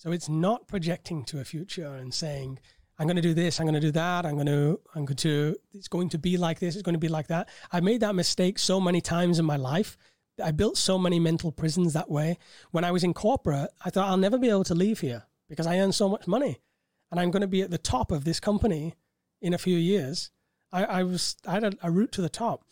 So 0.01 0.11
it's 0.11 0.29
not 0.29 0.67
projecting 0.67 1.23
to 1.25 1.41
a 1.41 1.43
future 1.43 1.93
and 1.93 2.11
saying, 2.11 2.57
I'm 2.97 3.05
going 3.05 3.17
to 3.17 3.21
do 3.21 3.35
this, 3.35 3.59
I'm 3.59 3.67
going 3.67 3.75
to 3.75 3.79
do 3.79 3.91
that, 3.91 4.25
I'm 4.25 4.33
going 4.33 4.47
to, 4.47 4.79
I'm 4.95 5.05
going 5.05 5.15
to, 5.17 5.55
it's 5.75 5.87
going 5.87 6.09
to 6.09 6.17
be 6.17 6.37
like 6.37 6.57
this, 6.57 6.73
it's 6.73 6.81
going 6.81 6.95
to 6.95 6.99
be 6.99 7.07
like 7.07 7.27
that. 7.27 7.49
I 7.71 7.81
made 7.81 8.01
that 8.01 8.15
mistake 8.15 8.57
so 8.57 8.81
many 8.81 8.99
times 8.99 9.37
in 9.37 9.45
my 9.45 9.57
life. 9.57 9.97
I 10.43 10.49
built 10.53 10.77
so 10.77 10.97
many 10.97 11.19
mental 11.19 11.51
prisons 11.51 11.93
that 11.93 12.09
way. 12.09 12.39
When 12.71 12.83
I 12.83 12.89
was 12.89 13.03
in 13.03 13.13
corporate, 13.13 13.69
I 13.85 13.91
thought 13.91 14.09
I'll 14.09 14.17
never 14.17 14.39
be 14.39 14.49
able 14.49 14.63
to 14.63 14.73
leave 14.73 15.01
here 15.01 15.27
because 15.47 15.67
I 15.67 15.77
earn 15.77 15.91
so 15.91 16.09
much 16.09 16.25
money 16.25 16.61
and 17.11 17.19
I'm 17.19 17.29
going 17.29 17.41
to 17.41 17.47
be 17.47 17.61
at 17.61 17.69
the 17.69 17.77
top 17.77 18.11
of 18.11 18.23
this 18.23 18.39
company 18.39 18.95
in 19.39 19.53
a 19.53 19.59
few 19.59 19.77
years. 19.77 20.31
I, 20.71 20.83
I 20.83 21.03
was, 21.03 21.35
I 21.45 21.51
had 21.51 21.63
a, 21.63 21.73
a 21.83 21.91
route 21.91 22.11
to 22.13 22.23
the 22.23 22.29
top. 22.29 22.63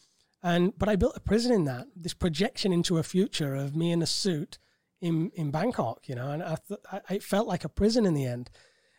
And, 0.41 0.73
but 0.79 0.89
I 0.89 0.95
built 0.95 1.15
a 1.15 1.19
prison 1.19 1.51
in 1.51 1.65
that, 1.65 1.89
this 1.95 2.15
projection 2.15 2.73
into 2.73 2.97
a 2.97 3.03
future 3.03 3.53
of 3.53 3.75
me 3.75 3.91
in 3.91 4.01
a 4.01 4.07
suit 4.07 4.57
in 5.01 5.31
in 5.35 5.51
Bangkok, 5.51 6.07
you 6.07 6.15
know, 6.15 6.31
and 6.31 6.43
I, 6.43 6.57
th- 6.67 6.79
I 6.91 7.15
it 7.15 7.23
felt 7.23 7.47
like 7.47 7.63
a 7.63 7.69
prison 7.69 8.05
in 8.05 8.13
the 8.13 8.25
end. 8.25 8.49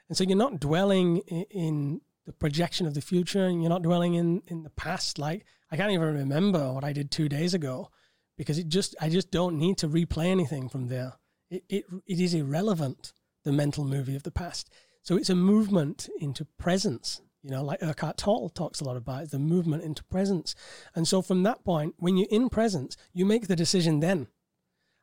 And 0.08 0.16
so 0.16 0.24
you're 0.24 0.36
not 0.36 0.58
dwelling 0.58 1.18
in, 1.28 1.44
in, 1.50 2.00
the 2.26 2.32
projection 2.32 2.86
of 2.86 2.94
the 2.94 3.00
future, 3.00 3.46
and 3.46 3.62
you're 3.62 3.70
not 3.70 3.82
dwelling 3.82 4.14
in 4.14 4.42
in 4.46 4.62
the 4.62 4.70
past. 4.70 5.18
Like 5.18 5.44
I 5.70 5.76
can't 5.76 5.92
even 5.92 6.14
remember 6.14 6.72
what 6.72 6.84
I 6.84 6.92
did 6.92 7.10
two 7.10 7.28
days 7.28 7.54
ago 7.54 7.90
because 8.36 8.58
it 8.58 8.68
just 8.68 8.94
I 9.00 9.08
just 9.08 9.30
don't 9.30 9.58
need 9.58 9.78
to 9.78 9.88
replay 9.88 10.26
anything 10.26 10.68
from 10.68 10.88
there. 10.88 11.14
It 11.50 11.64
it 11.68 11.84
it 12.06 12.20
is 12.20 12.34
irrelevant. 12.34 13.12
The 13.42 13.52
mental 13.52 13.86
movie 13.86 14.14
of 14.14 14.22
the 14.22 14.30
past. 14.30 14.70
So 15.02 15.16
it's 15.16 15.30
a 15.30 15.34
movement 15.34 16.10
into 16.20 16.44
presence. 16.44 17.22
You 17.42 17.50
know, 17.50 17.64
like 17.64 17.82
Eckhart 17.82 18.18
Tolle 18.18 18.50
talks 18.50 18.80
a 18.80 18.84
lot 18.84 18.98
about 18.98 19.30
the 19.30 19.38
movement 19.38 19.82
into 19.82 20.04
presence. 20.04 20.54
And 20.94 21.08
so 21.08 21.22
from 21.22 21.42
that 21.44 21.64
point, 21.64 21.94
when 21.96 22.18
you're 22.18 22.28
in 22.30 22.50
presence, 22.50 22.98
you 23.14 23.24
make 23.24 23.48
the 23.48 23.56
decision 23.56 24.00
then 24.00 24.26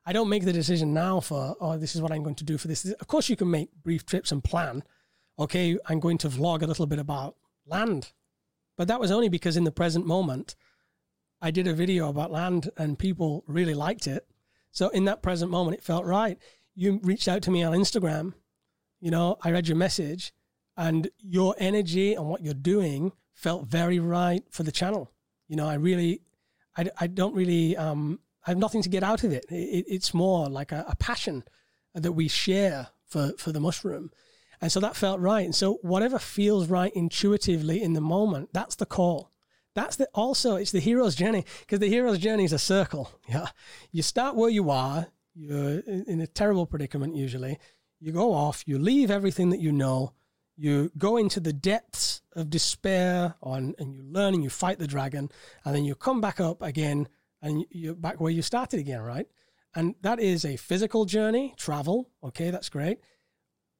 I 0.08 0.12
don't 0.12 0.30
make 0.30 0.46
the 0.46 0.54
decision 0.54 0.94
now 0.94 1.20
for, 1.20 1.54
oh, 1.60 1.76
this 1.76 1.94
is 1.94 2.00
what 2.00 2.12
I'm 2.12 2.22
going 2.22 2.36
to 2.36 2.44
do 2.44 2.56
for 2.56 2.66
this. 2.66 2.90
Of 2.98 3.06
course, 3.08 3.28
you 3.28 3.36
can 3.36 3.50
make 3.50 3.68
brief 3.82 4.06
trips 4.06 4.32
and 4.32 4.42
plan. 4.42 4.82
Okay, 5.38 5.76
I'm 5.84 6.00
going 6.00 6.16
to 6.18 6.30
vlog 6.30 6.62
a 6.62 6.66
little 6.66 6.86
bit 6.86 6.98
about 6.98 7.36
land. 7.66 8.12
But 8.78 8.88
that 8.88 9.00
was 9.00 9.10
only 9.10 9.28
because 9.28 9.58
in 9.58 9.64
the 9.64 9.70
present 9.70 10.06
moment, 10.06 10.56
I 11.42 11.50
did 11.50 11.66
a 11.66 11.74
video 11.74 12.08
about 12.08 12.32
land 12.32 12.70
and 12.78 12.98
people 12.98 13.44
really 13.46 13.74
liked 13.74 14.06
it. 14.06 14.26
So 14.70 14.88
in 14.88 15.04
that 15.04 15.20
present 15.20 15.50
moment, 15.50 15.76
it 15.76 15.84
felt 15.84 16.06
right. 16.06 16.38
You 16.74 17.00
reached 17.02 17.28
out 17.28 17.42
to 17.42 17.50
me 17.50 17.62
on 17.62 17.74
Instagram. 17.74 18.32
You 19.00 19.10
know, 19.10 19.36
I 19.42 19.50
read 19.50 19.68
your 19.68 19.76
message 19.76 20.32
and 20.74 21.10
your 21.18 21.54
energy 21.58 22.14
and 22.14 22.24
what 22.24 22.40
you're 22.40 22.54
doing 22.54 23.12
felt 23.34 23.66
very 23.66 23.98
right 23.98 24.42
for 24.48 24.62
the 24.62 24.72
channel. 24.72 25.12
You 25.48 25.56
know, 25.56 25.68
I 25.68 25.74
really, 25.74 26.22
I, 26.78 26.88
I 26.98 27.08
don't 27.08 27.34
really 27.34 27.76
um, 27.76 28.20
I 28.46 28.50
have 28.50 28.58
nothing 28.58 28.82
to 28.82 28.88
get 28.88 29.02
out 29.02 29.24
of 29.24 29.32
it. 29.32 29.46
it 29.50 29.84
it's 29.88 30.14
more 30.14 30.48
like 30.48 30.72
a, 30.72 30.84
a, 30.88 30.96
passion 30.96 31.44
that 31.94 32.12
we 32.12 32.28
share 32.28 32.88
for, 33.06 33.32
for 33.36 33.52
the 33.52 33.60
mushroom. 33.60 34.10
And 34.60 34.72
so 34.72 34.80
that 34.80 34.96
felt 34.96 35.20
right. 35.20 35.44
And 35.44 35.54
so 35.54 35.74
whatever 35.82 36.18
feels 36.18 36.68
right 36.68 36.92
intuitively 36.94 37.82
in 37.82 37.92
the 37.92 38.00
moment, 38.00 38.50
that's 38.52 38.76
the 38.76 38.86
call. 38.86 39.30
That's 39.74 39.96
the 39.96 40.08
also 40.12 40.56
it's 40.56 40.72
the 40.72 40.80
hero's 40.80 41.14
journey 41.14 41.44
because 41.60 41.78
the 41.78 41.88
hero's 41.88 42.18
journey 42.18 42.44
is 42.44 42.52
a 42.52 42.58
circle. 42.58 43.12
Yeah, 43.28 43.46
you 43.92 44.02
start 44.02 44.34
where 44.34 44.50
you 44.50 44.70
are. 44.70 45.06
You're 45.36 45.80
in 45.86 46.20
a 46.20 46.26
terrible 46.26 46.66
predicament 46.66 47.14
usually. 47.14 47.60
You 48.00 48.10
go 48.10 48.32
off. 48.32 48.64
You 48.66 48.78
leave 48.78 49.10
everything 49.10 49.50
that 49.50 49.60
you 49.60 49.70
know. 49.70 50.14
You 50.56 50.90
go 50.98 51.16
into 51.16 51.38
the 51.38 51.52
depths 51.52 52.22
of 52.34 52.50
despair, 52.50 53.36
on, 53.40 53.76
and 53.78 53.94
you 53.94 54.02
learn 54.02 54.34
and 54.34 54.42
you 54.42 54.50
fight 54.50 54.80
the 54.80 54.88
dragon, 54.88 55.30
and 55.64 55.74
then 55.76 55.84
you 55.84 55.94
come 55.94 56.20
back 56.20 56.40
up 56.40 56.60
again 56.60 57.06
and 57.42 57.64
you're 57.70 57.94
back 57.94 58.20
where 58.20 58.32
you 58.32 58.42
started 58.42 58.80
again, 58.80 59.00
right? 59.00 59.26
And 59.74 59.94
that 60.02 60.20
is 60.20 60.44
a 60.44 60.56
physical 60.56 61.04
journey, 61.04 61.54
travel. 61.56 62.10
Okay, 62.22 62.50
that's 62.50 62.68
great. 62.68 62.98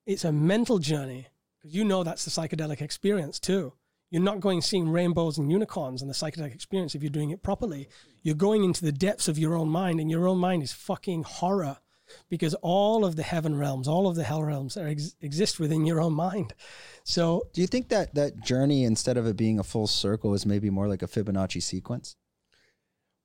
It's 0.07 0.25
a 0.25 0.33
mental 0.33 0.79
journey 0.79 1.27
because 1.59 1.75
you 1.75 1.85
know 1.85 2.05
that's 2.05 2.25
the 2.25 2.31
psychedelic 2.31 2.81
experience 2.81 3.39
too. 3.39 3.73
You're 4.11 4.23
not 4.23 4.41
going 4.41 4.63
seeing 4.63 4.89
rainbows 4.89 5.37
and 5.37 5.51
unicorns 5.51 6.01
and 6.01 6.11
the 6.11 6.15
psychedelic 6.15 6.55
experience 6.55 6.95
if 6.95 7.03
you're 7.03 7.11
doing 7.11 7.31
it 7.31 7.43
properly. 7.43 7.89
You're 8.23 8.35
going 8.35 8.65
into 8.65 8.85
the 8.85 8.93
depths 8.93 9.29
of 9.29 9.39
your 9.39 9.55
own 9.55 9.69
mind, 9.69 10.01
and 10.01 10.11
your 10.11 10.27
own 10.27 10.39
mind 10.39 10.63
is 10.63 10.73
fucking 10.73 11.25
horror 11.25 11.79
because 12.31 12.55
all 12.55 13.05
of 13.05 13.17
the 13.17 13.23
heaven 13.23 13.59
realms, 13.59 13.87
all 13.87 14.09
of 14.09 14.17
the 14.17 14.25
hell 14.25 14.43
realms 14.43 14.79
ex- 14.79 15.15
exist 15.21 15.61
within 15.61 15.85
your 15.85 16.01
own 16.01 16.15
mind. 16.15 16.55
So, 17.05 17.49
Do 17.53 17.61
you 17.61 17.67
think 17.67 17.91
that 17.91 18.15
that 18.15 18.43
journey, 18.43 18.85
instead 18.85 19.19
of 19.19 19.27
it 19.27 19.37
being 19.37 19.59
a 19.59 19.63
full 19.63 19.87
circle, 19.87 20.33
is 20.33 20.47
maybe 20.47 20.71
more 20.71 20.89
like 20.89 21.03
a 21.03 21.07
Fibonacci 21.07 21.63
sequence? 21.63 22.17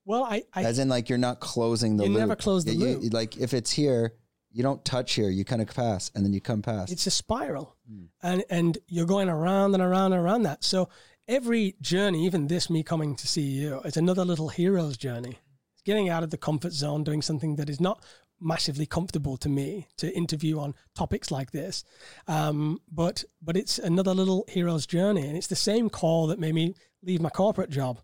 Well, 0.06 0.24
I, 0.24 0.44
I 0.54 0.64
As 0.64 0.80
in, 0.80 0.90
like 0.90 1.10
you're 1.10 1.18
not 1.18 1.40
closing 1.40 1.98
the 1.98 2.04
You 2.06 2.10
loop. 2.12 2.20
never 2.20 2.36
close 2.36 2.66
the 2.66 2.74
You- 2.76 2.88
you- 2.88 2.98
loop. 3.00 3.14
like 3.14 3.38
if 3.38 3.54
it's 3.54 3.72
here, 3.72 4.14
you 4.52 4.62
don't 4.64 4.84
touch 4.86 5.14
here. 5.14 5.30
You 5.30 5.44
kind 5.46 5.62
of 5.62 5.68
pass, 5.70 6.12
and 6.14 6.24
then 6.26 6.32
you 6.34 6.40
come 6.42 6.62
past. 6.62 6.92
it's 6.92 7.08
a 7.08 7.12
spiral 7.12 7.76
Hmm. 7.88 8.06
and 8.22 8.44
and 8.50 8.78
you're 8.88 9.06
going 9.06 9.30
around 9.30 9.74
and 9.74 9.82
around 9.84 10.14
and 10.14 10.22
around 10.24 10.44
that 10.44 10.64
so 10.64 10.88
every 11.28 11.76
journey 11.82 12.26
even 12.26 12.48
this 12.48 12.70
me 12.70 12.82
coming 12.84 13.16
to 13.16 13.28
see 13.28 13.42
you 13.42 13.82
it's 13.84 13.98
another 13.98 14.24
little 14.26 14.50
hero's 14.50 14.96
journey 14.98 15.38
it's 15.74 15.82
getting 15.84 16.08
out 16.10 16.24
of 16.24 16.30
the 16.30 16.38
comfort 16.38 16.72
zone 16.74 17.04
doing 17.04 17.22
something 17.22 17.56
that 17.58 17.70
is 17.70 17.80
not 17.82 18.04
massively 18.40 18.86
comfortable 18.86 19.36
to 19.38 19.50
me 19.50 19.88
to 19.98 20.14
interview 20.16 20.60
on 20.60 20.74
topics 20.96 21.30
like 21.32 21.52
this 21.52 21.84
um, 22.28 22.80
but 22.92 23.24
but 23.42 23.58
it's 23.58 23.80
another 23.80 24.14
little 24.14 24.46
hero's 24.48 24.86
journey 24.86 25.28
and 25.28 25.36
it's 25.38 25.48
the 25.48 25.56
same 25.56 25.90
call 25.90 26.28
that 26.28 26.40
made 26.40 26.54
me 26.56 26.74
leave 27.02 27.22
my 27.22 27.30
corporate 27.30 27.70
job 27.70 28.00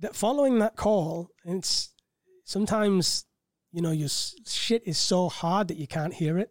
that 0.00 0.14
following 0.14 0.58
that 0.58 0.76
call 0.76 1.30
it's 1.44 1.92
sometimes 2.44 3.24
you 3.72 3.82
know 3.82 3.90
your 3.90 4.08
shit 4.08 4.82
is 4.86 4.98
so 4.98 5.28
hard 5.28 5.68
that 5.68 5.76
you 5.76 5.86
can't 5.86 6.14
hear 6.14 6.38
it 6.38 6.50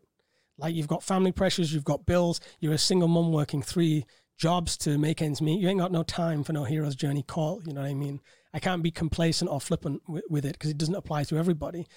like 0.58 0.74
you've 0.74 0.88
got 0.88 1.04
family 1.04 1.32
pressures, 1.32 1.74
you've 1.74 1.84
got 1.84 2.06
bills, 2.06 2.40
you're 2.60 2.74
a 2.74 2.80
single 2.80 3.08
mum 3.08 3.32
working 3.32 3.62
three 3.62 4.06
jobs 4.38 4.78
to 4.78 4.98
make 4.98 5.22
ends 5.22 5.42
meet. 5.42 5.60
You 5.60 5.70
ain't 5.70 5.80
got 5.80 5.92
no 5.92 6.04
time 6.04 6.44
for 6.44 6.54
no 6.54 6.64
hero's 6.64 6.96
journey 6.96 7.24
call. 7.24 7.62
You 7.66 7.74
know 7.74 7.82
what 7.82 7.90
I 7.90 7.94
mean? 7.94 8.20
I 8.54 8.60
can't 8.60 8.84
be 8.84 8.92
complacent 8.92 9.52
or 9.52 9.62
flippant 9.62 10.02
with, 10.08 10.24
with 10.30 10.46
it 10.46 10.54
because 10.54 10.72
it 10.72 10.78
doesn't 10.78 10.96
apply 10.96 11.26
to 11.26 11.38
everybody. 11.38 11.88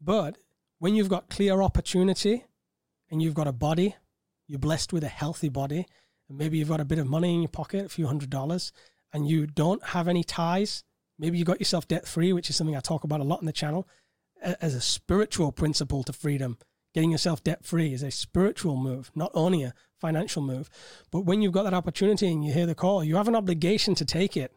But 0.00 0.38
when 0.78 0.94
you've 0.94 1.08
got 1.08 1.28
clear 1.28 1.60
opportunity 1.60 2.44
and 3.10 3.20
you've 3.20 3.34
got 3.34 3.48
a 3.48 3.52
body, 3.52 3.94
you're 4.46 4.58
blessed 4.58 4.92
with 4.92 5.04
a 5.04 5.08
healthy 5.08 5.50
body, 5.50 5.86
and 6.28 6.38
maybe 6.38 6.56
you've 6.56 6.68
got 6.68 6.80
a 6.80 6.86
bit 6.86 6.98
of 6.98 7.06
money 7.06 7.34
in 7.34 7.42
your 7.42 7.48
pocket, 7.48 7.84
a 7.86 7.88
few 7.90 8.06
hundred 8.06 8.30
dollars, 8.30 8.72
and 9.12 9.28
you 9.28 9.46
don't 9.46 9.84
have 9.88 10.08
any 10.08 10.24
ties. 10.24 10.84
Maybe 11.18 11.38
you 11.38 11.44
got 11.44 11.60
yourself 11.60 11.88
debt 11.88 12.06
free, 12.06 12.32
which 12.32 12.48
is 12.50 12.56
something 12.56 12.76
I 12.76 12.80
talk 12.80 13.04
about 13.04 13.20
a 13.20 13.24
lot 13.24 13.40
on 13.40 13.46
the 13.46 13.52
channel, 13.52 13.88
as 14.42 14.74
a 14.74 14.80
spiritual 14.80 15.52
principle 15.52 16.04
to 16.04 16.12
freedom 16.12 16.58
getting 16.94 17.12
yourself 17.12 17.44
debt 17.44 17.64
free 17.64 17.92
is 17.92 18.02
a 18.02 18.10
spiritual 18.10 18.76
move, 18.76 19.12
not 19.14 19.30
only 19.32 19.62
a 19.62 19.72
financial 20.00 20.42
move. 20.42 20.68
But 21.12 21.20
when 21.20 21.42
you've 21.42 21.52
got 21.52 21.62
that 21.62 21.74
opportunity 21.74 22.28
and 22.28 22.44
you 22.44 22.52
hear 22.52 22.66
the 22.66 22.74
call, 22.74 23.04
you 23.04 23.14
have 23.16 23.28
an 23.28 23.36
obligation 23.36 23.94
to 23.96 24.04
take 24.04 24.36
it. 24.36 24.52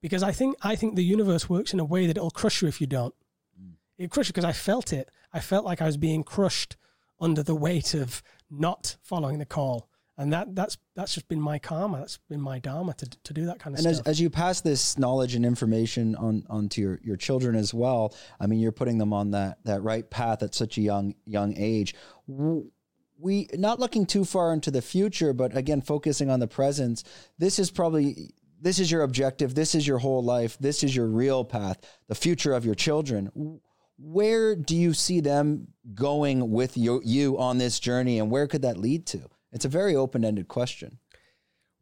Because 0.00 0.22
I 0.22 0.32
think 0.32 0.56
I 0.62 0.76
think 0.76 0.94
the 0.94 1.04
universe 1.04 1.48
works 1.48 1.74
in 1.74 1.80
a 1.80 1.84
way 1.84 2.06
that 2.06 2.16
it'll 2.16 2.30
crush 2.30 2.62
you 2.62 2.68
if 2.68 2.80
you 2.80 2.86
don't. 2.86 3.14
Mm. 3.60 3.72
It 3.98 4.10
crush 4.10 4.28
you 4.28 4.32
because 4.32 4.46
I 4.46 4.52
felt 4.52 4.92
it. 4.92 5.10
I 5.32 5.40
felt 5.40 5.64
like 5.64 5.82
I 5.82 5.86
was 5.86 5.98
being 5.98 6.22
crushed 6.22 6.76
under 7.20 7.42
the 7.42 7.54
weight 7.54 7.92
of 7.92 8.22
not 8.48 8.96
following 9.02 9.38
the 9.38 9.44
call. 9.44 9.89
And 10.18 10.32
that 10.32 10.54
that's 10.54 10.76
that's 10.94 11.14
just 11.14 11.28
been 11.28 11.40
my 11.40 11.58
karma. 11.58 12.00
That's 12.00 12.18
been 12.28 12.40
my 12.40 12.58
dharma 12.58 12.92
to, 12.94 13.08
to 13.08 13.32
do 13.32 13.46
that 13.46 13.58
kind 13.58 13.74
of 13.74 13.80
stuff. 13.80 13.90
and 13.90 14.00
as, 14.00 14.06
as 14.06 14.20
you 14.20 14.28
pass 14.28 14.60
this 14.60 14.98
knowledge 14.98 15.34
and 15.34 15.46
information 15.46 16.14
on 16.16 16.44
onto 16.50 16.82
your, 16.82 17.00
your 17.02 17.16
children 17.16 17.56
as 17.56 17.72
well, 17.72 18.14
I 18.38 18.46
mean, 18.46 18.60
you're 18.60 18.72
putting 18.72 18.98
them 18.98 19.12
on 19.12 19.30
that 19.30 19.64
that 19.64 19.82
right 19.82 20.08
path 20.10 20.42
at 20.42 20.54
such 20.54 20.76
a 20.76 20.82
young 20.82 21.14
young 21.24 21.54
age. 21.56 21.94
We 22.26 23.48
not 23.54 23.80
looking 23.80 24.04
too 24.04 24.24
far 24.24 24.52
into 24.52 24.70
the 24.70 24.82
future, 24.82 25.32
but 25.32 25.56
again, 25.56 25.80
focusing 25.80 26.28
on 26.28 26.40
the 26.40 26.48
presence. 26.48 27.02
This 27.38 27.58
is 27.58 27.70
probably 27.70 28.34
this 28.60 28.78
is 28.78 28.90
your 28.90 29.02
objective. 29.02 29.54
This 29.54 29.74
is 29.74 29.86
your 29.86 29.98
whole 29.98 30.22
life. 30.22 30.58
This 30.58 30.84
is 30.84 30.94
your 30.94 31.06
real 31.06 31.44
path. 31.44 31.78
The 32.08 32.14
future 32.14 32.52
of 32.52 32.66
your 32.66 32.74
children. 32.74 33.60
Where 33.96 34.54
do 34.54 34.76
you 34.76 34.94
see 34.94 35.20
them 35.20 35.68
going 35.94 36.50
with 36.50 36.76
you, 36.76 37.02
you 37.04 37.38
on 37.38 37.58
this 37.58 37.80
journey, 37.80 38.18
and 38.18 38.30
where 38.30 38.46
could 38.46 38.62
that 38.62 38.78
lead 38.78 39.06
to? 39.08 39.28
It's 39.52 39.64
a 39.64 39.68
very 39.68 39.96
open 39.96 40.24
ended 40.24 40.48
question. 40.48 40.98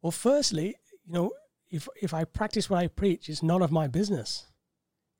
Well, 0.02 0.10
firstly, 0.10 0.76
you 1.06 1.12
know, 1.12 1.32
if 1.70 1.88
if 2.00 2.14
I 2.14 2.24
practice 2.24 2.70
what 2.70 2.78
I 2.78 2.86
preach, 2.86 3.28
it's 3.28 3.42
none 3.42 3.62
of 3.62 3.70
my 3.70 3.88
business. 3.88 4.46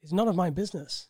It's 0.03 0.13
none 0.13 0.29
of 0.29 0.37
my 0.37 0.51
business. 0.51 1.09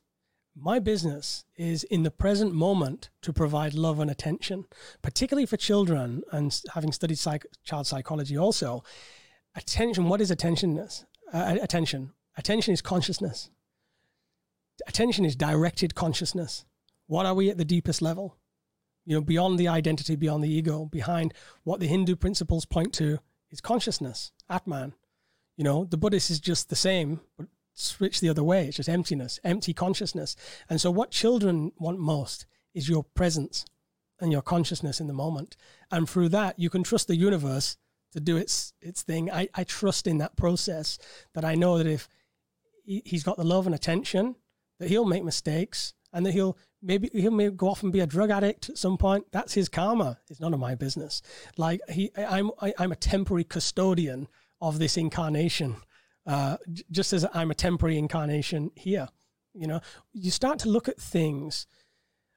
My 0.57 0.81
business 0.81 1.45
is 1.57 1.85
in 1.85 2.03
the 2.03 2.11
present 2.11 2.53
moment 2.53 3.11
to 3.23 3.33
provide 3.33 3.75
love 3.75 4.01
and 4.01 4.11
attention, 4.11 4.65
particularly 5.03 5.47
for 5.47 5.57
children. 5.57 6.23
And 6.33 6.61
having 6.75 6.91
studied 6.91 7.19
psych- 7.19 7.47
child 7.63 7.87
psychology, 7.87 8.37
also, 8.37 8.83
attention. 9.55 10.09
What 10.09 10.21
is 10.21 10.33
attentionness? 10.33 11.05
Uh, 11.33 11.59
attention. 11.63 12.13
Attention 12.37 12.75
is 12.75 12.83
consciousness. 12.83 13.51
Attention 14.87 15.25
is 15.25 15.37
directed 15.37 15.95
consciousness. 15.95 16.65
What 17.07 17.27
are 17.27 17.35
we 17.35 17.51
at 17.51 17.59
the 17.59 17.65
deepest 17.65 18.03
level? 18.03 18.37
You 19.09 19.15
know, 19.15 19.23
beyond 19.23 19.59
the 19.59 19.69
identity, 19.69 20.17
beyond 20.17 20.45
the 20.45 20.53
ego, 20.53 20.85
behind 20.85 21.33
what 21.65 21.81
the 21.81 21.87
Hindu 21.87 22.15
principles 22.15 22.67
point 22.67 22.93
to 22.93 23.21
is 23.51 23.59
consciousness, 23.59 24.33
Atman. 24.51 24.93
You 25.57 25.65
know, 25.65 25.87
the 25.87 25.97
Buddhist 25.97 26.29
is 26.29 26.39
just 26.39 26.69
the 26.69 26.77
same, 26.77 27.21
but 27.39 27.47
switch 27.73 28.21
the 28.21 28.29
other 28.29 28.45
way. 28.45 28.67
It's 28.67 28.77
just 28.77 28.89
emptiness, 28.89 29.41
empty 29.43 29.73
consciousness. 29.73 30.37
And 30.69 30.79
so, 30.79 30.91
what 30.91 31.11
children 31.11 31.73
want 31.79 31.99
most 31.99 32.45
is 32.75 32.91
your 32.91 33.03
presence 33.03 33.65
and 34.21 34.31
your 34.31 34.43
consciousness 34.43 35.01
in 35.01 35.07
the 35.07 35.15
moment. 35.15 35.57
And 35.91 36.07
through 36.07 36.29
that, 36.29 36.59
you 36.59 36.69
can 36.69 36.83
trust 36.83 37.09
the 37.09 37.17
universe 37.17 37.79
to 38.13 38.21
do 38.21 38.37
its 38.37 38.75
its 38.83 39.01
thing. 39.01 39.31
I, 39.31 39.49
I 39.55 39.65
trust 39.65 40.07
in 40.07 40.19
that 40.19 40.37
process 40.37 40.99
that 41.33 41.47
I 41.47 41.55
know 41.55 41.79
that 41.79 41.87
if 41.87 42.11
he, 42.85 43.01
he's 43.07 43.25
got 43.25 43.39
the 43.39 43.43
love 43.45 43.65
and 43.65 43.75
attention, 43.75 44.37
that 44.79 44.91
he'll 44.91 45.07
make 45.07 45.25
mistakes 45.25 45.95
and 46.13 46.25
that 46.25 46.33
he'll 46.33 46.57
maybe 46.83 47.11
he'll 47.13 47.31
maybe 47.31 47.55
go 47.55 47.69
off 47.69 47.83
and 47.83 47.93
be 47.93 48.01
a 48.01 48.07
drug 48.07 48.31
addict 48.31 48.71
at 48.71 48.79
some 48.79 48.97
point. 48.97 49.27
That's 49.33 49.55
his 49.55 49.69
karma. 49.69 50.19
It's 50.31 50.41
none 50.41 50.55
of 50.55 50.61
my 50.61 50.75
business. 50.75 51.23
Like 51.57 51.81
he, 51.89 52.11
I- 52.17 52.39
I'm, 52.39 52.51
I, 52.61 52.75
I'm 52.79 52.93
a 52.93 52.97
temporary 52.97 53.45
custodian 53.45 54.29
of 54.61 54.79
this 54.79 54.97
incarnation, 54.97 55.77
uh, 56.27 56.57
just 56.91 57.13
as 57.13 57.27
I'm 57.35 57.51
a 57.51 57.55
temporary 57.55 57.99
incarnation 57.99 58.71
here. 58.75 59.09
You 59.55 59.67
know, 59.67 59.81
you 60.13 60.31
start 60.31 60.59
to 60.61 60.69
look 60.69 60.89
at 60.89 61.01
things. 61.01 61.67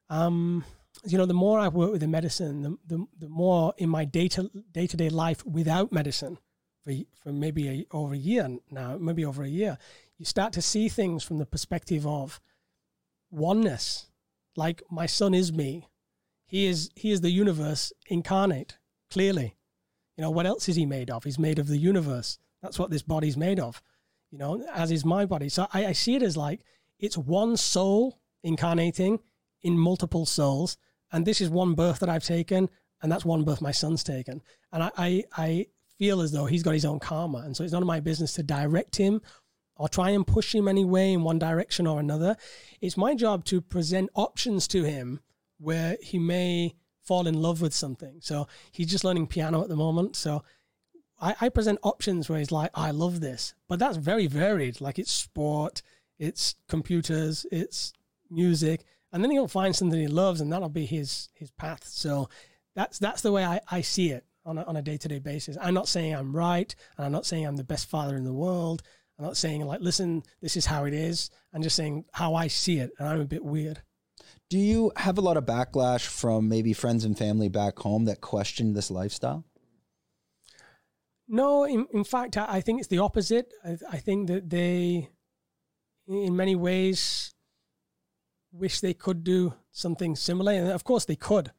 Um, 0.09 0.65
you 1.05 1.17
know, 1.17 1.25
the 1.25 1.33
more 1.33 1.59
I 1.59 1.67
work 1.67 1.91
with 1.91 2.01
the 2.01 2.07
medicine, 2.07 2.61
the, 2.63 2.77
the, 2.85 3.05
the 3.19 3.29
more 3.29 3.73
in 3.77 3.89
my 3.89 4.05
day 4.05 4.27
to 4.29 4.49
day 4.71 4.87
to 4.87 4.97
day 4.97 5.09
life 5.09 5.45
without 5.45 5.91
medicine, 5.91 6.37
for 6.83 6.93
for 7.23 7.31
maybe 7.31 7.69
a, 7.69 7.85
over 7.91 8.13
a 8.13 8.17
year 8.17 8.47
now, 8.69 8.97
maybe 8.99 9.23
over 9.23 9.43
a 9.43 9.47
year, 9.47 9.77
you 10.17 10.25
start 10.25 10.51
to 10.53 10.61
see 10.61 10.89
things 10.89 11.23
from 11.23 11.37
the 11.37 11.45
perspective 11.45 12.05
of 12.05 12.39
oneness. 13.31 14.07
Like 14.55 14.83
my 14.91 15.05
son 15.05 15.33
is 15.33 15.51
me. 15.51 15.89
He 16.45 16.67
is 16.67 16.91
he 16.95 17.11
is 17.11 17.21
the 17.21 17.31
universe 17.31 17.93
incarnate, 18.07 18.77
clearly. 19.09 19.55
You 20.17 20.23
know, 20.23 20.31
what 20.31 20.45
else 20.45 20.67
is 20.67 20.75
he 20.75 20.85
made 20.85 21.09
of? 21.09 21.23
He's 21.23 21.39
made 21.39 21.57
of 21.57 21.67
the 21.67 21.77
universe. 21.77 22.37
That's 22.61 22.77
what 22.77 22.91
this 22.91 23.01
body's 23.01 23.37
made 23.37 23.59
of. 23.59 23.81
You 24.29 24.37
know, 24.37 24.63
as 24.73 24.91
is 24.91 25.05
my 25.05 25.25
body. 25.25 25.49
So 25.49 25.67
I, 25.73 25.87
I 25.87 25.91
see 25.93 26.15
it 26.15 26.23
as 26.23 26.37
like 26.37 26.61
it's 26.99 27.17
one 27.17 27.57
soul 27.57 28.19
incarnating 28.43 29.19
in 29.61 29.77
multiple 29.77 30.25
souls. 30.25 30.77
And 31.11 31.25
this 31.25 31.41
is 31.41 31.49
one 31.49 31.73
birth 31.73 31.99
that 31.99 32.09
I've 32.09 32.23
taken, 32.23 32.69
and 33.01 33.11
that's 33.11 33.25
one 33.25 33.43
birth 33.43 33.61
my 33.61 33.71
son's 33.71 34.03
taken. 34.03 34.41
And 34.71 34.83
I, 34.83 34.91
I, 34.97 35.23
I 35.35 35.67
feel 35.97 36.21
as 36.21 36.31
though 36.31 36.45
he's 36.45 36.63
got 36.63 36.73
his 36.73 36.85
own 36.85 36.99
karma. 36.99 37.39
And 37.39 37.55
so 37.55 37.63
it's 37.63 37.73
none 37.73 37.83
of 37.83 37.87
my 37.87 37.99
business 37.99 38.33
to 38.33 38.43
direct 38.43 38.95
him 38.95 39.21
or 39.75 39.89
try 39.89 40.11
and 40.11 40.27
push 40.27 40.53
him 40.53 40.67
anyway 40.67 41.13
in 41.13 41.23
one 41.23 41.39
direction 41.39 41.87
or 41.87 41.99
another. 41.99 42.35
It's 42.81 42.97
my 42.97 43.15
job 43.15 43.45
to 43.45 43.61
present 43.61 44.09
options 44.13 44.67
to 44.69 44.83
him 44.83 45.19
where 45.57 45.97
he 46.01 46.19
may 46.19 46.75
fall 47.01 47.27
in 47.27 47.41
love 47.41 47.61
with 47.61 47.73
something. 47.73 48.19
So 48.21 48.47
he's 48.71 48.91
just 48.91 49.03
learning 49.03 49.27
piano 49.27 49.61
at 49.61 49.69
the 49.69 49.75
moment. 49.75 50.15
So 50.15 50.43
I, 51.19 51.35
I 51.41 51.49
present 51.49 51.79
options 51.83 52.29
where 52.29 52.39
he's 52.39 52.51
like, 52.51 52.71
I 52.73 52.91
love 52.91 53.21
this. 53.21 53.53
But 53.67 53.79
that's 53.79 53.97
very 53.97 54.27
varied. 54.27 54.81
Like 54.81 54.99
it's 54.99 55.11
sport, 55.11 55.81
it's 56.19 56.55
computers, 56.67 57.45
it's 57.51 57.93
music. 58.29 58.83
And 59.11 59.23
then 59.23 59.31
he'll 59.31 59.47
find 59.47 59.75
something 59.75 59.99
he 59.99 60.07
loves 60.07 60.41
and 60.41 60.51
that'll 60.53 60.69
be 60.69 60.85
his 60.85 61.29
his 61.33 61.51
path. 61.51 61.85
So 61.85 62.29
that's 62.75 62.99
that's 62.99 63.21
the 63.21 63.31
way 63.31 63.43
I, 63.43 63.59
I 63.69 63.81
see 63.81 64.11
it 64.11 64.25
on 64.45 64.57
a, 64.57 64.63
on 64.63 64.75
a 64.75 64.81
day-to-day 64.81 65.19
basis. 65.19 65.57
I'm 65.61 65.73
not 65.73 65.87
saying 65.87 66.15
I'm 66.15 66.35
right, 66.35 66.73
and 66.97 67.05
I'm 67.05 67.11
not 67.11 67.25
saying 67.25 67.45
I'm 67.45 67.57
the 67.57 67.63
best 67.63 67.89
father 67.89 68.15
in 68.15 68.23
the 68.23 68.33
world. 68.33 68.81
I'm 69.21 69.27
not 69.27 69.37
saying 69.37 69.63
like, 69.67 69.81
listen, 69.81 70.23
this 70.41 70.57
is 70.57 70.65
how 70.65 70.85
it 70.85 70.95
is. 70.95 71.29
I'm 71.53 71.61
just 71.61 71.75
saying 71.75 72.05
how 72.11 72.33
I 72.33 72.47
see 72.47 72.79
it, 72.79 72.89
and 72.97 73.07
I'm 73.07 73.21
a 73.21 73.25
bit 73.25 73.45
weird. 73.45 73.83
Do 74.49 74.57
you 74.57 74.91
have 74.95 75.19
a 75.19 75.21
lot 75.21 75.37
of 75.37 75.45
backlash 75.45 76.07
from 76.07 76.49
maybe 76.49 76.73
friends 76.73 77.05
and 77.05 77.15
family 77.15 77.47
back 77.47 77.77
home 77.77 78.05
that 78.05 78.19
question 78.19 78.73
this 78.73 78.89
lifestyle? 78.89 79.45
No, 81.27 81.65
in, 81.65 81.85
in 81.93 82.03
fact, 82.03 82.35
I, 82.35 82.47
I 82.49 82.61
think 82.61 82.79
it's 82.79 82.87
the 82.87 82.97
opposite. 82.97 83.53
I, 83.63 83.77
I 83.91 83.97
think 83.97 84.27
that 84.29 84.49
they, 84.49 85.09
in 86.07 86.35
many 86.35 86.55
ways, 86.55 87.31
wish 88.51 88.79
they 88.79 88.95
could 88.95 89.23
do 89.23 89.53
something 89.71 90.15
similar. 90.15 90.53
And 90.53 90.71
of 90.71 90.83
course, 90.83 91.05
they 91.05 91.15
could. 91.15 91.51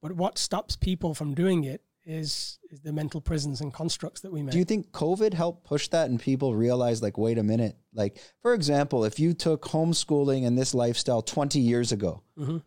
But 0.00 0.12
what 0.12 0.38
stops 0.38 0.76
people 0.76 1.12
from 1.12 1.34
doing 1.34 1.64
it 1.64 1.82
is, 2.04 2.58
is 2.70 2.80
the 2.80 2.92
mental 2.92 3.20
prisons 3.20 3.60
and 3.60 3.72
constructs 3.72 4.20
that 4.22 4.32
we 4.32 4.42
make. 4.42 4.52
Do 4.52 4.58
you 4.58 4.64
think 4.64 4.90
COVID 4.92 5.32
helped 5.32 5.64
push 5.64 5.88
that 5.88 6.10
and 6.10 6.20
people 6.20 6.54
realize, 6.54 7.02
like, 7.02 7.16
wait 7.18 7.38
a 7.38 7.42
minute? 7.42 7.76
Like, 7.94 8.18
for 8.42 8.54
example, 8.54 9.04
if 9.04 9.18
you 9.18 9.32
took 9.32 9.62
homeschooling 9.62 10.46
and 10.46 10.56
this 10.58 10.74
lifestyle 10.74 11.22
20 11.22 11.58
years 11.60 11.92
ago, 11.92 12.22
Mhm. 12.38 12.62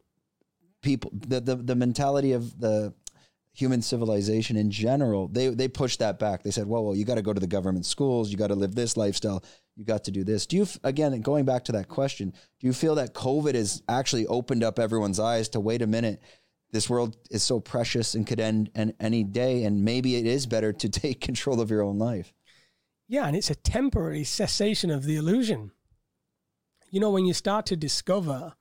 people, 0.82 1.12
the, 1.14 1.40
the, 1.42 1.56
the 1.56 1.76
mentality 1.76 2.32
of 2.32 2.60
the 2.60 2.94
human 3.54 3.82
civilization 3.82 4.56
in 4.56 4.70
general, 4.70 5.28
they, 5.28 5.48
they 5.50 5.68
pushed 5.68 6.00
that 6.00 6.20
back. 6.20 6.44
They 6.44 6.52
said, 6.52 6.68
well, 6.68 6.84
well, 6.86 6.96
you 6.96 7.06
got 7.06 7.16
to 7.16 7.24
go 7.24 7.34
to 7.34 7.40
the 7.40 7.48
government 7.48 7.86
schools, 7.86 8.30
you 8.30 8.38
got 8.38 8.48
to 8.48 8.56
live 8.56 8.76
this 8.76 8.96
lifestyle, 8.96 9.44
you 9.76 9.84
got 9.84 10.04
to 10.06 10.12
do 10.12 10.24
this. 10.24 10.46
Do 10.46 10.58
you, 10.58 10.68
again, 10.84 11.20
going 11.22 11.46
back 11.46 11.64
to 11.66 11.72
that 11.74 11.88
question, 11.88 12.32
do 12.60 12.68
you 12.68 12.74
feel 12.74 12.96
that 12.96 13.14
COVID 13.14 13.56
has 13.56 13.82
actually 13.90 14.28
opened 14.28 14.64
up 14.64 14.78
everyone's 14.80 15.20
eyes 15.20 15.50
to 15.50 15.60
wait 15.60 15.82
a 15.82 15.88
minute? 15.88 16.22
This 16.72 16.90
world 16.90 17.18
is 17.32 17.44
so 17.44 17.60
precious 17.60 18.14
and 18.14 18.28
could 18.28 18.40
end 18.40 18.70
an, 18.76 18.94
any 19.00 19.24
day, 19.24 19.64
and 19.64 19.84
maybe 19.84 20.16
it 20.16 20.26
is 20.26 20.46
better 20.46 20.74
to 20.74 20.90
take 21.04 21.22
control 21.22 21.62
of 21.62 21.70
your 21.70 21.82
own 21.82 21.98
life. 21.98 22.34
Yeah, 23.08 23.26
and 23.26 23.36
it's 23.36 23.50
a 23.50 23.56
temporary 23.56 24.26
cessation 24.26 24.92
of 24.92 25.04
the 25.04 25.16
illusion. 25.16 25.72
You 26.90 27.00
know, 27.00 27.12
when 27.12 27.26
you 27.26 27.34
start 27.34 27.66
to 27.68 27.78
discover 27.78 28.56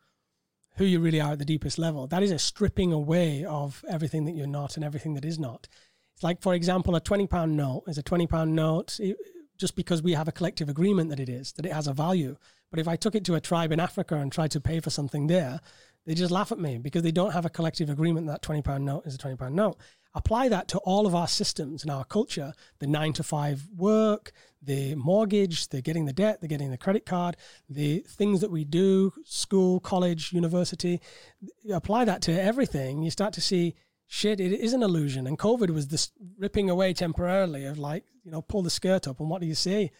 who 0.76 0.84
you 0.84 1.00
really 1.00 1.20
are 1.20 1.32
at 1.32 1.38
the 1.38 1.44
deepest 1.44 1.78
level, 1.78 2.06
that 2.06 2.22
is 2.22 2.30
a 2.30 2.38
stripping 2.38 2.92
away 2.92 3.44
of 3.44 3.84
everything 3.88 4.24
that 4.26 4.32
you're 4.32 4.46
not 4.46 4.76
and 4.76 4.84
everything 4.84 5.14
that 5.14 5.24
is 5.24 5.38
not. 5.38 5.68
It's 6.14 6.22
like, 6.22 6.40
for 6.40 6.54
example, 6.54 6.94
a 6.96 7.00
£20 7.00 7.50
note 7.50 7.84
is 7.86 7.98
a 7.98 8.02
£20 8.02 8.48
note 8.48 8.98
eh, 9.02 9.12
just 9.58 9.74
because 9.74 10.02
we 10.02 10.12
have 10.12 10.28
a 10.28 10.32
collective 10.32 10.68
agreement 10.68 11.10
that 11.10 11.20
it 11.20 11.28
is, 11.28 11.52
that 11.52 11.66
it 11.66 11.72
has 11.72 11.86
a 11.86 11.92
value. 11.92 12.36
But 12.70 12.78
if 12.78 12.88
I 12.88 12.96
took 12.96 13.14
it 13.14 13.24
to 13.24 13.34
a 13.34 13.40
tribe 13.40 13.72
in 13.72 13.80
Africa 13.80 14.16
and 14.16 14.30
tried 14.30 14.50
to 14.52 14.60
pay 14.60 14.80
for 14.80 14.90
something 14.90 15.26
there, 15.26 15.60
they 16.06 16.14
just 16.14 16.30
laugh 16.30 16.52
at 16.52 16.58
me 16.58 16.78
because 16.78 17.02
they 17.02 17.10
don't 17.10 17.32
have 17.32 17.44
a 17.44 17.50
collective 17.50 17.90
agreement 17.90 18.28
that 18.28 18.42
£20 18.42 18.80
note 18.80 19.06
is 19.06 19.16
a 19.16 19.18
£20 19.18 19.52
note. 19.52 19.76
Apply 20.14 20.48
that 20.48 20.68
to 20.68 20.78
all 20.78 21.06
of 21.06 21.14
our 21.14 21.26
systems 21.28 21.82
and 21.82 21.90
our 21.90 22.04
culture 22.04 22.54
the 22.78 22.86
nine 22.86 23.12
to 23.14 23.22
five 23.22 23.66
work, 23.76 24.32
the 24.62 24.94
mortgage, 24.94 25.68
the 25.68 25.82
getting 25.82 26.06
the 26.06 26.12
debt, 26.12 26.40
the 26.40 26.48
getting 26.48 26.70
the 26.70 26.78
credit 26.78 27.04
card, 27.04 27.36
the 27.68 27.98
things 28.08 28.40
that 28.40 28.50
we 28.50 28.64
do, 28.64 29.12
school, 29.24 29.78
college, 29.80 30.32
university. 30.32 31.00
Apply 31.70 32.04
that 32.06 32.22
to 32.22 32.32
everything. 32.32 33.02
You 33.02 33.10
start 33.10 33.34
to 33.34 33.42
see 33.42 33.74
shit, 34.06 34.40
it 34.40 34.52
is 34.52 34.72
an 34.72 34.82
illusion. 34.82 35.26
And 35.26 35.38
COVID 35.38 35.70
was 35.70 35.88
this 35.88 36.12
ripping 36.38 36.70
away 36.70 36.94
temporarily 36.94 37.66
of 37.66 37.78
like, 37.78 38.04
you 38.24 38.30
know, 38.30 38.42
pull 38.42 38.62
the 38.62 38.70
skirt 38.70 39.06
up 39.06 39.20
and 39.20 39.28
what 39.28 39.40
do 39.40 39.46
you 39.46 39.54
see? 39.54 39.90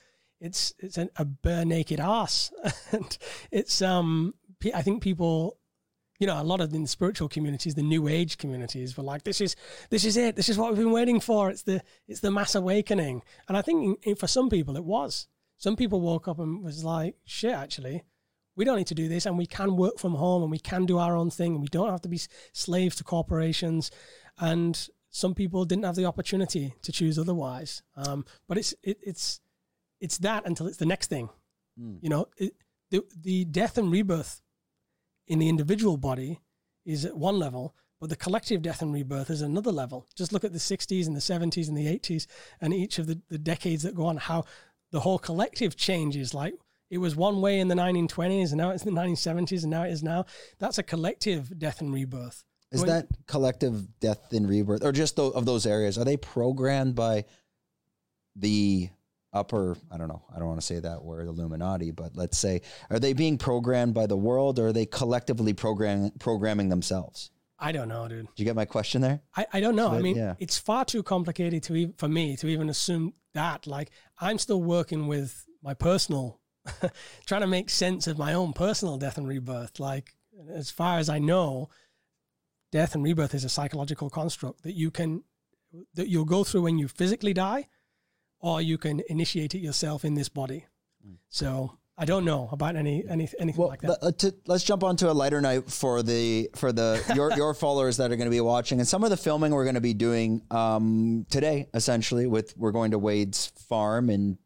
It's 0.41 0.73
it's 0.79 0.99
an, 0.99 1.11
a 1.17 1.25
bare 1.25 1.65
naked 1.65 2.01
ass. 2.01 2.53
and 2.93 3.19
it's 3.51 3.83
um 3.83 4.35
I 4.75 4.83
think 4.83 5.03
people 5.03 5.59
you 6.19 6.27
know, 6.27 6.41
a 6.41 6.45
lot 6.45 6.61
of 6.61 6.73
in 6.73 6.83
the 6.83 6.89
spiritual 6.89 7.29
communities, 7.29 7.75
the 7.75 7.83
new 7.83 8.09
age 8.09 8.39
communities 8.39 8.97
were 8.97 9.03
like, 9.03 9.25
this 9.25 9.41
is, 9.41 9.57
this 9.91 10.05
is 10.05 10.17
it. 10.17 10.37
This 10.37 10.49
is 10.49 10.59
what 10.59 10.71
we've 10.71 10.79
been 10.79 10.93
waiting 10.93 11.21
for. 11.21 11.51
It's 11.51 11.62
the, 11.62 11.83
it's 12.09 12.21
the 12.21 12.31
mass 12.31 12.55
awakening. 12.55 13.23
And 13.49 13.57
I 13.57 13.62
think 13.62 13.85
in, 13.85 14.11
in- 14.11 14.17
for 14.17 14.27
some 14.27 14.49
people 14.49 14.77
it 14.77 14.85
was. 14.85 15.29
Some 15.59 15.77
people 15.77 16.01
woke 16.01 16.29
up 16.29 16.39
and 16.39 16.62
was 16.62 16.85
like, 16.85 17.17
shit, 17.25 17.53
actually, 17.53 18.05
we 18.57 18.64
don't 18.64 18.77
need 18.77 18.87
to 18.89 18.95
do 18.95 19.09
this 19.09 19.27
and 19.27 19.39
we 19.39 19.47
can 19.47 19.77
work 19.77 19.99
from 19.99 20.14
home 20.14 20.43
and 20.43 20.51
we 20.51 20.59
can 20.59 20.85
do 20.87 20.99
our 20.99 21.17
own 21.17 21.31
thing 21.31 21.53
and 21.53 21.62
we 21.62 21.69
don't 21.69 21.91
have 21.91 22.03
to 22.03 22.09
be 22.09 22.21
slaves 22.53 22.97
to 22.97 23.05
corporations. 23.05 23.91
And 24.39 24.89
some 25.11 25.35
people 25.35 25.64
didn't 25.64 25.85
have 25.85 25.95
the 25.95 26.05
opportunity 26.05 26.75
to 26.83 26.93
choose 26.93 27.19
otherwise. 27.19 27.83
Um, 27.97 28.25
but 28.49 28.59
it's, 28.59 28.75
it, 28.83 28.99
it's, 29.03 29.41
it's 30.01 30.19
that 30.19 30.47
until 30.47 30.67
it's 30.67 30.77
the 30.77 30.87
next 30.87 31.09
thing. 31.09 31.31
Mm. 31.81 31.99
You 32.03 32.11
know, 32.11 32.27
it, 32.37 32.53
the, 32.91 33.03
the 33.19 33.45
death 33.47 33.79
and 33.79 33.91
rebirth 33.91 34.43
in 35.27 35.39
the 35.39 35.49
individual 35.49 35.97
body 35.97 36.41
is 36.85 37.05
at 37.05 37.16
one 37.16 37.39
level, 37.39 37.74
but 38.01 38.11
the 38.11 38.16
collective 38.16 38.62
death 38.62 38.83
and 38.83 38.93
rebirth 38.93 39.31
is 39.31 39.43
another 39.43 39.72
level. 39.72 40.07
Just 40.14 40.33
look 40.33 40.45
at 40.45 40.53
the 40.53 40.59
60s 40.59 41.07
and 41.07 41.16
the 41.16 41.20
70s 41.20 41.68
and 41.68 41.77
the 41.77 41.87
80s 41.87 42.27
and 42.61 42.72
each 42.72 42.99
of 42.99 43.07
the, 43.07 43.20
the 43.29 43.39
decades 43.39 43.83
that 43.83 43.95
go 43.95 44.07
on, 44.07 44.16
how 44.16 44.45
the 44.93 45.01
whole 45.01 45.18
collective 45.18 45.77
changes. 45.77 46.35
Like 46.35 46.55
it 46.91 46.99
was 46.99 47.16
one 47.16 47.41
way 47.41 47.59
in 47.59 47.68
the 47.68 47.74
1920s 47.74 48.49
and 48.51 48.59
now 48.59 48.70
it's 48.70 48.85
the 48.85 48.91
1970s 48.91 49.62
and 49.62 49.70
now 49.70 49.83
it 49.85 49.93
is 49.93 50.03
now. 50.03 50.27
That's 50.59 50.79
a 50.79 50.83
collective 50.83 51.59
death 51.59 51.81
and 51.81 51.93
rebirth. 51.93 52.45
Is 52.72 52.83
that 52.85 53.07
collective 53.27 54.01
death 54.01 54.33
and 54.33 54.49
rebirth, 54.49 54.85
or 54.85 54.93
just 54.93 55.18
of 55.18 55.47
those 55.47 55.66
areas? 55.66 55.97
Are 55.97 56.05
they 56.05 56.16
programmed 56.16 56.95
by 56.95 57.24
the 58.35 58.91
upper? 59.37 59.76
I 59.91 59.97
don't 59.99 60.09
know. 60.09 60.22
I 60.34 60.39
don't 60.39 60.49
want 60.49 60.61
to 60.61 60.66
say 60.66 60.80
that 60.80 61.03
word, 61.03 61.28
Illuminati, 61.28 61.91
but 61.91 62.16
let's 62.16 62.39
say, 62.39 62.62
are 62.91 62.99
they 62.99 63.12
being 63.12 63.39
programmed 63.39 63.95
by 63.95 64.07
the 64.07 64.16
world, 64.16 64.59
or 64.59 64.68
are 64.68 64.72
they 64.72 64.87
collectively 64.87 65.53
program 65.53 66.11
programming 66.18 66.68
themselves? 66.68 67.30
I 67.59 67.72
don't 67.72 67.89
know, 67.89 68.07
dude. 68.09 68.26
Did 68.26 68.39
you 68.39 68.45
get 68.45 68.57
my 68.57 68.64
question 68.64 69.01
there? 69.01 69.20
I, 69.34 69.47
I 69.55 69.61
don't 69.61 69.76
know. 69.76 69.91
I 69.91 70.01
mean, 70.01 70.16
yeah. 70.16 70.34
it's 70.39 70.59
far 70.59 70.84
too 70.84 71.03
complicated 71.03 71.62
to 71.64 71.76
even, 71.76 71.95
for 71.95 72.09
me 72.09 72.37
to 72.37 72.49
even 72.49 72.68
assume 72.68 73.14
that. 73.34 73.66
Like, 73.66 73.91
I'm 74.20 74.39
still 74.39 74.62
working 74.62 75.07
with 75.07 75.47
my 75.62 75.72
personal, 75.72 76.41
trying 77.26 77.41
to 77.41 77.47
make 77.47 77.70
sense 77.70 78.07
of 78.07 78.18
my 78.18 78.34
own 78.34 78.53
personal 78.53 78.99
death 78.99 79.16
and 79.16 79.26
rebirth. 79.26 79.80
Like, 79.80 80.14
as 80.53 80.70
far 80.70 80.99
as 80.99 81.09
I 81.09 81.18
know, 81.18 81.70
death 82.72 82.95
and 82.95 83.03
rebirth 83.03 83.34
is 83.34 83.45
a 83.45 83.49
psychological 83.49 84.11
construct 84.11 84.62
that 84.64 84.74
you 84.74 84.91
can, 84.91 85.22
that 85.95 86.09
you'll 86.09 86.26
go 86.26 86.45
through 86.45 86.62
when 86.62 86.78
you 86.78 86.89
physically 86.89 87.32
die, 87.32 87.68
or 88.47 88.63
you 88.63 88.79
can 88.79 89.03
initiate 89.09 89.57
it 89.57 89.59
yourself 89.59 90.05
in 90.05 90.15
this 90.15 90.29
body. 90.29 90.65
So 91.29 91.77
I 91.99 92.05
don't 92.05 92.25
know 92.25 92.49
about 92.53 92.77
any, 92.77 93.05
any 93.09 93.29
anything 93.41 93.57
Well, 93.57 93.69
like 93.69 93.81
that. 93.81 94.01
le- 94.03 94.09
uh, 94.09 94.13
to, 94.13 94.35
let's 94.47 94.63
jump 94.63 94.85
onto 94.85 95.09
a 95.09 95.15
lighter 95.23 95.41
night 95.41 95.69
for 95.69 96.03
the 96.03 96.49
for 96.55 96.71
the 96.73 97.03
your 97.17 97.33
your 97.37 97.55
followers 97.55 97.97
that 97.97 98.13
are 98.13 98.17
going 98.17 98.31
to 98.31 98.37
be 98.37 98.41
watching, 98.41 98.79
and 98.79 98.87
some 98.87 99.03
of 99.03 99.11
the 99.11 99.17
filming 99.17 99.53
we're 99.53 99.65
going 99.65 99.75
to 99.75 99.81
be 99.81 99.95
doing 99.95 100.43
um, 100.51 101.27
today. 101.29 101.69
Essentially, 101.75 102.27
with 102.29 102.57
we're 102.57 102.71
going 102.71 102.93
to 102.93 102.99
Wade's 103.01 103.47
farm, 103.69 104.11
and 104.11 104.39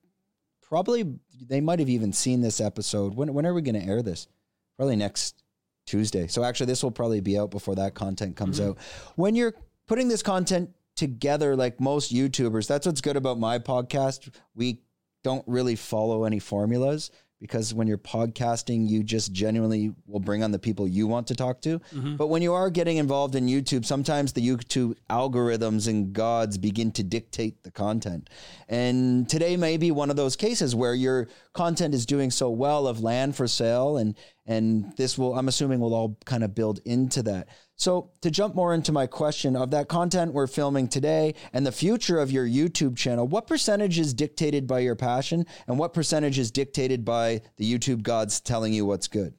probably 0.62 1.04
they 1.48 1.60
might 1.60 1.78
have 1.78 1.90
even 1.90 2.12
seen 2.12 2.40
this 2.40 2.60
episode. 2.60 3.14
When 3.14 3.34
when 3.34 3.44
are 3.46 3.52
we 3.52 3.60
going 3.60 3.80
to 3.80 3.86
air 3.86 4.02
this? 4.02 4.28
Probably 4.76 4.96
next 4.96 5.42
Tuesday. 5.86 6.26
So 6.26 6.42
actually, 6.42 6.66
this 6.66 6.82
will 6.82 6.92
probably 6.92 7.20
be 7.20 7.38
out 7.38 7.50
before 7.50 7.74
that 7.74 7.94
content 7.94 8.36
comes 8.36 8.60
out. 8.60 8.78
When 9.16 9.34
you're 9.34 9.54
putting 9.86 10.08
this 10.08 10.22
content 10.22 10.70
together, 11.00 11.56
like 11.56 11.80
most 11.80 12.12
YouTubers, 12.12 12.68
that's 12.68 12.86
what's 12.86 13.00
good 13.00 13.16
about 13.16 13.40
my 13.40 13.58
podcast. 13.58 14.28
We 14.54 14.82
don't 15.24 15.42
really 15.48 15.74
follow 15.74 16.24
any 16.24 16.38
formulas 16.38 17.10
because 17.40 17.72
when 17.72 17.88
you're 17.88 17.96
podcasting, 17.96 18.86
you 18.86 19.02
just 19.02 19.32
genuinely 19.32 19.94
will 20.06 20.20
bring 20.20 20.44
on 20.44 20.50
the 20.50 20.58
people 20.58 20.86
you 20.86 21.06
want 21.06 21.26
to 21.28 21.34
talk 21.34 21.62
to. 21.62 21.78
Mm-hmm. 21.78 22.16
But 22.16 22.26
when 22.26 22.42
you 22.42 22.52
are 22.52 22.68
getting 22.68 22.98
involved 22.98 23.34
in 23.34 23.46
YouTube, 23.46 23.86
sometimes 23.86 24.34
the 24.34 24.46
YouTube 24.46 24.94
algorithms 25.08 25.88
and 25.88 26.12
gods 26.12 26.58
begin 26.58 26.92
to 26.92 27.02
dictate 27.02 27.62
the 27.62 27.70
content. 27.70 28.28
And 28.68 29.26
today 29.26 29.56
may 29.56 29.78
be 29.78 29.90
one 29.90 30.10
of 30.10 30.16
those 30.16 30.36
cases 30.36 30.74
where 30.74 30.94
your 30.94 31.28
content 31.54 31.94
is 31.94 32.04
doing 32.04 32.30
so 32.30 32.50
well 32.50 32.86
of 32.86 33.00
land 33.00 33.34
for 33.34 33.48
sale 33.48 33.96
and 33.96 34.14
and 34.46 34.94
this 34.96 35.16
will 35.16 35.38
I'm 35.38 35.48
assuming 35.48 35.80
will 35.80 35.94
all 35.94 36.18
kind 36.26 36.44
of 36.44 36.54
build 36.54 36.80
into 36.84 37.22
that. 37.22 37.48
So 37.80 38.10
to 38.20 38.30
jump 38.30 38.54
more 38.54 38.74
into 38.74 38.92
my 38.92 39.06
question 39.06 39.56
of 39.56 39.70
that 39.70 39.88
content 39.88 40.34
we're 40.34 40.48
filming 40.48 40.86
today 40.86 41.34
and 41.54 41.64
the 41.66 41.72
future 41.72 42.18
of 42.18 42.30
your 42.30 42.46
YouTube 42.46 42.94
channel, 42.94 43.26
what 43.26 43.46
percentage 43.46 43.98
is 43.98 44.12
dictated 44.12 44.66
by 44.66 44.80
your 44.80 44.94
passion 44.94 45.46
and 45.66 45.78
what 45.78 45.94
percentage 45.94 46.38
is 46.38 46.50
dictated 46.50 47.06
by 47.06 47.40
the 47.56 47.64
YouTube 47.64 48.02
gods 48.02 48.38
telling 48.38 48.74
you 48.74 48.84
what's 48.84 49.08
good? 49.08 49.32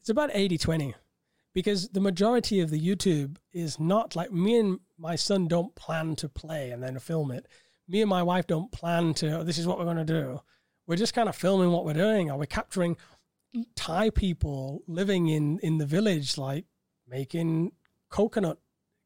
It's 0.00 0.08
about 0.08 0.30
80 0.32 0.58
20 0.58 0.94
because 1.54 1.88
the 1.90 2.00
majority 2.00 2.58
of 2.58 2.70
the 2.70 2.80
YouTube 2.80 3.36
is 3.52 3.78
not 3.78 4.16
like 4.16 4.32
me 4.32 4.58
and 4.58 4.80
my 4.98 5.14
son 5.14 5.46
don't 5.46 5.72
plan 5.76 6.16
to 6.16 6.28
play 6.28 6.72
and 6.72 6.82
then 6.82 6.98
film 6.98 7.30
it. 7.30 7.46
Me 7.86 8.00
and 8.00 8.10
my 8.10 8.24
wife 8.24 8.48
don't 8.48 8.72
plan 8.72 9.14
to, 9.14 9.38
"Oh, 9.38 9.44
this 9.44 9.58
is 9.58 9.66
what 9.68 9.78
we're 9.78 9.84
going 9.84 9.96
to 9.98 10.04
do. 10.04 10.40
We're 10.88 10.96
just 10.96 11.14
kind 11.14 11.28
of 11.28 11.36
filming 11.36 11.70
what 11.70 11.84
we're 11.84 11.92
doing 11.92 12.32
Are 12.32 12.36
we're 12.36 12.46
capturing 12.46 12.96
Thai 13.76 14.10
people 14.10 14.82
living 14.88 15.28
in, 15.28 15.60
in 15.60 15.78
the 15.78 15.86
village, 15.86 16.36
like 16.36 16.64
making 17.08 17.72
coconut 18.08 18.58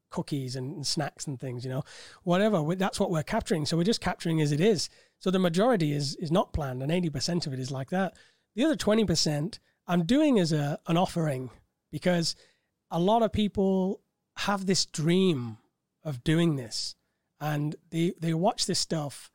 cookies 0.09 0.55
and, 0.55 0.85
snacks 0.85 1.25
and 1.25 1.39
things, 1.39 1.63
you 1.63 1.71
know, 1.71 1.83
whatever. 2.23 2.75
That's 2.75 2.99
what 2.99 3.11
we're 3.11 3.23
capturing. 3.23 3.65
So 3.65 3.77
we're 3.77 3.83
just 3.83 4.01
capturing 4.01 4.41
as 4.41 4.51
it 4.51 4.59
is. 4.59 4.89
So 5.19 5.31
the 5.31 5.39
majority 5.39 5.93
is 5.93 6.15
is 6.15 6.31
not 6.31 6.53
planned, 6.53 6.83
and 6.83 6.91
eighty 6.91 7.09
percent 7.09 7.47
of 7.47 7.53
it 7.53 7.59
is 7.59 7.71
like 7.71 7.89
that. 7.91 8.17
The 8.55 8.65
other 8.65 8.75
twenty 8.75 9.05
percent 9.05 9.59
I'm 9.87 10.03
doing 10.03 10.39
as 10.39 10.51
a 10.51 10.79
an 10.87 10.97
offering 10.97 11.49
because 11.91 12.35
a 12.89 12.99
lot 12.99 13.23
of 13.23 13.31
people 13.31 14.01
have 14.37 14.65
this 14.65 14.85
dream 14.85 15.57
of 16.03 16.23
doing 16.23 16.55
this, 16.55 16.95
and 17.39 17.75
they 17.89 18.13
they 18.19 18.33
watch 18.33 18.65
this 18.65 18.79
stuff, 18.79 19.31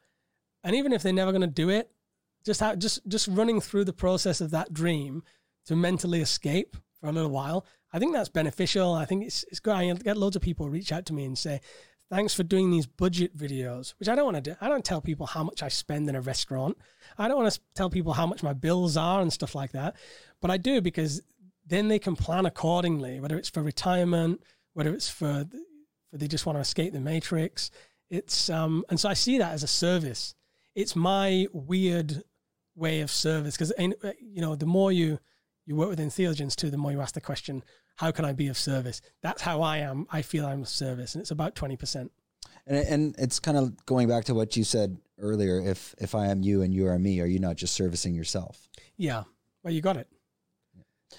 and 0.63 0.75
even 0.75 0.93
if 0.93 1.03
they're 1.03 1.13
never 1.13 1.33
going 1.33 1.41
to 1.41 1.47
do 1.47 1.71
it, 1.71 1.91
just 2.45 2.61
how, 2.61 2.75
just 2.75 3.07
just 3.07 3.29
running 3.29 3.61
through 3.61 3.85
the 3.85 3.93
process 3.93 4.41
of 4.41 4.51
that 4.51 4.73
dream 4.73 5.23
to 5.67 5.77
mentally 5.77 6.21
escape 6.21 6.77
for 7.01 7.09
a 7.09 7.13
little 7.13 7.31
while. 7.31 7.65
I 7.93 7.99
think 7.99 8.13
that's 8.13 8.29
beneficial. 8.29 8.93
I 8.95 9.05
think 9.05 9.25
it's 9.25 9.45
it's 9.45 9.61
good. 9.61 9.75
I 9.75 9.93
get 9.95 10.17
loads 10.17 10.37
of 10.37 10.43
people 10.43 10.69
reach 10.69 10.93
out 10.93 11.07
to 11.07 11.13
me 11.13 11.25
and 11.25 11.39
say, 11.39 11.61
"Thanks 12.11 12.35
for 12.35 12.43
doing 12.43 12.71
these 12.71 12.87
budget 12.87 13.37
videos," 13.37 13.95
which 13.99 14.09
I 14.09 14.15
don't 14.15 14.25
want 14.25 14.37
to 14.37 14.51
do. 14.51 14.57
I 14.61 14.69
don't 14.69 14.85
tell 14.85 15.01
people 15.01 15.27
how 15.27 15.45
much 15.45 15.63
I 15.63 15.69
spend 15.69 16.09
in 16.09 16.17
a 16.17 16.21
restaurant. 16.21 16.77
I 17.19 17.29
don't 17.29 17.37
want 17.37 17.53
to 17.53 17.61
tell 17.75 17.91
people 17.91 18.13
how 18.13 18.27
much 18.27 18.43
my 18.43 18.53
bills 18.53 18.97
are 18.97 19.21
and 19.21 19.33
stuff 19.33 19.55
like 19.55 19.73
that. 19.73 19.97
But 20.41 20.51
I 20.51 20.57
do 20.57 20.81
because 20.81 21.23
then 21.67 21.89
they 21.89 21.99
can 21.99 22.17
plan 22.17 22.47
accordingly, 22.47 23.21
whether 23.21 23.37
it's 23.37 23.49
for 23.49 23.63
retirement, 23.63 24.43
whether 24.75 24.93
it's 24.93 25.09
for 25.09 25.47
for 26.11 26.19
they 26.19 26.29
just 26.29 26.47
want 26.47 26.57
to 26.57 26.61
escape 26.61 26.93
the 26.93 27.01
matrix. 27.01 27.71
It's 28.11 28.51
um, 28.51 28.85
and 28.89 28.99
so 29.01 29.09
I 29.09 29.15
see 29.15 29.39
that 29.39 29.53
as 29.53 29.63
a 29.63 29.69
service. 29.69 30.35
It's 30.75 30.95
my 30.95 31.47
weird 31.53 32.23
way 32.75 33.01
of 33.01 33.11
service 33.11 33.57
because 33.57 33.73
you 33.79 34.41
know 34.41 34.55
the 34.55 34.67
more 34.67 34.93
you 34.93 35.19
you 35.67 35.77
work 35.77 35.89
with 35.91 35.99
entheogens 35.99 36.55
too, 36.55 36.71
the 36.71 36.79
more 36.79 36.93
you 36.93 37.01
ask 37.01 37.15
the 37.15 37.21
question, 37.21 37.63
how 37.97 38.11
can 38.13 38.25
I 38.25 38.33
be 38.33 38.49
of 38.49 38.57
service? 38.57 39.01
That's 39.23 39.43
how 39.43 39.63
I 39.63 39.79
am. 39.79 40.07
I 40.11 40.23
feel 40.23 40.47
I'm 40.47 40.63
of 40.63 40.69
service, 40.69 41.15
and 41.15 41.23
it's 41.23 41.31
about 41.31 41.55
twenty 41.55 41.77
percent. 41.77 42.13
And 42.67 42.79
and 42.79 43.15
it's 43.19 43.39
kind 43.41 43.57
of 43.57 43.85
going 43.87 44.09
back 44.09 44.25
to 44.25 44.35
what 44.35 44.57
you 44.57 44.65
said 44.65 44.97
earlier. 45.19 45.61
If 45.61 45.95
if 45.99 46.15
I 46.15 46.27
am 46.27 46.43
you 46.43 46.63
and 46.63 46.73
you 46.73 46.87
are 46.87 46.99
me, 46.99 47.21
are 47.21 47.27
you 47.27 47.39
not 47.39 47.57
just 47.57 47.75
servicing 47.75 48.15
yourself? 48.15 48.69
Yeah. 48.97 49.25
Well, 49.63 49.73
you 49.73 49.81
got 49.81 49.97
it. 49.97 50.09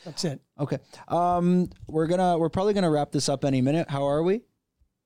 That's 0.05 0.23
it. 0.23 0.39
Okay. 0.59 0.79
Um, 1.07 1.69
we're 1.87 2.07
gonna 2.07 2.37
we're 2.37 2.49
probably 2.49 2.73
gonna 2.73 2.89
wrap 2.89 3.11
this 3.11 3.29
up 3.29 3.43
any 3.43 3.61
minute. 3.61 3.89
How 3.89 4.05
are 4.07 4.23
we? 4.23 4.41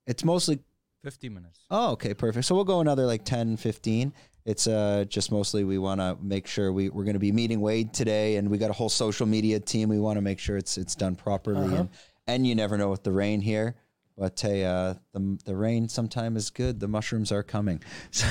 It's 0.06 0.24
mostly 0.24 0.60
50 1.04 1.30
minutes. 1.30 1.60
Oh, 1.70 1.92
okay, 1.92 2.14
perfect. 2.14 2.46
So 2.46 2.56
we'll 2.56 2.64
go 2.64 2.80
another 2.80 3.06
like 3.06 3.24
10, 3.24 3.58
15. 3.58 4.14
It's 4.46 4.68
uh 4.68 5.06
just 5.08 5.32
mostly 5.32 5.64
we 5.64 5.78
want 5.78 6.02
to 6.02 6.18
make 6.22 6.48
sure 6.48 6.72
we 6.72 6.90
we're 6.90 7.04
going 7.04 7.14
to 7.14 7.20
be 7.20 7.32
meeting 7.32 7.62
Wade 7.62 7.94
today, 7.94 8.38
and 8.38 8.50
we 8.50 8.58
got 8.58 8.70
a 8.70 8.74
whole 8.74 8.90
social 8.90 9.28
media 9.28 9.60
team. 9.60 9.90
We 9.90 10.00
want 10.00 10.18
to 10.18 10.22
make 10.22 10.40
sure 10.40 10.58
it's 10.58 10.78
it's 10.78 10.96
done 10.96 11.16
properly, 11.16 11.68
uh-huh. 11.68 11.76
and 11.76 11.90
and 12.28 12.48
you 12.48 12.56
never 12.56 12.78
know 12.78 12.90
with 12.90 13.04
the 13.04 13.12
rain 13.12 13.42
here. 13.42 13.76
But 14.18 14.40
hey, 14.40 14.66
uh, 14.66 14.96
the 15.14 15.38
the 15.46 15.56
rain 15.56 15.88
sometime 15.90 16.36
is 16.38 16.50
good. 16.50 16.80
The 16.80 16.88
mushrooms 16.88 17.32
are 17.32 17.44
coming. 17.44 17.82
So, 18.12 18.28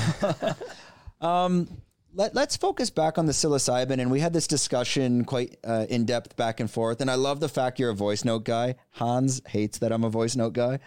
um, 1.27 1.69
let, 2.13 2.37
us 2.37 2.57
focus 2.57 2.91
back 2.91 3.19
on 3.19 3.27
the 3.27 3.33
psilocybin. 3.33 4.01
And 4.01 4.11
we 4.11 4.21
had 4.21 4.33
this 4.33 4.47
discussion 4.47 5.25
quite 5.25 5.59
uh, 5.65 5.87
in 5.89 6.05
depth 6.05 6.37
back 6.37 6.61
and 6.61 6.71
forth. 6.71 7.01
And 7.01 7.11
I 7.11 7.15
love 7.15 7.41
the 7.41 7.49
fact 7.49 7.79
you're 7.79 7.91
a 7.91 7.95
voice 7.95 8.25
note 8.25 8.45
guy. 8.45 8.77
Hans 8.93 9.41
hates 9.47 9.79
that 9.79 9.93
I'm 9.93 10.05
a 10.05 10.11
voice 10.11 10.35
note 10.35 10.55
guy 10.55 10.81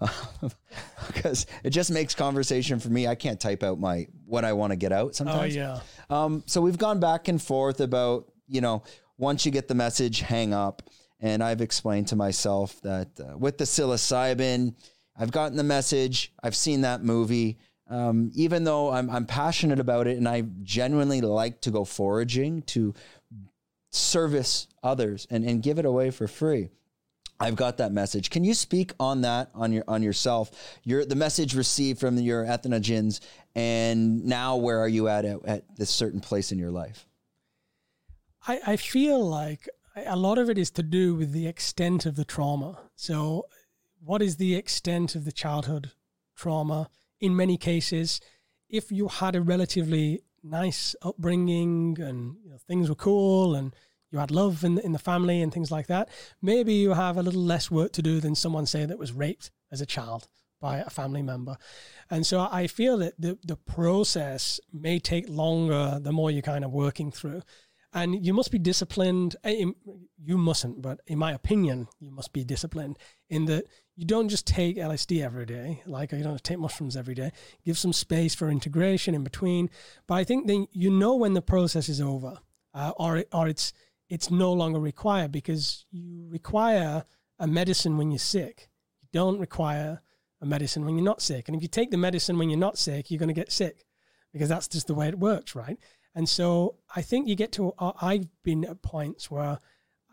because 1.06 1.46
it 1.64 1.70
just 1.70 1.90
makes 1.90 2.14
conversation 2.14 2.78
for 2.78 2.88
me. 2.88 3.06
I 3.06 3.14
can't 3.14 3.40
type 3.40 3.62
out 3.62 3.78
my 3.78 4.06
what 4.24 4.44
I 4.44 4.52
want 4.52 4.72
to 4.72 4.76
get 4.76 4.92
out 4.92 5.14
sometimes. 5.14 5.56
Oh, 5.56 5.58
yeah. 5.58 5.80
Um, 6.08 6.42
so 6.46 6.60
we've 6.60 6.78
gone 6.78 7.00
back 7.00 7.28
and 7.28 7.40
forth 7.40 7.80
about, 7.80 8.30
you 8.46 8.60
know, 8.60 8.82
once 9.18 9.44
you 9.44 9.52
get 9.52 9.68
the 9.68 9.74
message, 9.74 10.20
hang 10.20 10.54
up. 10.54 10.82
And 11.20 11.44
I've 11.44 11.60
explained 11.60 12.08
to 12.08 12.16
myself 12.16 12.80
that 12.80 13.08
uh, 13.20 13.36
with 13.36 13.58
the 13.58 13.64
psilocybin, 13.64 14.74
I've 15.16 15.30
gotten 15.30 15.56
the 15.56 15.64
message, 15.64 16.32
I've 16.42 16.56
seen 16.56 16.80
that 16.80 17.04
movie 17.04 17.58
um, 17.90 18.30
even 18.34 18.62
though 18.62 18.92
I'm, 18.92 19.10
I'm 19.10 19.26
passionate 19.26 19.80
about 19.80 20.06
it 20.06 20.16
and 20.16 20.28
I 20.28 20.44
genuinely 20.62 21.20
like 21.20 21.60
to 21.62 21.72
go 21.72 21.84
foraging 21.84 22.62
to 22.62 22.94
service 23.90 24.68
others 24.82 25.26
and, 25.28 25.44
and 25.44 25.60
give 25.60 25.80
it 25.80 25.84
away 25.84 26.10
for 26.12 26.28
free. 26.28 26.70
I've 27.40 27.56
got 27.56 27.78
that 27.78 27.92
message. 27.92 28.30
Can 28.30 28.44
you 28.44 28.54
speak 28.54 28.92
on 29.00 29.22
that 29.22 29.50
on 29.54 29.72
your 29.72 29.84
on 29.88 30.02
yourself? 30.02 30.50
Your 30.84 31.04
the 31.04 31.16
message 31.16 31.54
received 31.54 31.98
from 31.98 32.18
your 32.18 32.44
entheogens, 32.44 33.20
and 33.54 34.24
now 34.24 34.56
where 34.56 34.78
are 34.78 34.88
you 34.88 35.08
at, 35.08 35.24
at 35.24 35.44
at 35.46 35.76
this 35.76 35.90
certain 35.90 36.20
place 36.20 36.52
in 36.52 36.58
your 36.58 36.70
life? 36.70 37.06
I, 38.46 38.60
I 38.66 38.76
feel 38.76 39.26
like 39.26 39.68
a 39.96 40.16
lot 40.16 40.38
of 40.38 40.48
it 40.48 40.58
is 40.58 40.70
to 40.72 40.82
do 40.82 41.14
with 41.14 41.32
the 41.32 41.46
extent 41.46 42.06
of 42.06 42.16
the 42.16 42.24
trauma. 42.24 42.78
So, 42.94 43.46
what 44.02 44.22
is 44.22 44.36
the 44.36 44.54
extent 44.54 45.14
of 45.14 45.24
the 45.24 45.32
childhood 45.32 45.92
trauma? 46.36 46.88
in 47.20 47.36
many 47.36 47.56
cases, 47.56 48.20
if 48.68 48.90
you 48.90 49.08
had 49.08 49.36
a 49.36 49.42
relatively 49.42 50.22
nice 50.42 50.96
upbringing 51.02 51.98
and 52.00 52.36
you 52.42 52.50
know, 52.50 52.56
things 52.66 52.88
were 52.88 52.94
cool 52.94 53.54
and 53.54 53.74
you 54.10 54.18
had 54.18 54.30
love 54.30 54.64
in 54.64 54.76
the, 54.76 54.84
in 54.84 54.92
the 54.92 54.98
family 54.98 55.40
and 55.42 55.52
things 55.52 55.70
like 55.70 55.86
that, 55.86 56.08
maybe 56.42 56.74
you 56.74 56.94
have 56.94 57.16
a 57.16 57.22
little 57.22 57.42
less 57.42 57.70
work 57.70 57.92
to 57.92 58.02
do 58.02 58.20
than 58.20 58.34
someone 58.34 58.66
say 58.66 58.84
that 58.84 58.98
was 58.98 59.12
raped 59.12 59.50
as 59.70 59.80
a 59.80 59.86
child 59.86 60.28
by 60.60 60.78
a 60.78 60.90
family 60.90 61.22
member. 61.22 61.56
And 62.10 62.26
so 62.26 62.46
I 62.50 62.66
feel 62.66 62.98
that 62.98 63.14
the, 63.18 63.38
the 63.44 63.56
process 63.56 64.60
may 64.72 64.98
take 64.98 65.28
longer 65.28 65.98
the 66.00 66.12
more 66.12 66.30
you're 66.30 66.42
kind 66.42 66.64
of 66.64 66.72
working 66.72 67.10
through 67.10 67.42
and 67.92 68.24
you 68.24 68.32
must 68.32 68.50
be 68.50 68.58
disciplined. 68.58 69.36
Eh, 69.42 69.66
you 70.22 70.38
mustn't, 70.38 70.80
but 70.80 71.00
in 71.06 71.18
my 71.18 71.32
opinion, 71.32 71.88
you 71.98 72.10
must 72.10 72.32
be 72.32 72.44
disciplined 72.44 72.98
in 73.28 73.46
that 73.46 73.66
you 73.96 74.04
don't 74.04 74.28
just 74.28 74.46
take 74.46 74.76
LSD 74.76 75.22
every 75.22 75.46
day, 75.46 75.82
like 75.86 76.12
you 76.12 76.22
don't 76.22 76.42
take 76.42 76.58
mushrooms 76.58 76.96
every 76.96 77.14
day. 77.14 77.32
Give 77.64 77.76
some 77.76 77.92
space 77.92 78.34
for 78.34 78.48
integration 78.48 79.14
in 79.14 79.24
between. 79.24 79.70
But 80.06 80.14
I 80.14 80.24
think 80.24 80.46
then 80.46 80.68
you 80.72 80.90
know 80.90 81.16
when 81.16 81.34
the 81.34 81.42
process 81.42 81.88
is 81.88 82.00
over, 82.00 82.38
uh, 82.74 82.92
or 82.96 83.24
or 83.32 83.48
it's 83.48 83.72
it's 84.10 84.30
no 84.30 84.52
longer 84.52 84.80
required 84.80 85.32
because 85.32 85.86
you 85.90 86.26
require 86.28 87.04
a 87.38 87.46
medicine 87.46 87.96
when 87.96 88.10
you're 88.10 88.18
sick. 88.18 88.68
You 89.00 89.08
don't 89.12 89.38
require 89.38 90.02
a 90.42 90.46
medicine 90.46 90.84
when 90.84 90.96
you're 90.96 91.04
not 91.04 91.22
sick. 91.22 91.48
And 91.48 91.56
if 91.56 91.62
you 91.62 91.68
take 91.68 91.90
the 91.90 91.96
medicine 91.96 92.36
when 92.36 92.50
you're 92.50 92.58
not 92.58 92.76
sick, 92.76 93.10
you're 93.10 93.18
going 93.18 93.28
to 93.28 93.34
get 93.34 93.52
sick 93.52 93.86
because 94.32 94.48
that's 94.48 94.68
just 94.68 94.88
the 94.88 94.94
way 94.94 95.08
it 95.08 95.18
works, 95.18 95.54
right? 95.54 95.78
And 96.14 96.28
so 96.28 96.76
I 96.94 97.02
think 97.02 97.28
you 97.28 97.36
get 97.36 97.52
to, 97.52 97.72
I've 97.78 98.26
been 98.42 98.64
at 98.64 98.82
points 98.82 99.30
where 99.30 99.60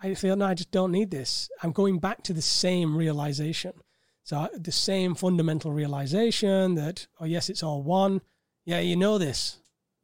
I 0.01 0.13
feel, 0.13 0.35
no, 0.35 0.45
I 0.45 0.53
just 0.53 0.71
don't 0.71 0.91
need 0.91 1.09
this. 1.09 1.49
I'm 1.63 1.71
going 1.71 1.97
back 1.97 2.21
to 2.23 2.33
the 2.33 2.41
same 2.41 2.95
realization. 2.95 3.73
So 4.23 4.47
the 4.53 4.71
same 4.71 5.15
fundamental 5.15 5.71
realization 5.71 6.75
that, 6.75 7.07
oh, 7.19 7.25
yes, 7.25 7.49
it's 7.49 7.63
all 7.63 7.81
one. 7.81 8.21
Yeah, 8.65 8.79
you 8.79 8.95
know 8.95 9.17
this. 9.17 9.57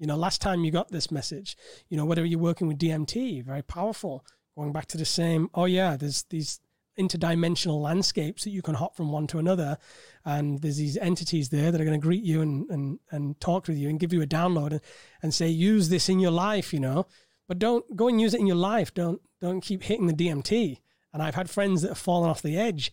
You 0.03 0.07
know, 0.07 0.17
last 0.17 0.41
time 0.41 0.65
you 0.65 0.71
got 0.71 0.91
this 0.91 1.11
message, 1.11 1.55
you 1.87 1.95
know, 1.95 2.03
whether 2.03 2.25
you're 2.25 2.37
working 2.37 2.67
with 2.67 2.77
DMT, 2.77 3.41
very 3.45 3.61
powerful, 3.61 4.25
going 4.53 4.73
back 4.73 4.87
to 4.87 4.97
the 4.97 5.05
same, 5.05 5.49
oh, 5.53 5.63
yeah, 5.63 5.95
there's 5.95 6.23
these 6.23 6.59
interdimensional 6.99 7.81
landscapes 7.81 8.43
that 8.43 8.49
you 8.49 8.61
can 8.61 8.75
hop 8.75 8.97
from 8.97 9.13
one 9.13 9.27
to 9.27 9.39
another. 9.39 9.77
And 10.25 10.61
there's 10.61 10.75
these 10.75 10.97
entities 10.97 11.47
there 11.47 11.71
that 11.71 11.79
are 11.79 11.85
going 11.85 11.97
to 11.97 12.03
greet 12.05 12.25
you 12.25 12.41
and, 12.41 12.69
and, 12.69 12.99
and 13.11 13.39
talk 13.39 13.69
with 13.69 13.77
you 13.77 13.87
and 13.87 13.97
give 13.97 14.11
you 14.11 14.21
a 14.21 14.27
download 14.27 14.71
and, 14.71 14.81
and 15.21 15.33
say, 15.33 15.47
use 15.47 15.87
this 15.87 16.09
in 16.09 16.19
your 16.19 16.31
life, 16.31 16.73
you 16.73 16.81
know, 16.81 17.05
but 17.47 17.57
don't 17.57 17.95
go 17.95 18.09
and 18.09 18.19
use 18.19 18.33
it 18.33 18.41
in 18.41 18.47
your 18.47 18.57
life. 18.57 18.93
Don't, 18.93 19.21
don't 19.39 19.61
keep 19.61 19.83
hitting 19.83 20.07
the 20.07 20.13
DMT. 20.13 20.79
And 21.13 21.23
I've 21.23 21.35
had 21.35 21.49
friends 21.49 21.81
that 21.81 21.87
have 21.87 21.97
fallen 21.97 22.29
off 22.29 22.41
the 22.41 22.57
edge, 22.57 22.91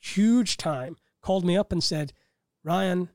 huge 0.00 0.56
time, 0.56 0.96
called 1.22 1.44
me 1.44 1.56
up 1.56 1.70
and 1.70 1.80
said, 1.80 2.12
Ryan, 2.64 3.08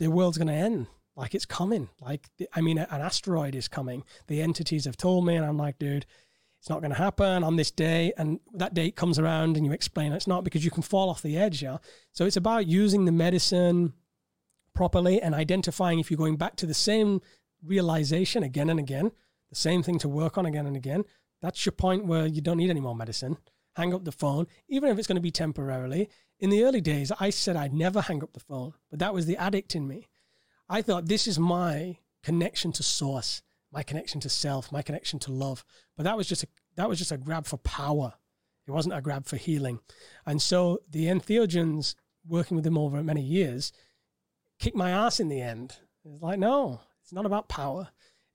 the 0.00 0.08
world's 0.08 0.38
going 0.38 0.48
to 0.48 0.54
end. 0.54 0.88
Like 1.16 1.34
it's 1.34 1.46
coming. 1.46 1.88
Like, 2.00 2.28
I 2.52 2.60
mean, 2.60 2.78
an 2.78 2.86
asteroid 2.90 3.54
is 3.54 3.68
coming. 3.68 4.04
The 4.26 4.42
entities 4.42 4.84
have 4.84 4.96
told 4.96 5.24
me. 5.24 5.36
And 5.36 5.46
I'm 5.46 5.56
like, 5.56 5.78
dude, 5.78 6.06
it's 6.64 6.70
not 6.70 6.80
going 6.80 6.92
to 6.92 6.96
happen 6.96 7.44
on 7.44 7.56
this 7.56 7.70
day 7.70 8.14
and 8.16 8.40
that 8.54 8.72
date 8.72 8.96
comes 8.96 9.18
around 9.18 9.58
and 9.58 9.66
you 9.66 9.72
explain 9.72 10.14
it's 10.14 10.26
not 10.26 10.44
because 10.44 10.64
you 10.64 10.70
can 10.70 10.82
fall 10.82 11.10
off 11.10 11.20
the 11.20 11.36
edge 11.36 11.62
yeah 11.62 11.76
so 12.12 12.24
it's 12.24 12.38
about 12.38 12.66
using 12.66 13.04
the 13.04 13.12
medicine 13.12 13.92
properly 14.72 15.20
and 15.20 15.34
identifying 15.34 15.98
if 15.98 16.10
you're 16.10 16.16
going 16.16 16.38
back 16.38 16.56
to 16.56 16.64
the 16.64 16.72
same 16.72 17.20
realization 17.62 18.42
again 18.42 18.70
and 18.70 18.80
again 18.80 19.12
the 19.50 19.56
same 19.56 19.82
thing 19.82 19.98
to 19.98 20.08
work 20.08 20.38
on 20.38 20.46
again 20.46 20.64
and 20.64 20.74
again 20.74 21.04
that's 21.42 21.66
your 21.66 21.72
point 21.74 22.06
where 22.06 22.24
you 22.24 22.40
don't 22.40 22.56
need 22.56 22.70
any 22.70 22.80
more 22.80 22.96
medicine 22.96 23.36
hang 23.76 23.92
up 23.92 24.06
the 24.06 24.10
phone 24.10 24.46
even 24.66 24.88
if 24.88 24.98
it's 24.98 25.06
going 25.06 25.16
to 25.16 25.20
be 25.20 25.30
temporarily 25.30 26.08
in 26.40 26.48
the 26.48 26.64
early 26.64 26.80
days 26.80 27.12
i 27.20 27.28
said 27.28 27.56
i'd 27.56 27.74
never 27.74 28.00
hang 28.00 28.22
up 28.22 28.32
the 28.32 28.40
phone 28.40 28.72
but 28.88 28.98
that 28.98 29.12
was 29.12 29.26
the 29.26 29.36
addict 29.36 29.76
in 29.76 29.86
me 29.86 30.08
i 30.76 30.82
thought 30.82 31.06
this 31.06 31.26
is 31.26 31.38
my 31.38 31.96
connection 32.22 32.72
to 32.72 32.82
source 32.82 33.42
my 33.74 33.82
connection 33.82 34.20
to 34.20 34.28
self, 34.28 34.70
my 34.70 34.80
connection 34.80 35.18
to 35.18 35.32
love. 35.32 35.64
But 35.96 36.04
that 36.04 36.16
was 36.16 36.28
just 36.28 36.44
a, 36.44 36.46
that 36.76 36.88
was 36.88 36.98
just 36.98 37.12
a 37.12 37.18
grab 37.18 37.44
for 37.44 37.58
power. 37.58 38.14
It 38.66 38.70
wasn't 38.70 38.94
a 38.94 39.02
grab 39.02 39.26
for 39.26 39.36
healing. 39.36 39.80
And 40.24 40.40
so 40.40 40.80
the 40.88 41.06
entheogens, 41.06 41.96
working 42.26 42.54
with 42.54 42.64
them 42.64 42.78
over 42.78 43.02
many 43.02 43.20
years, 43.20 43.72
kicked 44.58 44.76
my 44.76 44.90
ass 44.90 45.20
in 45.20 45.28
the 45.28 45.42
end. 45.42 45.76
It's 46.04 46.22
like, 46.22 46.38
no, 46.38 46.80
it's 47.02 47.12
not 47.12 47.26
about 47.26 47.48
power. 47.48 47.88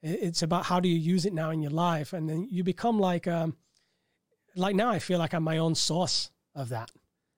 It's 0.03 0.43
about 0.43 0.65
how 0.65 0.79
do 0.79 0.87
you 0.87 0.97
use 0.97 1.25
it 1.25 1.33
now 1.33 1.49
in 1.49 1.61
your 1.61 1.71
life. 1.71 2.13
And 2.13 2.29
then 2.29 2.47
you 2.51 2.63
become 2.63 2.99
like, 2.99 3.27
um, 3.27 3.55
like 4.55 4.75
now 4.75 4.89
I 4.89 4.99
feel 4.99 5.19
like 5.19 5.33
I'm 5.33 5.43
my 5.43 5.57
own 5.57 5.73
source 5.73 6.31
of 6.53 6.69
that. 6.69 6.91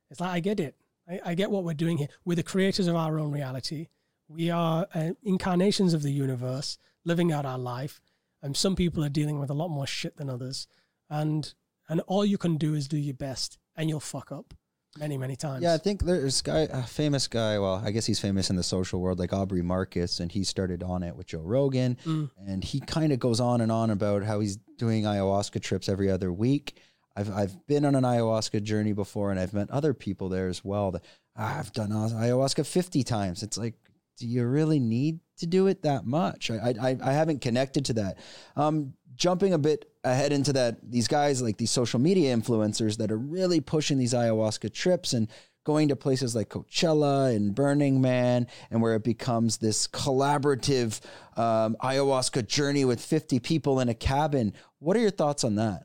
It's 0.09 0.19
like, 0.19 0.31
I 0.31 0.39
get 0.39 0.59
it. 0.59 0.75
I, 1.07 1.19
I 1.25 1.35
get 1.35 1.51
what 1.51 1.63
we're 1.63 1.73
doing 1.73 1.97
here. 1.97 2.09
We're 2.25 2.35
the 2.35 2.43
creators 2.43 2.87
of 2.87 2.95
our 2.95 3.19
own 3.19 3.31
reality. 3.31 3.87
We 4.33 4.49
are 4.49 4.87
uh, 4.93 5.11
incarnations 5.23 5.93
of 5.93 6.03
the 6.03 6.11
universe 6.11 6.77
living 7.05 7.31
out 7.31 7.45
our 7.45 7.57
life. 7.57 8.01
And 8.41 8.57
some 8.57 8.75
people 8.75 9.03
are 9.03 9.09
dealing 9.09 9.39
with 9.39 9.49
a 9.49 9.53
lot 9.53 9.69
more 9.69 9.87
shit 9.87 10.17
than 10.17 10.29
others. 10.29 10.67
And 11.09 11.53
and 11.89 12.01
all 12.01 12.25
you 12.25 12.37
can 12.37 12.57
do 12.57 12.73
is 12.73 12.87
do 12.87 12.97
your 12.97 13.13
best 13.13 13.57
and 13.75 13.89
you'll 13.89 13.99
fuck 13.99 14.31
up 14.31 14.53
many, 14.97 15.17
many 15.17 15.35
times. 15.35 15.63
Yeah, 15.63 15.73
I 15.73 15.77
think 15.77 16.03
there's 16.03 16.41
guy 16.41 16.67
a 16.71 16.83
famous 16.83 17.27
guy, 17.27 17.59
well, 17.59 17.81
I 17.83 17.91
guess 17.91 18.05
he's 18.05 18.19
famous 18.19 18.49
in 18.49 18.55
the 18.55 18.63
social 18.63 19.01
world, 19.01 19.19
like 19.19 19.33
Aubrey 19.33 19.61
Marcus, 19.61 20.19
and 20.19 20.31
he 20.31 20.43
started 20.43 20.83
on 20.83 21.03
it 21.03 21.15
with 21.15 21.27
Joe 21.27 21.41
Rogan. 21.41 21.97
Mm. 22.05 22.29
And 22.47 22.63
he 22.63 22.79
kind 22.79 23.11
of 23.11 23.19
goes 23.19 23.39
on 23.39 23.61
and 23.61 23.71
on 23.71 23.89
about 23.89 24.23
how 24.23 24.39
he's 24.39 24.57
doing 24.77 25.03
ayahuasca 25.03 25.61
trips 25.61 25.89
every 25.89 26.09
other 26.09 26.31
week. 26.31 26.79
I've 27.15 27.29
I've 27.29 27.67
been 27.67 27.85
on 27.85 27.95
an 27.95 28.03
ayahuasca 28.03 28.63
journey 28.63 28.93
before 28.93 29.31
and 29.31 29.39
I've 29.39 29.53
met 29.53 29.69
other 29.69 29.93
people 29.93 30.29
there 30.29 30.47
as 30.47 30.63
well 30.63 30.91
that 30.91 31.03
ah, 31.35 31.59
I've 31.59 31.73
done 31.73 31.89
ayahuasca 31.89 32.65
50 32.65 33.03
times. 33.03 33.43
It's 33.43 33.57
like 33.57 33.75
do 34.21 34.27
you 34.27 34.45
really 34.45 34.79
need 34.79 35.19
to 35.37 35.47
do 35.47 35.65
it 35.65 35.81
that 35.81 36.05
much? 36.05 36.51
I 36.51 36.75
I, 36.79 36.97
I 37.03 37.11
haven't 37.11 37.41
connected 37.41 37.85
to 37.85 37.93
that. 37.93 38.19
Um, 38.55 38.93
jumping 39.15 39.53
a 39.53 39.57
bit 39.57 39.91
ahead 40.03 40.31
into 40.31 40.53
that, 40.53 40.77
these 40.89 41.07
guys 41.07 41.41
like 41.41 41.57
these 41.57 41.71
social 41.71 41.99
media 41.99 42.35
influencers 42.35 42.97
that 42.97 43.11
are 43.11 43.17
really 43.17 43.59
pushing 43.59 43.97
these 43.97 44.13
ayahuasca 44.13 44.71
trips 44.73 45.13
and 45.13 45.27
going 45.63 45.87
to 45.87 45.95
places 45.95 46.35
like 46.35 46.49
Coachella 46.49 47.35
and 47.35 47.55
Burning 47.55 47.99
Man, 47.99 48.45
and 48.69 48.81
where 48.81 48.95
it 48.95 49.03
becomes 49.03 49.57
this 49.57 49.87
collaborative 49.87 50.99
um, 51.35 51.75
ayahuasca 51.81 52.47
journey 52.47 52.85
with 52.85 53.03
50 53.03 53.39
people 53.39 53.79
in 53.79 53.89
a 53.89 53.93
cabin. 53.95 54.53
What 54.79 54.95
are 54.97 55.01
your 55.01 55.11
thoughts 55.11 55.43
on 55.43 55.55
that? 55.55 55.83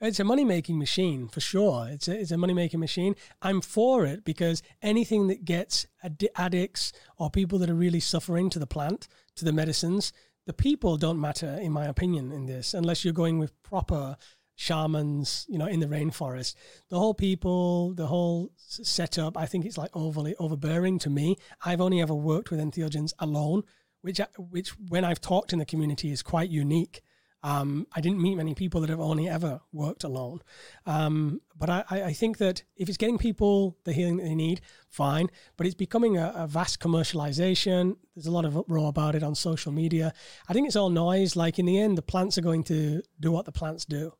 It's 0.00 0.20
a 0.20 0.24
money 0.24 0.44
making 0.44 0.78
machine 0.78 1.28
for 1.28 1.40
sure. 1.40 1.86
It's 1.90 2.08
a, 2.08 2.18
it's 2.18 2.30
a 2.30 2.38
money 2.38 2.54
making 2.54 2.80
machine. 2.80 3.14
I'm 3.42 3.60
for 3.60 4.06
it 4.06 4.24
because 4.24 4.62
anything 4.80 5.26
that 5.26 5.44
gets 5.44 5.86
ad- 6.02 6.26
addicts 6.36 6.92
or 7.18 7.28
people 7.28 7.58
that 7.58 7.68
are 7.68 7.74
really 7.74 8.00
suffering 8.00 8.48
to 8.50 8.58
the 8.58 8.66
plant, 8.66 9.08
to 9.36 9.44
the 9.44 9.52
medicines, 9.52 10.12
the 10.46 10.54
people 10.54 10.96
don't 10.96 11.20
matter, 11.20 11.58
in 11.60 11.70
my 11.70 11.84
opinion, 11.84 12.32
in 12.32 12.46
this, 12.46 12.72
unless 12.72 13.04
you're 13.04 13.12
going 13.12 13.38
with 13.38 13.62
proper 13.62 14.16
shamans, 14.54 15.44
you 15.48 15.58
know, 15.58 15.66
in 15.66 15.80
the 15.80 15.86
rainforest. 15.86 16.54
The 16.88 16.98
whole 16.98 17.14
people, 17.14 17.92
the 17.92 18.06
whole 18.06 18.52
setup, 18.56 19.36
I 19.36 19.44
think 19.44 19.66
it's 19.66 19.78
like 19.78 19.90
overly 19.94 20.34
overbearing 20.38 20.98
to 21.00 21.10
me. 21.10 21.36
I've 21.64 21.80
only 21.80 22.00
ever 22.00 22.14
worked 22.14 22.50
with 22.50 22.60
entheogens 22.60 23.12
alone, 23.18 23.64
which 24.00 24.18
which 24.38 24.70
when 24.70 25.04
I've 25.04 25.20
talked 25.20 25.52
in 25.52 25.58
the 25.58 25.66
community 25.66 26.10
is 26.10 26.22
quite 26.22 26.48
unique. 26.48 27.02
Um, 27.42 27.86
I 27.94 28.00
didn't 28.00 28.20
meet 28.20 28.34
many 28.34 28.54
people 28.54 28.82
that 28.82 28.90
have 28.90 29.00
only 29.00 29.28
ever 29.28 29.60
worked 29.72 30.04
alone. 30.04 30.42
Um, 30.84 31.40
but 31.56 31.70
I, 31.70 31.84
I, 31.90 32.12
think 32.12 32.36
that 32.38 32.62
if 32.76 32.88
it's 32.88 32.98
getting 32.98 33.16
people 33.16 33.78
the 33.84 33.94
healing 33.94 34.18
that 34.18 34.24
they 34.24 34.34
need, 34.34 34.60
fine. 34.90 35.28
But 35.56 35.66
it's 35.66 35.74
becoming 35.74 36.18
a, 36.18 36.32
a, 36.36 36.46
vast 36.46 36.80
commercialization. 36.80 37.96
There's 38.14 38.26
a 38.26 38.30
lot 38.30 38.44
of 38.44 38.58
uproar 38.58 38.90
about 38.90 39.14
it 39.14 39.22
on 39.22 39.34
social 39.34 39.72
media. 39.72 40.12
I 40.48 40.52
think 40.52 40.66
it's 40.66 40.76
all 40.76 40.90
noise. 40.90 41.34
Like 41.34 41.58
in 41.58 41.64
the 41.64 41.78
end, 41.78 41.96
the 41.96 42.02
plants 42.02 42.36
are 42.36 42.42
going 42.42 42.64
to 42.64 43.02
do 43.18 43.32
what 43.32 43.46
the 43.46 43.52
plants 43.52 43.86
do. 43.86 44.12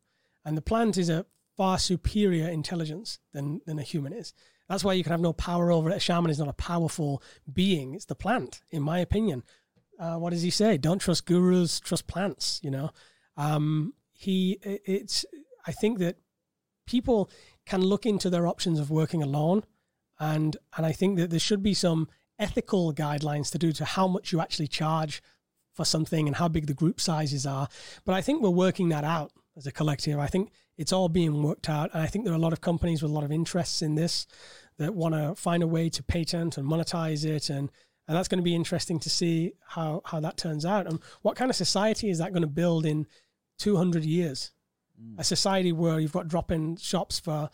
And 0.47 0.57
the 0.57 0.63
plant 0.63 0.97
is 0.97 1.11
a 1.11 1.27
far 1.59 1.79
superior 1.79 2.49
intelligence 2.49 3.19
than, 3.35 3.61
than 3.67 3.79
a 3.79 3.83
human 3.83 4.15
is. 4.15 4.33
That's 4.71 4.85
why 4.85 4.95
you 4.95 5.03
can 5.03 5.11
have 5.11 5.21
no 5.21 5.33
power 5.33 5.71
over 5.71 5.91
it. 5.91 5.97
A 5.97 6.01
shaman 6.01 6.31
is 6.31 6.39
not 6.39 6.49
a 6.49 6.55
powerful 6.55 7.23
being. 7.53 7.93
It's 7.93 8.07
the 8.07 8.15
plant, 8.15 8.63
in 8.71 8.83
my 8.83 9.01
opinion. 9.01 9.43
Uh, 9.99 10.17
what 10.17 10.31
does 10.31 10.41
he 10.43 10.49
say? 10.49 10.79
Don't 10.79 11.01
trust 11.01 11.27
gurus, 11.27 11.81
trust 11.81 12.07
plants, 12.07 12.61
you 12.63 12.71
know? 12.71 12.91
Um, 13.41 13.95
he, 14.13 14.59
it's, 14.63 15.25
I 15.67 15.73
think 15.73 15.99
that 15.99 16.17
people 16.87 17.31
can 17.65 17.81
look 17.81 18.05
into 18.05 18.29
their 18.29 18.47
options 18.47 18.79
of 18.79 18.91
working 18.91 19.23
alone, 19.23 19.65
and 20.19 20.57
and 20.77 20.85
I 20.85 20.93
think 20.93 21.17
that 21.19 21.31
there 21.31 21.41
should 21.41 21.63
be 21.63 21.73
some 21.73 22.09
ethical 22.39 22.93
guidelines 22.93 23.51
to 23.53 23.59
do 23.59 23.73
to 23.73 23.85
how 23.85 24.07
much 24.07 24.33
you 24.33 24.41
actually 24.41 24.69
charge 24.69 25.23
for 25.73 25.85
something 25.85 26.27
and 26.27 26.37
how 26.37 26.49
big 26.49 26.67
the 26.67 26.75
group 26.75 27.01
sizes 27.01 27.47
are. 27.47 27.69
But 28.05 28.15
I 28.15 28.21
think 28.21 28.43
we're 28.43 28.51
working 28.51 28.91
that 28.91 29.05
out 29.05 29.33
as 29.57 29.67
a 29.67 29.73
collective. 29.73 30.19
I 30.19 30.27
think 30.27 30.51
it's 30.77 30.93
all 30.93 31.09
being 31.09 31.43
worked 31.43 31.71
out, 31.71 31.91
and 31.95 32.03
I 32.03 32.07
think 32.07 32.25
there 32.25 32.35
are 32.35 32.43
a 32.43 32.47
lot 32.47 32.53
of 32.53 32.61
companies 32.61 33.03
with 33.03 33.11
a 33.11 33.15
lot 33.15 33.25
of 33.25 33.33
interests 33.33 33.81
in 33.81 33.95
this 33.95 34.27
that 34.77 34.95
want 34.95 35.15
to 35.15 35.35
find 35.35 35.63
a 35.63 35.67
way 35.67 35.89
to 35.91 36.03
patent 36.03 36.59
and 36.59 36.69
monetize 36.69 37.25
it 37.25 37.49
and 37.49 37.71
and 38.09 38.17
that's 38.17 38.27
going 38.27 38.41
to 38.41 38.51
be 38.51 38.57
interesting 38.57 38.99
to 38.99 39.09
see 39.09 39.53
how 39.69 40.03
how 40.05 40.19
that 40.21 40.37
turns 40.37 40.65
out 40.67 40.87
and 40.87 40.99
what 41.23 41.37
kind 41.37 41.51
of 41.51 41.57
society 41.57 42.11
is 42.11 42.19
that 42.19 42.33
going 42.33 42.43
to 42.43 42.49
build 42.49 42.85
in 42.85 43.07
200 43.61 44.05
years. 44.05 44.51
Mm. 45.01 45.19
A 45.19 45.25
society 45.25 45.73
where 45.73 46.01
you've 46.01 46.13
got 46.13 46.29
drop-in 46.29 46.77
shops 46.77 47.21
for 47.21 47.51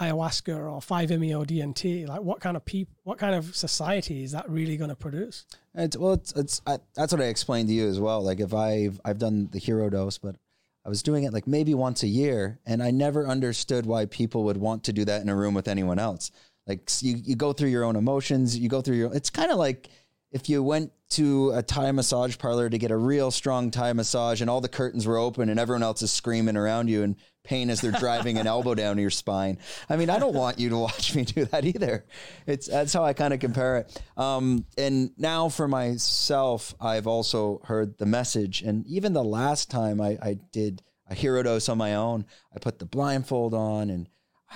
ayahuasca 0.00 0.54
or 0.54 0.80
5-MeO 0.80 1.44
DMT. 1.44 2.08
Like, 2.08 2.22
what 2.22 2.40
kind 2.40 2.56
of 2.56 2.64
people, 2.64 2.94
what 3.04 3.18
kind 3.18 3.34
of 3.34 3.54
society 3.54 4.24
is 4.24 4.32
that 4.32 4.48
really 4.50 4.76
going 4.76 4.90
to 4.90 4.96
produce? 4.96 5.46
It's, 5.74 5.96
well, 5.96 6.14
it's, 6.14 6.32
it's 6.32 6.60
I, 6.66 6.78
that's 6.94 7.12
what 7.12 7.22
I 7.22 7.26
explained 7.26 7.68
to 7.68 7.74
you 7.74 7.88
as 7.88 8.00
well. 8.00 8.22
Like, 8.22 8.40
if 8.40 8.52
I've 8.52 9.00
I've 9.04 9.18
done 9.18 9.48
the 9.52 9.58
hero 9.58 9.88
dose, 9.88 10.18
but 10.18 10.36
I 10.84 10.88
was 10.88 11.02
doing 11.02 11.24
it 11.24 11.32
like 11.32 11.46
maybe 11.46 11.74
once 11.74 12.02
a 12.02 12.08
year, 12.08 12.58
and 12.66 12.82
I 12.82 12.90
never 12.90 13.26
understood 13.26 13.86
why 13.86 14.06
people 14.06 14.44
would 14.44 14.56
want 14.56 14.84
to 14.84 14.92
do 14.92 15.04
that 15.04 15.22
in 15.22 15.28
a 15.28 15.36
room 15.36 15.54
with 15.54 15.68
anyone 15.68 15.98
else. 15.98 16.30
Like, 16.66 16.90
you 17.00 17.16
you 17.22 17.36
go 17.36 17.52
through 17.52 17.70
your 17.70 17.84
own 17.84 17.96
emotions, 17.96 18.58
you 18.58 18.68
go 18.68 18.80
through 18.80 18.96
your. 18.96 19.14
It's 19.14 19.30
kind 19.30 19.52
of 19.52 19.58
like 19.58 19.88
if 20.34 20.48
you 20.48 20.64
went 20.64 20.90
to 21.10 21.52
a 21.52 21.62
Thai 21.62 21.92
massage 21.92 22.36
parlor 22.36 22.68
to 22.68 22.76
get 22.76 22.90
a 22.90 22.96
real 22.96 23.30
strong 23.30 23.70
Thai 23.70 23.92
massage 23.92 24.40
and 24.40 24.50
all 24.50 24.60
the 24.60 24.68
curtains 24.68 25.06
were 25.06 25.16
open 25.16 25.48
and 25.48 25.60
everyone 25.60 25.84
else 25.84 26.02
is 26.02 26.10
screaming 26.10 26.56
around 26.56 26.88
you 26.88 27.04
in 27.04 27.16
pain 27.44 27.70
as 27.70 27.80
they're 27.80 27.92
driving 27.92 28.36
an 28.36 28.46
elbow 28.48 28.74
down 28.74 28.98
your 28.98 29.10
spine. 29.10 29.58
I 29.88 29.96
mean, 29.96 30.10
I 30.10 30.18
don't 30.18 30.34
want 30.34 30.58
you 30.58 30.70
to 30.70 30.76
watch 30.76 31.14
me 31.14 31.24
do 31.24 31.44
that 31.46 31.64
either. 31.64 32.04
It's 32.48 32.66
that's 32.66 32.92
how 32.92 33.04
I 33.04 33.12
kind 33.12 33.32
of 33.32 33.38
compare 33.38 33.78
it. 33.78 34.02
Um, 34.16 34.66
and 34.76 35.12
now 35.16 35.48
for 35.48 35.68
myself, 35.68 36.74
I've 36.80 37.06
also 37.06 37.60
heard 37.64 37.96
the 37.98 38.06
message. 38.06 38.62
And 38.62 38.84
even 38.88 39.12
the 39.12 39.22
last 39.22 39.70
time 39.70 40.00
I, 40.00 40.18
I 40.20 40.38
did 40.50 40.82
a 41.08 41.14
hero 41.14 41.44
dose 41.44 41.68
on 41.68 41.78
my 41.78 41.94
own, 41.94 42.24
I 42.52 42.58
put 42.58 42.80
the 42.80 42.86
blindfold 42.86 43.54
on 43.54 43.88
and 43.88 44.08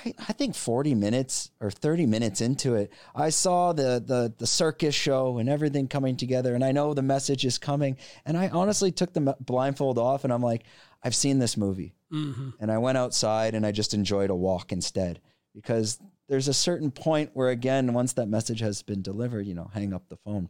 I, 0.04 0.14
I 0.28 0.32
think 0.32 0.54
40 0.54 0.94
minutes 0.94 1.50
or 1.60 1.70
30 1.70 2.06
minutes 2.06 2.40
into 2.40 2.74
it, 2.74 2.92
I 3.14 3.30
saw 3.30 3.72
the, 3.72 4.02
the, 4.04 4.32
the 4.36 4.46
circus 4.46 4.94
show 4.94 5.38
and 5.38 5.48
everything 5.48 5.88
coming 5.88 6.16
together. 6.16 6.54
And 6.54 6.64
I 6.64 6.72
know 6.72 6.94
the 6.94 7.02
message 7.02 7.44
is 7.44 7.58
coming. 7.58 7.96
And 8.24 8.36
I 8.36 8.48
honestly 8.48 8.92
took 8.92 9.12
the 9.12 9.36
blindfold 9.40 9.98
off 9.98 10.24
and 10.24 10.32
I'm 10.32 10.42
like, 10.42 10.64
I've 11.02 11.14
seen 11.14 11.38
this 11.38 11.56
movie. 11.56 11.94
Mm-hmm. 12.12 12.50
And 12.60 12.70
I 12.70 12.78
went 12.78 12.98
outside 12.98 13.54
and 13.54 13.66
I 13.66 13.72
just 13.72 13.94
enjoyed 13.94 14.30
a 14.30 14.34
walk 14.34 14.72
instead 14.72 15.20
because 15.54 15.98
there's 16.28 16.48
a 16.48 16.54
certain 16.54 16.90
point 16.90 17.30
where, 17.34 17.48
again, 17.48 17.92
once 17.92 18.12
that 18.14 18.28
message 18.28 18.60
has 18.60 18.82
been 18.82 19.02
delivered, 19.02 19.46
you 19.46 19.54
know, 19.54 19.70
hang 19.72 19.94
up 19.94 20.08
the 20.08 20.16
phone. 20.16 20.48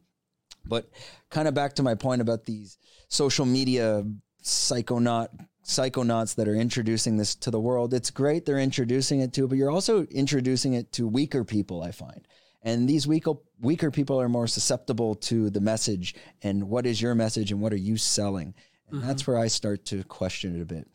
But 0.65 0.91
kind 1.31 1.49
of 1.49 1.55
back 1.55 1.75
to 1.75 1.83
my 1.83 1.95
point 1.95 2.21
about 2.21 2.45
these 2.45 2.79
social 3.09 3.47
media 3.47 4.05
psychonaut 4.43 5.29
psychonauts 5.69 6.35
that 6.35 6.49
are 6.49 6.55
introducing 6.55 7.19
this 7.19 7.35
to 7.37 7.51
the 7.51 7.61
world. 7.61 7.93
It's 7.93 8.11
great 8.11 8.47
they're 8.47 8.59
introducing 8.59 9.21
it 9.21 9.35
to, 9.35 9.47
but 9.47 9.59
you're 9.59 9.71
also 9.71 10.07
introducing 10.07 10.73
it 10.73 10.91
to 10.93 11.07
weaker 11.07 11.45
people, 11.45 11.83
I 11.83 11.93
find. 11.93 12.27
And 12.63 12.89
these 12.89 13.07
weaker 13.07 13.35
weaker 13.61 13.91
people 13.91 14.21
are 14.21 14.29
more 14.29 14.47
susceptible 14.47 15.15
to 15.15 15.51
the 15.51 15.61
message 15.61 16.15
and 16.43 16.69
what 16.69 16.87
is 16.87 17.01
your 17.01 17.15
message 17.15 17.53
and 17.53 17.61
what 17.61 17.73
are 17.73 17.77
you 17.77 17.97
selling? 17.97 18.55
And 18.89 18.99
mm-hmm. 18.99 19.07
that's 19.07 19.27
where 19.27 19.39
I 19.39 19.49
start 19.49 19.85
to 19.87 20.03
question 20.05 20.57
it 20.57 20.63
a 20.63 20.67
bit. 20.67 20.89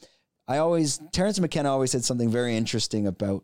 I 0.47 0.57
always 0.57 0.99
Terence 1.11 1.39
McKenna 1.39 1.71
always 1.71 1.91
said 1.91 2.03
something 2.03 2.29
very 2.29 2.57
interesting 2.57 3.07
about 3.07 3.43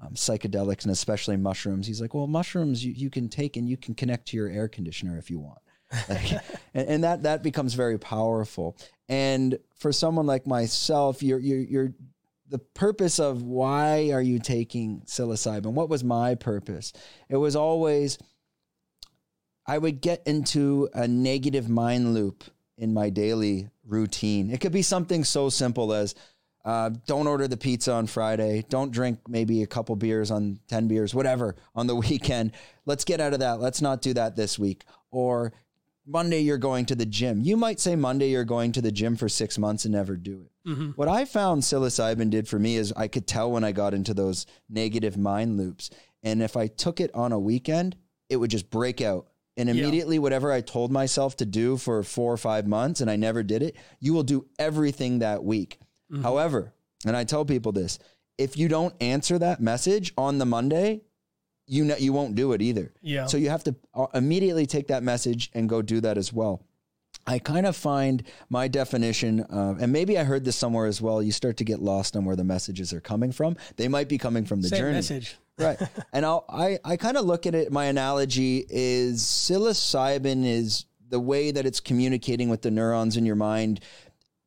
um, 0.00 0.14
psychedelics 0.14 0.82
and 0.82 0.92
especially 0.92 1.36
mushrooms. 1.36 1.86
He's 1.86 2.00
like, 2.00 2.14
well, 2.14 2.26
mushrooms 2.26 2.82
you, 2.82 2.92
you 2.92 3.10
can 3.10 3.28
take 3.28 3.56
and 3.56 3.68
you 3.68 3.76
can 3.76 3.94
connect 3.94 4.28
to 4.28 4.36
your 4.36 4.48
air 4.48 4.66
conditioner 4.66 5.18
if 5.18 5.30
you 5.30 5.38
want. 5.38 5.58
Like, 6.08 6.32
and, 6.74 6.88
and, 6.88 7.04
that 7.04 7.22
that 7.24 7.42
becomes 7.42 7.74
very 7.74 7.98
powerful. 7.98 8.76
And 9.08 9.58
for 9.76 9.92
someone 9.92 10.26
like 10.26 10.46
myself, 10.46 11.22
you're 11.22 11.38
you're, 11.38 11.58
you're 11.58 11.92
the 12.48 12.58
purpose 12.58 13.18
of 13.18 13.42
why 13.42 14.10
are 14.12 14.22
you 14.22 14.38
taking 14.38 15.02
psilocybin? 15.06 15.72
What 15.72 15.88
was 15.88 16.04
my 16.04 16.34
purpose? 16.34 16.92
It 17.28 17.36
was 17.36 17.56
always 17.56 18.18
I 19.66 19.78
would 19.78 20.00
get 20.00 20.22
into 20.26 20.88
a 20.94 21.06
negative 21.06 21.68
mind 21.68 22.14
loop 22.14 22.44
in 22.76 22.92
my 22.94 23.10
daily 23.10 23.68
routine. 23.86 24.50
It 24.50 24.60
could 24.60 24.72
be 24.72 24.82
something 24.82 25.22
so 25.22 25.48
simple 25.48 25.92
as 25.92 26.14
uh, 26.64 26.90
don't 27.06 27.26
order 27.26 27.48
the 27.48 27.56
pizza 27.56 27.92
on 27.92 28.06
Friday. 28.06 28.64
Don't 28.68 28.90
drink 28.90 29.20
maybe 29.28 29.62
a 29.62 29.66
couple 29.66 29.96
beers 29.96 30.30
on 30.30 30.58
10 30.68 30.88
beers, 30.88 31.14
whatever, 31.14 31.56
on 31.74 31.86
the 31.86 31.94
weekend. 32.08 32.52
Let's 32.84 33.04
get 33.04 33.20
out 33.20 33.32
of 33.32 33.40
that. 33.40 33.60
Let's 33.60 33.80
not 33.80 34.02
do 34.02 34.14
that 34.14 34.36
this 34.36 34.58
week. 34.58 34.84
Or 35.10 35.52
Monday 36.10 36.40
you're 36.40 36.58
going 36.58 36.86
to 36.86 36.94
the 36.94 37.06
gym. 37.06 37.40
You 37.40 37.56
might 37.56 37.78
say 37.78 37.94
Monday 37.94 38.30
you're 38.30 38.44
going 38.44 38.72
to 38.72 38.80
the 38.80 38.90
gym 38.90 39.16
for 39.16 39.28
six 39.28 39.58
months 39.58 39.84
and 39.84 39.94
never 39.94 40.16
do 40.16 40.46
it. 40.46 40.68
Mm-hmm. 40.68 40.90
What 40.90 41.08
I 41.08 41.24
found 41.24 41.62
psilocybin 41.62 42.30
did 42.30 42.48
for 42.48 42.58
me 42.58 42.76
is 42.76 42.92
I 42.96 43.06
could 43.06 43.26
tell 43.26 43.50
when 43.50 43.62
I 43.62 43.72
got 43.72 43.94
into 43.94 44.12
those 44.12 44.46
negative 44.68 45.16
mind 45.16 45.56
loops. 45.56 45.90
And 46.22 46.42
if 46.42 46.56
I 46.56 46.66
took 46.66 47.00
it 47.00 47.14
on 47.14 47.32
a 47.32 47.38
weekend, 47.38 47.96
it 48.28 48.36
would 48.36 48.50
just 48.50 48.70
break 48.70 49.00
out. 49.00 49.28
And 49.56 49.68
immediately, 49.68 50.16
yeah. 50.16 50.22
whatever 50.22 50.52
I 50.52 50.62
told 50.62 50.90
myself 50.90 51.36
to 51.38 51.46
do 51.46 51.76
for 51.76 52.02
four 52.02 52.32
or 52.32 52.38
five 52.38 52.66
months 52.66 53.00
and 53.00 53.10
I 53.10 53.16
never 53.16 53.42
did 53.42 53.62
it, 53.62 53.76
you 54.00 54.12
will 54.12 54.22
do 54.22 54.46
everything 54.58 55.20
that 55.20 55.44
week. 55.44 55.78
Mm-hmm. 56.10 56.22
However, 56.22 56.72
and 57.06 57.16
I 57.16 57.24
tell 57.24 57.44
people 57.44 57.72
this 57.72 57.98
if 58.36 58.56
you 58.56 58.68
don't 58.68 58.94
answer 59.00 59.38
that 59.38 59.60
message 59.60 60.12
on 60.16 60.38
the 60.38 60.46
Monday, 60.46 61.02
you 61.70 61.84
know 61.84 61.96
you 61.96 62.12
won't 62.12 62.34
do 62.34 62.52
it 62.52 62.60
either. 62.60 62.92
Yeah. 63.00 63.26
So 63.26 63.36
you 63.36 63.48
have 63.48 63.62
to 63.64 63.74
uh, 63.94 64.06
immediately 64.12 64.66
take 64.66 64.88
that 64.88 65.04
message 65.04 65.50
and 65.54 65.68
go 65.68 65.82
do 65.82 66.00
that 66.00 66.18
as 66.18 66.32
well. 66.32 66.62
I 67.26 67.38
kind 67.38 67.64
of 67.64 67.76
find 67.76 68.24
my 68.48 68.66
definition, 68.66 69.40
uh, 69.42 69.76
and 69.80 69.92
maybe 69.92 70.18
I 70.18 70.24
heard 70.24 70.44
this 70.44 70.56
somewhere 70.56 70.86
as 70.86 71.00
well. 71.00 71.22
You 71.22 71.30
start 71.32 71.58
to 71.58 71.64
get 71.64 71.80
lost 71.80 72.16
on 72.16 72.24
where 72.24 72.34
the 72.34 72.44
messages 72.44 72.92
are 72.92 73.00
coming 73.00 73.30
from. 73.30 73.56
They 73.76 73.88
might 73.88 74.08
be 74.08 74.18
coming 74.18 74.44
from 74.46 74.62
the 74.62 74.68
Same 74.68 74.80
journey. 74.80 74.94
message, 74.94 75.36
right? 75.58 75.78
And 76.12 76.26
I'll, 76.26 76.44
I 76.48 76.78
I 76.84 76.96
kind 76.96 77.16
of 77.16 77.24
look 77.26 77.46
at 77.46 77.54
it. 77.54 77.70
My 77.70 77.84
analogy 77.84 78.66
is 78.68 79.22
psilocybin 79.22 80.44
is 80.44 80.86
the 81.08 81.20
way 81.20 81.50
that 81.52 81.66
it's 81.66 81.78
communicating 81.80 82.48
with 82.48 82.62
the 82.62 82.70
neurons 82.70 83.16
in 83.16 83.26
your 83.26 83.36
mind 83.36 83.80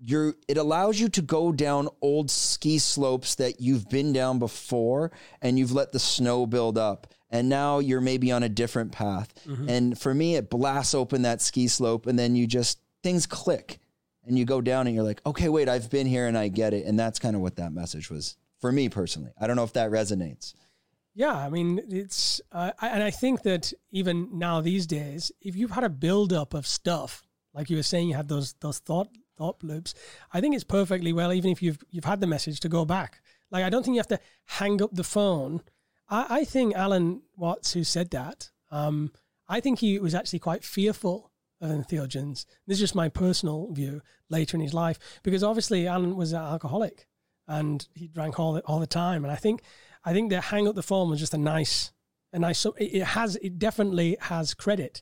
you're 0.05 0.35
it 0.47 0.57
allows 0.57 0.99
you 0.99 1.07
to 1.09 1.21
go 1.21 1.51
down 1.51 1.87
old 2.01 2.29
ski 2.29 2.77
slopes 2.77 3.35
that 3.35 3.61
you've 3.61 3.89
been 3.89 4.11
down 4.11 4.39
before 4.39 5.11
and 5.41 5.57
you've 5.57 5.71
let 5.71 5.91
the 5.91 5.99
snow 5.99 6.45
build 6.45 6.77
up. 6.77 7.07
And 7.29 7.49
now 7.49 7.79
you're 7.79 8.01
maybe 8.01 8.31
on 8.31 8.43
a 8.43 8.49
different 8.49 8.91
path. 8.91 9.33
Mm-hmm. 9.47 9.69
and 9.69 9.99
for 9.99 10.13
me 10.13 10.35
it 10.35 10.49
blasts 10.49 10.93
open 10.93 11.23
that 11.23 11.41
ski 11.41 11.67
slope 11.67 12.05
and 12.07 12.19
then 12.19 12.35
you 12.35 12.47
just 12.47 12.79
things 13.01 13.25
click. 13.25 13.79
And 14.25 14.39
you 14.39 14.45
go 14.45 14.61
down 14.61 14.87
and 14.87 14.95
you're 14.95 15.03
like 15.03 15.21
okay 15.25 15.49
wait 15.49 15.67
i've 15.67 15.89
been 15.89 16.07
here 16.07 16.27
and 16.27 16.37
i 16.37 16.47
get 16.49 16.73
it. 16.73 16.85
And 16.85 16.99
that's 16.99 17.19
kind 17.19 17.35
of 17.35 17.41
what 17.41 17.55
that 17.55 17.71
message 17.71 18.09
was 18.09 18.37
for 18.59 18.71
me 18.71 18.89
personally. 18.89 19.31
I 19.39 19.47
don't 19.47 19.55
know 19.55 19.63
if 19.63 19.73
that 19.73 19.91
resonates. 19.91 20.53
Yeah, 21.15 21.35
I 21.35 21.49
mean, 21.49 21.79
it's, 21.89 22.41
uh, 22.51 22.71
I, 22.79 22.87
and 22.87 23.03
I 23.03 23.11
think 23.11 23.43
that 23.43 23.71
even 23.91 24.29
now 24.33 24.61
these 24.61 24.87
days, 24.87 25.31
if 25.41 25.55
you've 25.55 25.69
had 25.69 25.83
a 25.83 25.89
buildup 25.89 26.55
of 26.55 26.65
stuff, 26.65 27.21
like 27.53 27.69
you 27.69 27.77
were 27.77 27.83
saying, 27.83 28.09
you 28.09 28.15
had 28.15 28.27
those 28.27 28.53
those 28.61 28.79
thought 28.79 29.09
thought 29.43 29.63
loops. 29.63 29.93
I 30.31 30.39
think 30.39 30.55
it's 30.55 30.63
perfectly 30.63 31.11
well, 31.11 31.33
even 31.33 31.51
if 31.51 31.61
you've 31.61 31.83
you've 31.89 32.05
had 32.05 32.21
the 32.21 32.27
message 32.27 32.59
to 32.61 32.69
go 32.69 32.85
back. 32.85 33.21
Like 33.51 33.63
I 33.63 33.69
don't 33.69 33.83
think 33.83 33.95
you 33.95 33.99
have 33.99 34.07
to 34.07 34.19
hang 34.45 34.81
up 34.81 34.91
the 34.93 35.03
phone. 35.03 35.61
I, 36.09 36.25
I 36.39 36.45
think 36.45 36.75
Alan 36.75 37.21
Watts, 37.35 37.73
who 37.73 37.83
said 37.83 38.11
that, 38.11 38.51
um, 38.71 39.11
I 39.47 39.59
think 39.59 39.79
he 39.79 39.99
was 39.99 40.15
actually 40.15 40.39
quite 40.39 40.63
fearful 40.63 41.31
of 41.61 41.69
entheogens. 41.69 42.45
This 42.67 42.77
is 42.77 42.79
just 42.79 42.95
my 42.95 43.09
personal 43.09 43.71
view 43.71 44.01
later 44.29 44.57
in 44.57 44.61
his 44.61 44.73
life, 44.73 44.97
because 45.23 45.43
obviously 45.43 45.87
Alan 45.87 46.15
was 46.15 46.31
an 46.31 46.41
alcoholic 46.41 47.07
and 47.47 47.87
he 47.93 48.07
drank 48.07 48.39
all 48.39 48.53
the, 48.53 48.61
all 48.61 48.79
the 48.79 48.87
time. 48.87 49.23
And 49.23 49.31
I 49.31 49.35
think 49.35 49.61
I 50.05 50.13
think 50.13 50.31
that 50.31 50.45
hang 50.45 50.67
up 50.67 50.75
the 50.75 50.83
phone 50.83 51.09
was 51.09 51.19
just 51.19 51.33
a 51.33 51.37
nice 51.37 51.91
a 52.31 52.39
nice. 52.39 52.65
It 52.77 53.03
has 53.03 53.35
it 53.37 53.59
definitely 53.59 54.17
has 54.21 54.53
credit, 54.53 55.01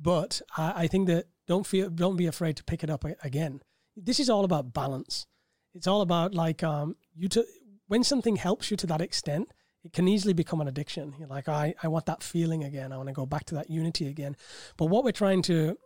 but 0.00 0.40
I, 0.56 0.84
I 0.84 0.86
think 0.86 1.08
that 1.08 1.26
don't 1.46 1.66
feel 1.66 1.90
don't 1.90 2.16
be 2.16 2.26
afraid 2.26 2.56
to 2.56 2.64
pick 2.64 2.82
it 2.82 2.90
up 2.90 3.04
again. 3.22 3.60
This 3.96 4.20
is 4.20 4.30
all 4.30 4.44
about 4.44 4.72
balance. 4.72 5.26
It's 5.74 5.86
all 5.86 6.02
about 6.02 6.34
like 6.34 6.62
um 6.62 6.96
you 7.14 7.28
to 7.28 7.44
when 7.88 8.04
something 8.04 8.36
helps 8.36 8.70
you 8.70 8.76
to 8.78 8.86
that 8.86 9.00
extent, 9.00 9.52
it 9.84 9.92
can 9.92 10.08
easily 10.08 10.32
become 10.32 10.60
an 10.60 10.68
addiction. 10.68 11.14
You're 11.18 11.28
like, 11.28 11.48
I, 11.48 11.74
I 11.82 11.88
want 11.88 12.06
that 12.06 12.22
feeling 12.22 12.64
again. 12.64 12.92
I 12.92 12.96
want 12.96 13.08
to 13.08 13.12
go 13.14 13.26
back 13.26 13.44
to 13.46 13.54
that 13.56 13.68
unity 13.68 14.08
again. 14.08 14.36
But 14.76 14.86
what 14.86 15.04
we're 15.04 15.12
trying 15.12 15.42
to 15.42 15.76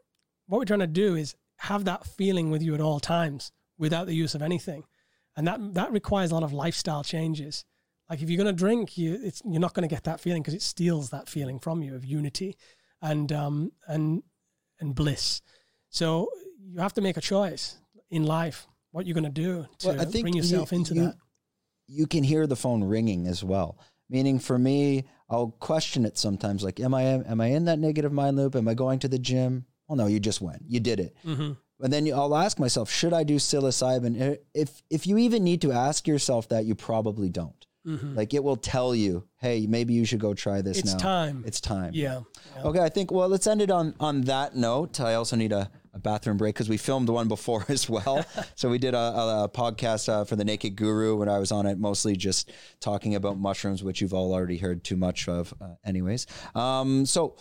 what 0.47 0.59
we're 0.59 0.67
trying 0.67 0.81
to 0.81 0.87
do 0.87 1.17
is 1.17 1.35
have 1.59 1.85
that 1.87 2.07
feeling 2.07 2.51
with 2.51 2.63
you 2.63 2.75
at 2.75 2.81
all 2.81 3.01
times 3.01 3.53
without 3.79 4.07
the 4.07 4.15
use 4.15 4.35
of 4.35 4.43
anything. 4.43 4.85
And 5.37 5.47
that 5.47 5.75
that 5.75 5.93
requires 5.93 6.31
a 6.31 6.35
lot 6.35 6.43
of 6.43 6.53
lifestyle 6.53 7.03
changes. 7.03 7.65
Like 8.09 8.23
if 8.23 8.31
you're 8.31 8.43
going 8.43 8.55
to 8.55 8.65
drink, 8.65 8.97
you 8.97 9.19
it's 9.23 9.43
you're 9.45 9.61
not 9.61 9.75
going 9.75 9.89
to 9.89 9.95
get 9.95 10.05
that 10.05 10.21
feeling 10.21 10.43
because 10.43 10.55
it 10.55 10.63
steals 10.63 11.11
that 11.11 11.29
feeling 11.29 11.59
from 11.59 11.83
you 11.83 11.95
of 11.95 12.05
unity 12.05 12.57
and 13.03 13.33
um 13.33 13.73
and 13.89 14.23
and 14.81 14.95
bliss. 14.95 15.41
So 15.89 16.29
you 16.61 16.81
have 16.81 16.95
to 16.95 17.01
make 17.01 17.17
a 17.17 17.23
choice 17.23 17.79
in 18.11 18.25
life 18.25 18.67
what 18.93 19.07
you're 19.07 19.15
going 19.15 19.25
to 19.25 19.31
do 19.31 19.67
to 19.79 19.89
well, 19.89 20.11
bring 20.11 20.35
yourself 20.35 20.73
you, 20.73 20.79
into 20.79 20.95
you, 20.95 21.01
that. 21.03 21.17
You 21.87 22.07
can 22.07 22.25
hear 22.25 22.47
the 22.47 22.57
phone 22.57 22.83
ringing 22.83 23.27
as 23.27 23.45
well. 23.45 23.79
Meaning 24.09 24.39
for 24.39 24.59
me, 24.59 25.05
I'll 25.29 25.49
question 25.59 26.05
it 26.05 26.17
sometimes. 26.17 26.63
Like, 26.63 26.81
am 26.81 26.95
I 26.95 27.03
am 27.03 27.41
I 27.41 27.47
in 27.49 27.65
that 27.67 27.79
negative 27.79 28.13
mind 28.13 28.37
loop? 28.37 28.55
Am 28.55 28.69
I 28.69 28.75
going 28.75 29.01
to 29.01 29.09
the 29.09 29.19
gym? 29.19 29.67
Well, 29.89 29.97
no, 29.97 30.07
you 30.07 30.21
just 30.21 30.41
went. 30.41 30.63
You 30.67 30.81
did 30.81 31.01
it. 31.01 31.17
Mm-hmm. 31.27 31.53
And 31.81 31.93
then 31.93 32.13
I'll 32.13 32.35
ask 32.35 32.59
myself, 32.59 32.91
should 32.91 33.13
I 33.13 33.23
do 33.25 33.37
psilocybin? 33.37 34.39
If 34.55 34.83
if 34.89 35.07
you 35.07 35.19
even 35.19 35.45
need 35.45 35.61
to 35.63 35.73
ask 35.73 36.07
yourself 36.07 36.49
that, 36.49 36.65
you 36.65 36.75
probably 36.75 37.29
don't. 37.29 37.67
Mm-hmm. 37.87 38.17
Like 38.17 38.35
it 38.35 38.43
will 38.43 38.57
tell 38.57 38.95
you, 38.95 39.25
hey, 39.39 39.67
maybe 39.69 39.95
you 39.95 40.05
should 40.05 40.19
go 40.19 40.35
try 40.35 40.61
this 40.61 40.79
it's 40.79 40.89
now. 40.89 40.95
It's 40.95 41.03
time. 41.03 41.45
It's 41.47 41.61
time. 41.61 41.91
Yeah. 41.95 42.23
yeah. 42.57 42.63
Okay, 42.65 42.81
I 42.81 42.89
think 42.89 43.13
well, 43.13 43.29
let's 43.29 43.47
end 43.47 43.63
it 43.63 43.71
on 43.71 43.95
on 44.01 44.23
that 44.23 44.57
note. 44.57 45.01
I 45.01 45.15
also 45.15 45.37
need 45.37 45.53
a, 45.53 45.71
a 45.95 45.99
bathroom 46.01 46.37
break 46.37 46.55
because 46.55 46.69
we 46.69 46.77
filmed 46.77 47.09
one 47.09 47.29
before 47.37 47.65
as 47.69 47.89
well. 47.89 48.25
so 48.57 48.69
we 48.69 48.79
did 48.79 48.95
a, 48.95 48.99
a, 48.99 49.45
a 49.45 49.49
podcast 49.49 50.09
uh, 50.09 50.25
for 50.25 50.35
the 50.35 50.45
Naked 50.45 50.75
Guru 50.77 51.17
when 51.17 51.29
I 51.29 51.39
was 51.39 51.53
on 51.53 51.67
it, 51.67 51.79
mostly 51.79 52.17
just 52.17 52.51
talking 52.81 53.15
about 53.15 53.39
mushrooms, 53.39 53.85
which 53.85 54.01
you've 54.01 54.15
all 54.15 54.33
already 54.33 54.59
heard 54.59 54.83
too 54.83 54.97
much 54.97 55.29
of, 55.29 55.55
uh, 55.61 55.75
anyways. 55.85 56.27
Um, 56.55 57.07
so 57.07 57.37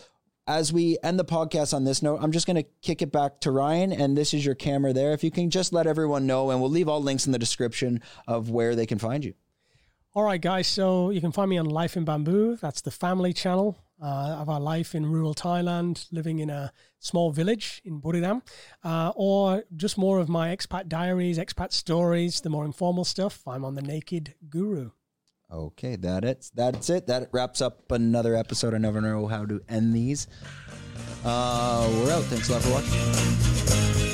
as 0.46 0.72
we 0.72 0.96
end 1.02 1.18
the 1.18 1.24
podcast 1.24 1.74
on 1.74 1.84
this 1.84 2.02
note, 2.02 2.20
I'm 2.22 2.30
just 2.30 2.46
going 2.46 2.56
to 2.56 2.68
kick 2.82 3.02
it 3.02 3.10
back 3.10 3.40
to 3.40 3.50
Ryan, 3.50 3.92
and 3.92 4.16
this 4.16 4.32
is 4.32 4.46
your 4.46 4.54
camera 4.54 4.92
there. 4.92 5.12
If 5.12 5.24
you 5.24 5.30
can 5.30 5.50
just 5.50 5.72
let 5.72 5.88
everyone 5.88 6.26
know, 6.26 6.50
and 6.50 6.60
we'll 6.60 6.70
leave 6.70 6.88
all 6.88 7.02
links 7.02 7.26
in 7.26 7.32
the 7.32 7.38
description 7.38 8.00
of 8.28 8.48
where 8.50 8.76
they 8.76 8.86
can 8.86 8.98
find 8.98 9.24
you. 9.24 9.34
All 10.16 10.22
right, 10.22 10.40
guys. 10.40 10.66
So 10.66 11.10
you 11.10 11.20
can 11.20 11.30
find 11.30 11.50
me 11.50 11.58
on 11.58 11.66
Life 11.66 11.94
in 11.94 12.06
Bamboo. 12.06 12.56
That's 12.56 12.80
the 12.80 12.90
family 12.90 13.34
channel 13.34 13.76
uh, 14.02 14.38
of 14.40 14.48
our 14.48 14.58
life 14.58 14.94
in 14.94 15.04
rural 15.04 15.34
Thailand, 15.34 16.06
living 16.10 16.38
in 16.38 16.48
a 16.48 16.72
small 17.00 17.32
village 17.32 17.82
in 17.84 18.00
Buriram, 18.00 18.40
uh, 18.82 19.12
or 19.14 19.64
just 19.76 19.98
more 19.98 20.18
of 20.18 20.30
my 20.30 20.56
expat 20.56 20.88
diaries, 20.88 21.36
expat 21.36 21.74
stories, 21.74 22.40
the 22.40 22.48
more 22.48 22.64
informal 22.64 23.04
stuff. 23.04 23.46
I'm 23.46 23.62
on 23.62 23.74
the 23.74 23.82
Naked 23.82 24.32
Guru. 24.48 24.92
Okay, 25.52 25.96
that 25.96 26.24
it. 26.24 26.50
That's 26.54 26.88
it. 26.88 27.08
That 27.08 27.28
wraps 27.32 27.60
up 27.60 27.92
another 27.92 28.34
episode. 28.34 28.72
I 28.72 28.78
never 28.78 29.02
know 29.02 29.26
how 29.26 29.44
to 29.44 29.60
end 29.68 29.94
these. 29.94 30.28
Uh, 31.26 31.86
we're 31.92 32.12
out. 32.12 32.24
Thanks 32.24 32.48
a 32.48 32.52
lot 32.52 32.62
for 32.62 32.70
watching. 32.70 34.05